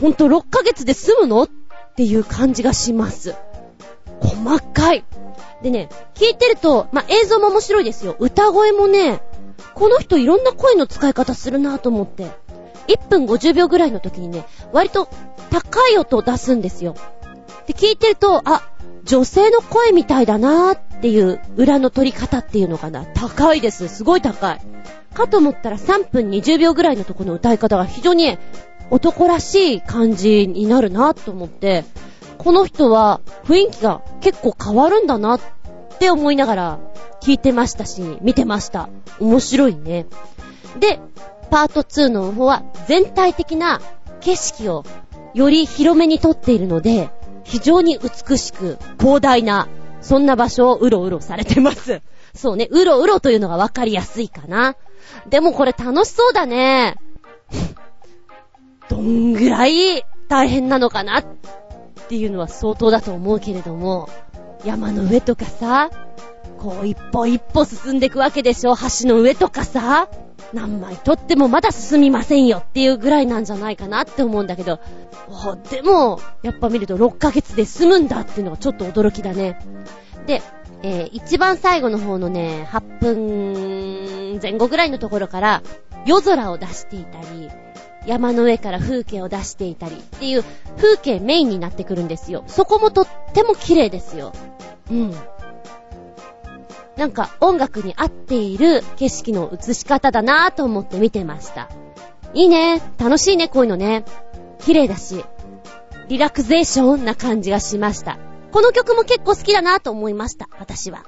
[0.00, 1.42] ほんと6ヶ月で済むの？
[1.42, 1.48] っ
[2.00, 3.36] ていう感じがします。
[4.22, 5.04] 細かい。
[5.62, 8.16] でね、聞いてると、まあ、映像も面白いですよ。
[8.18, 9.20] 歌声もね、
[9.74, 12.30] この人いろんな声の使い方するなと思って。
[12.88, 15.10] 1分50秒ぐらいの時にね、割と
[15.50, 16.94] 高い音を出すんですよ。
[17.66, 18.62] で、聞いてると、あ、
[19.04, 23.04] 女性の声みたいだなーっていう裏の取り方っていうのかな。
[23.04, 23.88] 高いです。
[23.88, 24.60] すごい高い。
[25.12, 28.38] かと思ったら3分20秒ぐらいのとこの歌い方が非常に
[28.90, 31.84] 男らしい感じになるなと思って、
[32.38, 35.40] この人は雰囲気が結構変わるんだなっ
[35.98, 36.78] て思いながら
[37.20, 38.88] 聞いてましたし、見てました。
[39.20, 40.06] 面白いね。
[40.78, 40.98] で、
[41.50, 43.80] パート2の方は全体的な
[44.20, 44.84] 景色を
[45.34, 47.10] より広めに撮っているので、
[47.44, 49.68] 非常に美しく広大な、
[50.00, 52.00] そんな場所をうろうろされてます。
[52.34, 54.76] そうね、うろうろというのがわかりやすいかな。
[55.28, 56.96] でもこれ楽しそうだね。
[58.90, 61.24] どんぐらい大変なのかなっ
[62.08, 64.10] ていうのは相当だと思うけれども、
[64.64, 65.90] 山の上とかさ、
[66.58, 70.08] こう一歩一歩進んでいくわけでしょ橋の上とかさ、
[70.52, 74.80] 何枚撮ってもまだ進みませんよっていうぐらいなんじゃないかなって思うんだけど、
[75.70, 79.60] でも、やっぱ見ると6ヶ月で済むんだっていうのがちょっと驚きだね。
[80.26, 80.42] で、
[80.82, 85.62] えー、一番最後の方のね、8分前後ぐらいのところから
[86.06, 87.48] 夜空を出していたり、
[88.06, 90.44] 山の上から風景を出していたりっていう
[90.76, 92.44] 風景メインになってくるんですよ。
[92.46, 94.32] そこもとっても綺麗ですよ。
[94.90, 95.14] うん。
[96.96, 101.68] なんか音楽に合っている景色の映し方だなぁと思って見てました。
[102.34, 102.80] いいね。
[102.98, 104.04] 楽しいね、こういうのね。
[104.60, 105.24] 綺麗だし、
[106.08, 108.18] リラクゼーションな感じがしました。
[108.52, 111.04] この曲も結構好きだなと思いました、私は。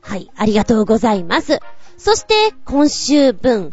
[0.00, 1.60] はい、ありがとうございます。
[1.96, 3.70] そして、今週分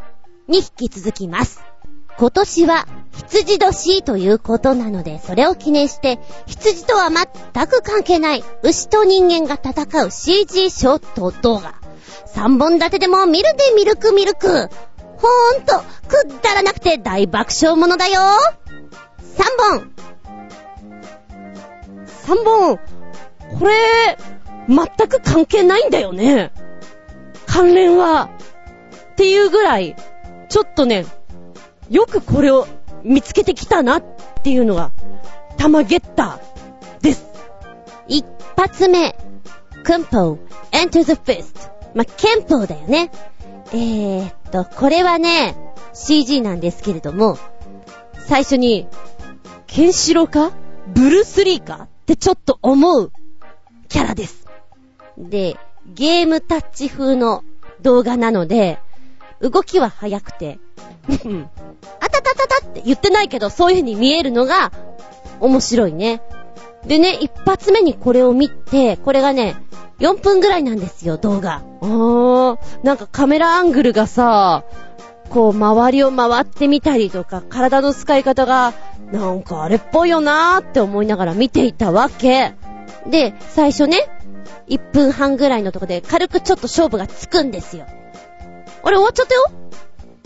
[0.47, 1.72] に引き続きます。
[2.17, 2.87] 今年は
[3.29, 11.75] 羊年ということなので、それを記念して、羊とは全く関係ない牛と人間が戦う CG ショート動画。
[12.35, 14.69] 3本立てでも見るでミルクミルク。
[15.17, 18.21] ほーんと、くだらなくて大爆笑ものだよ。
[19.37, 19.91] 3本。
[22.25, 22.77] 3本。
[23.59, 24.17] これ、
[24.67, 26.51] 全く関係ないんだよね。
[27.45, 28.29] 関連は。
[29.11, 29.95] っていうぐらい、
[30.49, 31.05] ちょっとね、
[31.93, 32.67] よくこれを
[33.03, 34.03] 見つけてきたなっ
[34.43, 34.91] ていうのが、
[35.57, 37.23] たまゲッターです。
[38.07, 38.25] 一
[38.57, 39.15] 発目、
[39.83, 40.37] クンポー、
[40.71, 41.69] enter the fist。
[41.93, 43.11] ま憲法だよね。
[43.71, 45.55] えーっと、これはね、
[45.93, 47.37] CG なんですけれども、
[48.27, 48.87] 最初に、
[49.67, 50.51] ケンシロウか
[50.87, 53.11] ブルース・リーかってちょっと思う
[53.87, 54.47] キャラです。
[55.19, 57.43] で、ゲームタッチ風の
[57.81, 58.79] 動画なので、
[59.49, 60.59] 動きは速くて、
[61.99, 64.71] あたたたたって言ってないけど、そういう風に見えるのが、
[65.39, 66.21] 面白いね。
[66.87, 69.57] でね、一発目にこれを見て、これがね、
[69.99, 71.61] 4分ぐらいなんですよ、動画。
[71.81, 74.63] あー、なんかカメラアングルがさ、
[75.29, 78.73] こう、周りを回ってみたりとか、体の使い方が、
[79.11, 82.53] なんかあれっぽいよなーって思いながら見ていたわけ。
[83.09, 84.09] で、最初ね、
[84.69, 87.85] 1分半ぐらいのとこで軽くちょっと勝負がつくんですよ。
[88.83, 89.45] あれ終わっちゃったよ？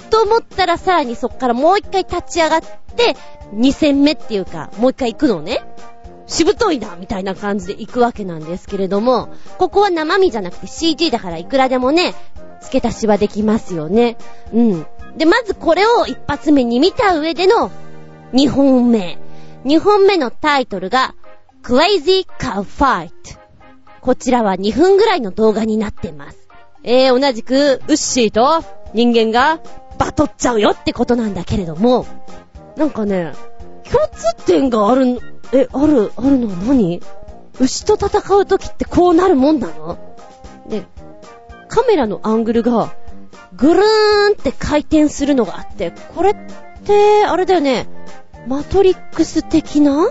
[0.09, 3.15] と思ったらさらにそっからもう一回立ち上がって、
[3.53, 5.61] 2戦目っていうか、もう一回行くのね。
[6.27, 12.15] しぶといな、みたいな感じで行くわけなんですけれども、ここは生身じゃなくて CG だからいくらでもね、
[12.61, 14.17] 付け足しはできますよね。
[14.53, 14.85] うん。
[15.17, 17.71] で、まずこれを一発目に見た上での
[18.33, 19.17] 2本目。
[19.63, 21.15] 2本目のタイトルが、
[21.63, 23.11] Crazy Cow Fight。
[24.01, 26.46] こちらは2分ぐらいの動画になってます。
[26.83, 28.63] えー、同じく、ウッシーと
[28.93, 29.59] 人間が
[29.97, 32.05] バトっちゃうよってことなんだけれども、
[32.75, 33.33] なんかね、
[33.91, 35.19] 共通点がある、
[35.53, 37.01] え、ある、あるのは何？
[37.59, 39.97] 牛と戦う時ってこうなるもんなの？
[40.69, 40.85] で、
[41.67, 42.93] カメラのアングルが、
[43.55, 46.35] ぐるーんって回転するのがあって、これっ
[46.85, 47.87] て、あれだよね、
[48.47, 50.09] マトリックス的な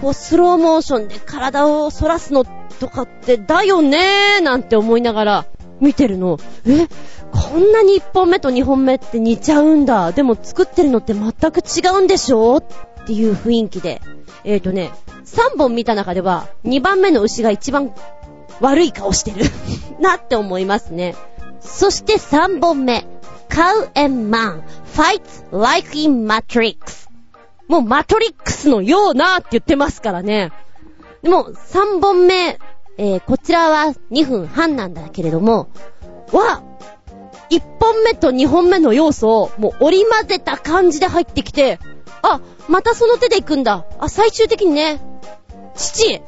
[0.00, 2.44] こう、スローモーションで体を反らすの
[2.78, 5.46] とかって、だよねーなんて思いながら
[5.84, 6.38] 見てるの。
[6.66, 6.88] え、
[7.32, 10.12] こんなに1本目と2本目って似ちゃうんだ。
[10.12, 12.56] でも作ってるのって全く違うんでしょ？
[12.58, 12.64] っ
[13.06, 14.00] ていう雰囲気で。
[14.44, 14.90] えーとね、
[15.24, 17.94] 3本見た中では2番目の牛が一番
[18.60, 19.46] 悪い顔してる
[20.00, 21.14] なって思いますね。
[21.60, 23.06] そして3本目。
[23.48, 24.62] Cow and Man
[24.96, 27.08] Fights Like in Matrix
[27.68, 30.50] もうマトリックスのようなって言ってますからね。
[31.22, 32.58] でも3本目、
[32.96, 35.68] えー、こちらは2分半なんだけれども、
[36.32, 36.62] は、
[37.50, 41.78] 1本目と2本目の要素をもう織り交ぜた感じで入ってきて、
[42.22, 43.84] あ、またその手で行くんだ。
[43.98, 45.00] あ、最終的にね、
[45.74, 46.22] 父、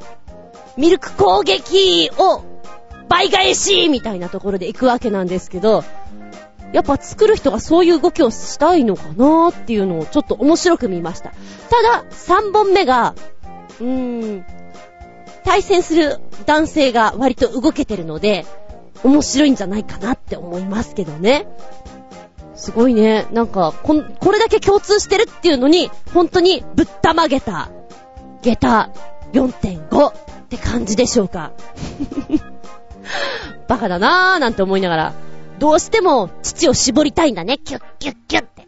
[0.77, 2.43] ミルク攻撃を
[3.09, 5.83] 倍返しみたいなところで行くわけなんですけど、
[6.73, 11.31] やっぱ作る人がそういう動きをしたいのかなーっていうのをちょっと面白く見ました。
[11.69, 13.15] ただ、3本目が、
[13.79, 13.87] うー
[14.39, 14.45] ん、
[15.47, 18.45] 対戦する男性が割と動けてるので、
[19.05, 21.47] 面白いんじゃないかなって思いますけどね。
[22.53, 23.27] すごいね。
[23.31, 27.69] なんか、こ、これだけ共通してるっていうのに、本当にぶったまげた、
[28.41, 28.89] 下駄
[29.31, 30.13] 4.5っ
[30.49, 31.53] て感じでしょうか。
[33.69, 35.13] バカだなぁなんて思いながら、
[35.59, 37.57] どうしても父を絞りたいんだね。
[37.57, 38.67] キュッキュッキュッって。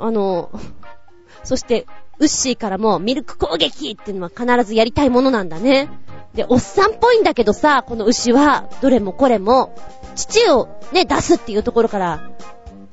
[0.00, 0.50] あの、
[1.44, 1.86] そして、
[2.18, 5.88] ウッシーからもミルク攻撃っていうのは必ずやりたいものなんだね。
[6.34, 9.74] で、おっさんっぽいんだけどさ、この牛は、どれもこれも、
[10.14, 12.30] 父をね、出すっていうところから、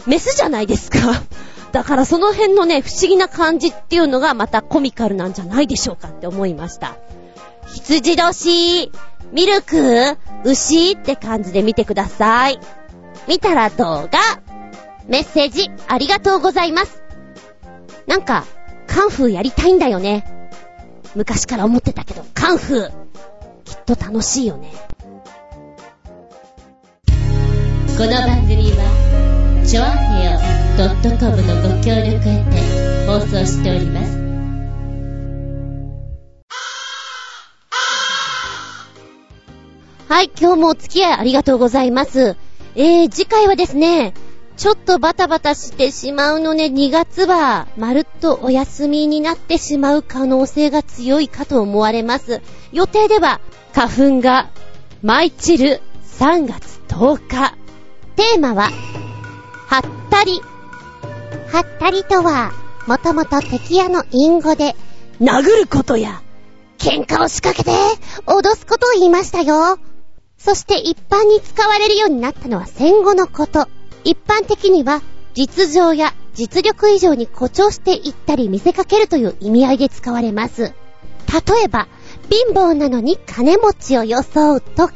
[0.05, 0.99] メスじゃないですか。
[1.71, 6.95] だからその辺のね、不思議な感じっていうのがまたコミカルなんじゃないでしょうかって思いました。
[7.73, 8.91] 羊年、
[9.31, 12.59] ミルク、牛って感じで見てください。
[13.27, 14.19] 見たら動画、
[15.07, 17.01] メッセージありがとうございます。
[18.05, 18.45] なんか、
[18.93, 20.23] カンフーやりたいんだよね。
[21.15, 22.89] 昔から思ってたけど、カンフー、
[23.65, 24.71] きっと楽しいよね。
[27.97, 30.39] この番組は、ちょあへよ
[31.19, 34.13] .com のご協力へて放送しております。
[40.07, 42.37] はい、今日もお付き合いありがとうございます。
[42.75, 44.13] えー、次回はですね、
[44.55, 52.41] ちょっとバタバタしてしまうのね、2月は、まるっとお休みになってしまう可能性が強いかと思われます。
[52.71, 53.41] 予定では、
[53.73, 54.49] 花粉が
[55.01, 55.81] 舞い散る
[56.19, 57.55] 3月10日。
[58.15, 58.69] テーマは、
[59.67, 59.81] はっ
[60.11, 60.39] たり。
[61.51, 62.51] はったりとは、
[62.85, 64.75] もともと敵屋の隠語で、
[65.19, 66.21] 殴ることや、
[66.77, 67.71] 喧嘩を仕掛けて、
[68.27, 69.79] 脅すことを言いましたよ。
[70.37, 73.67] そして一般に使われるようになったのは戦後のこと。
[74.03, 75.01] 一般的には、
[75.33, 80.61] 実情や実力以上に誇張していったり見せかけるという意味合いで使われます。
[80.61, 80.73] 例
[81.63, 81.87] えば、
[82.29, 84.93] 貧乏なのに金持ちを装うとか、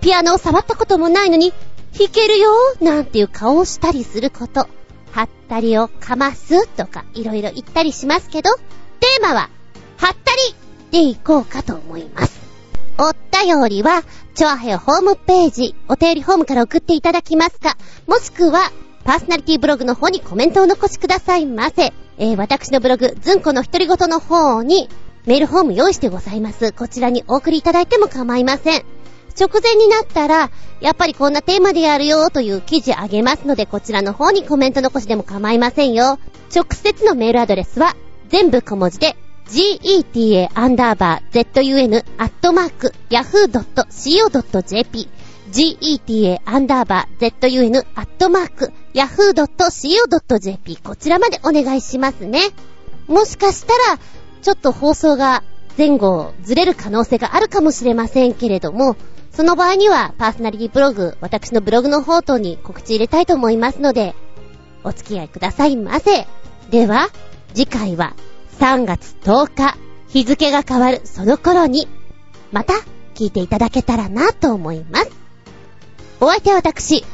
[0.00, 1.52] ピアノを触ったこともないのに
[1.96, 2.50] 弾けるよ
[2.80, 4.68] なんていう顔をしたりすること、
[5.12, 8.50] はったりをかますとかいろいろ言ったりしますけど、
[9.00, 9.50] テーマは、
[9.98, 10.54] はったり
[10.90, 12.41] でいこうかと思います。
[13.04, 14.04] おったりは、
[14.36, 17.76] チョアヘホームページ、お便りホームから送っていただきますか、
[18.06, 18.70] もしくは、
[19.02, 21.92] パーソナリティブログの方にコメントを残しくださいませ。
[22.18, 24.88] えー、私のブログ、ズンコの独り言の方に、
[25.26, 26.70] メールフォーム用意してございます。
[26.70, 28.84] こちらにお送りいただいても構いません。
[29.36, 36.20] 直前になったら、やっぱりこんなテーマでやるよという記事あげますので、こちらの方にコメント残しでも構いませんよ。
[36.54, 37.96] 直接のメールアドレスは、
[38.28, 39.16] 全部小文字で、
[39.48, 45.08] geta アンダーバー zun アットマーク yahoo.co.jp
[45.52, 52.40] geta アンダーバー zun アットマーク yahoo.co.jp こちらまでお願いしますね。
[53.08, 53.98] もしかしたら、
[54.42, 55.42] ちょっと放送が
[55.76, 58.96] 前後ずれる可能性があるかもしれませんけれども、
[59.32, 64.14] その場合にはパーソナリティブログ、私のブログの方等に告知入れたいと思いますので、
[64.84, 66.26] お付き合いくださいませ。
[66.70, 67.08] では、
[67.54, 68.14] 次回は
[68.62, 69.76] 3月10日、
[70.06, 71.88] 日付が変わるその頃に、
[72.52, 72.74] また
[73.16, 75.10] 聞いていただけたらなと思います。
[76.20, 77.04] お相手は私、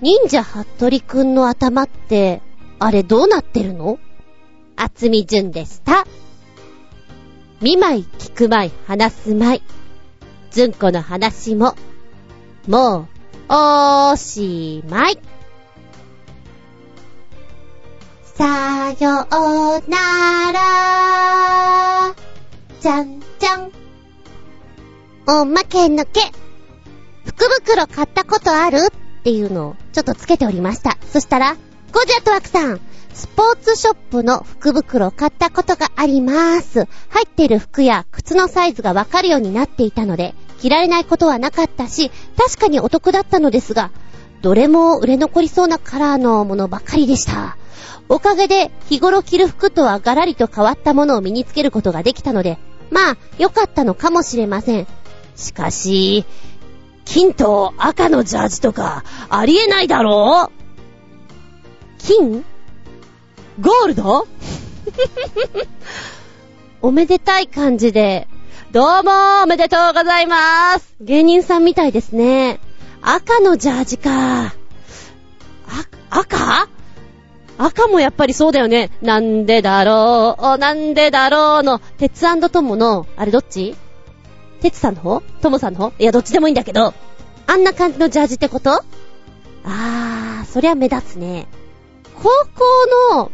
[0.00, 2.42] 忍者ハットリくんの頭って、
[2.80, 4.00] あれどうなってるの？
[4.74, 6.04] 厚み純でした。
[7.60, 9.62] 見舞い、聞く舞い、話す舞い。
[10.50, 11.76] ずんこの話も、
[12.66, 13.06] もう、
[13.48, 15.18] おーしまい。
[18.34, 22.14] さようなら。
[22.80, 23.70] じゃんじゃん。
[25.26, 26.20] おまけのけ。
[27.24, 28.78] 福袋買ったことある？
[28.78, 30.96] っていうのをちょっとつけておりました。
[31.12, 31.56] そしたら、
[31.92, 32.80] ゴジャットワクさん、
[33.12, 36.88] スポーツショップの福袋買ったことがあります。
[37.10, 43.90] 入ってる服や靴のサイズがわかるようになっていたので、着られないことはなかったし、確かにお得だったのですが、
[44.40, 47.58] どれも売れ残りそうなカラーのものばかりでした。
[48.08, 52.58] おかげで日頃着る服とはガラリと変わったものを身につけることができたので、
[52.90, 54.86] まあ、良かったのかもしれません。
[55.34, 56.26] しかし、
[57.04, 60.62] 金と赤のジャージとか、ありえないだろう？
[61.98, 62.44] 金？
[63.60, 64.26] ゴールド？
[66.82, 68.28] おめでたい感じで、
[68.72, 70.94] どうもおめでとうございます。
[71.00, 72.60] 芸人さんみたいですね。
[73.02, 74.46] 赤のジャージか。
[74.46, 74.52] あ、
[76.10, 76.68] 赤？
[77.58, 78.90] 赤もやっぱりそうだよね。
[79.02, 83.76] なんでだろう、なんでだろうの、鉄トモの、あれどっち？
[84.60, 85.20] 鉄さんの方？
[85.40, 85.92] トモさんの方？
[85.98, 86.94] いや、どっちでもいいんだけど、
[87.46, 88.70] あんな感じのジャージってこと？
[89.64, 91.46] あー、そりゃ目立つね。
[92.16, 93.30] 高校の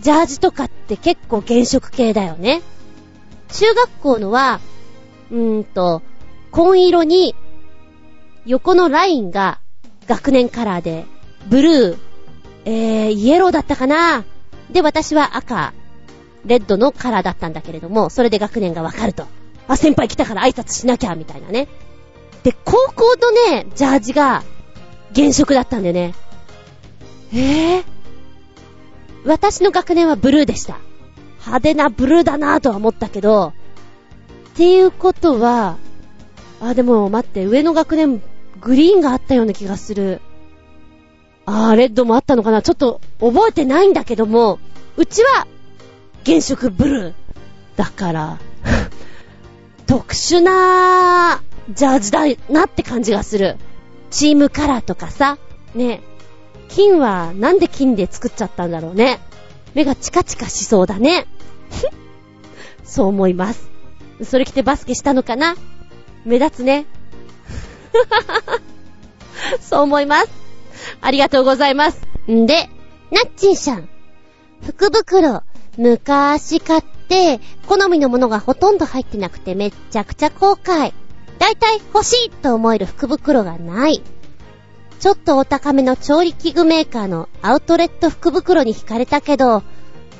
[0.00, 2.62] ジャージとかって結構原色系だよね。
[3.48, 4.60] 中学校のは、
[5.30, 6.02] うーんと、
[6.50, 7.34] 紺色に、
[8.46, 9.60] 横のラインが
[10.06, 11.06] 学年カラーで、
[11.48, 11.98] ブルー、
[12.64, 14.24] えー、イエローだったかな？
[14.70, 15.72] で、私は赤
[16.46, 19.26] レッドのカラーだったんだけれども、それで学年がわかると。
[19.68, 21.68] あ、先輩来たから挨拶しなきゃ、みたいなね。
[22.42, 24.42] で、高校のね、ジャージが
[25.14, 26.14] 原色だったんだよね。
[27.32, 27.84] えぇ、ー、
[29.24, 30.78] 私の学年はブルーでした。
[31.40, 33.52] 派手なブルーだなぁとは思ったけど、
[34.52, 35.76] っていうことは、
[36.60, 38.22] あ、でも待って、上の学年、
[38.60, 40.20] グリーンがあったような気がする。
[41.46, 42.62] あー、レッドもあったのかな？
[42.62, 44.58] ちょっと覚えてないんだけども、
[44.96, 45.46] うちは
[46.24, 47.14] 原色ブルー。
[47.76, 48.38] だから、
[49.86, 53.56] 特殊なジャージだなって感じがする。
[54.10, 55.38] チームカラーとかさ、
[55.74, 56.02] ね。
[56.68, 59.20] 金はなんで金で作っちゃったんだろうね。
[59.74, 61.26] 目がチカチカしそうだね。
[62.84, 63.68] そう思います。
[64.22, 65.56] それ着てバスケしたのかな？
[66.24, 66.86] 目立つね。
[69.60, 70.43] そう思います。
[71.00, 72.00] ありがとうございます。
[72.30, 72.68] んで、
[73.10, 73.88] ナッチンさん。
[74.64, 75.42] 福袋、
[75.76, 80.92] 昔買って、好みのものがほとんど入ってなくてめっちゃくちゃ後悔。
[81.38, 84.02] だいたい欲しいと思える福袋がない。
[85.00, 89.62] ちょっとお高めの調理器具メーカーのアウトレット福袋に惹かれたけど、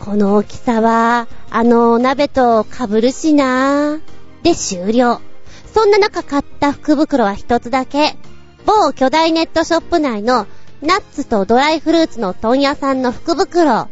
[0.00, 4.00] この大きさは、あの鍋と被るしな
[4.42, 5.20] で終了。
[5.72, 8.16] そんな中買った福袋は一つだけ。
[8.66, 10.46] 某巨大ネットショップ内の
[10.80, 13.88] ナッツとドライフルーツの問屋さんの福袋。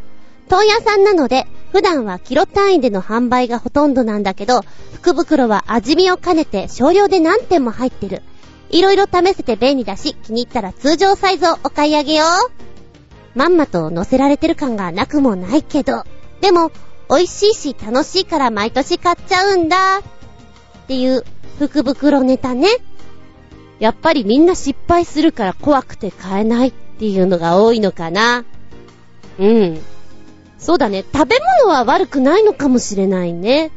[0.49, 4.63] 問屋さんなので、普段はキロ単位での販売がほとんどなんだけど、
[4.93, 8.23] 福袋は味見を兼ねて少量で何点も入ってる。
[8.71, 13.39] いろいろ試せて便利だし、気に入ったら通常サイズをお買い上げよう。
[13.39, 16.05] まんまと乗せられてる感がなくもないけど、
[16.41, 16.71] でも、
[17.09, 19.99] 美味しいし楽しいから毎年買っちゃうんだ。
[19.99, 20.03] っ
[20.89, 21.25] ていう
[21.59, 22.69] 福袋ネタね。
[23.83, 28.45] やっぱりみんな失敗するから怖くて買えないっていうのが多いのかな。
[29.41, 29.81] うん。
[30.57, 31.05] そうだね。
[31.13, 33.73] 食べ物は悪くないのかもしれないね。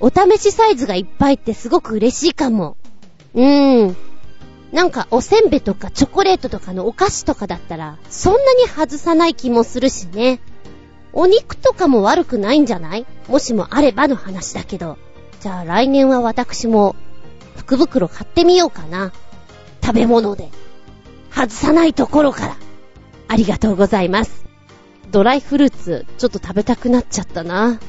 [0.00, 2.78] お試しサイズがいっぱいってすごく嬉しいかも。
[3.34, 3.96] うーん。
[4.72, 10.40] なんかおせんべとかチョコレートとかのお菓子とかだったら、そんなに外さない気もするしね。
[11.12, 13.04] お肉とかも悪くないんじゃない？
[13.28, 14.96] もしもあればの話だけど。
[15.40, 16.96] じゃあ来年は私も
[17.54, 19.12] 福袋買ってみようかな。
[19.82, 20.50] 食べ物で。
[21.30, 22.56] 外さないところから。
[23.28, 24.44] ありがとうございます。
[25.10, 27.80] ドライフルーツ、ちょっと食べたくなっちゃったな。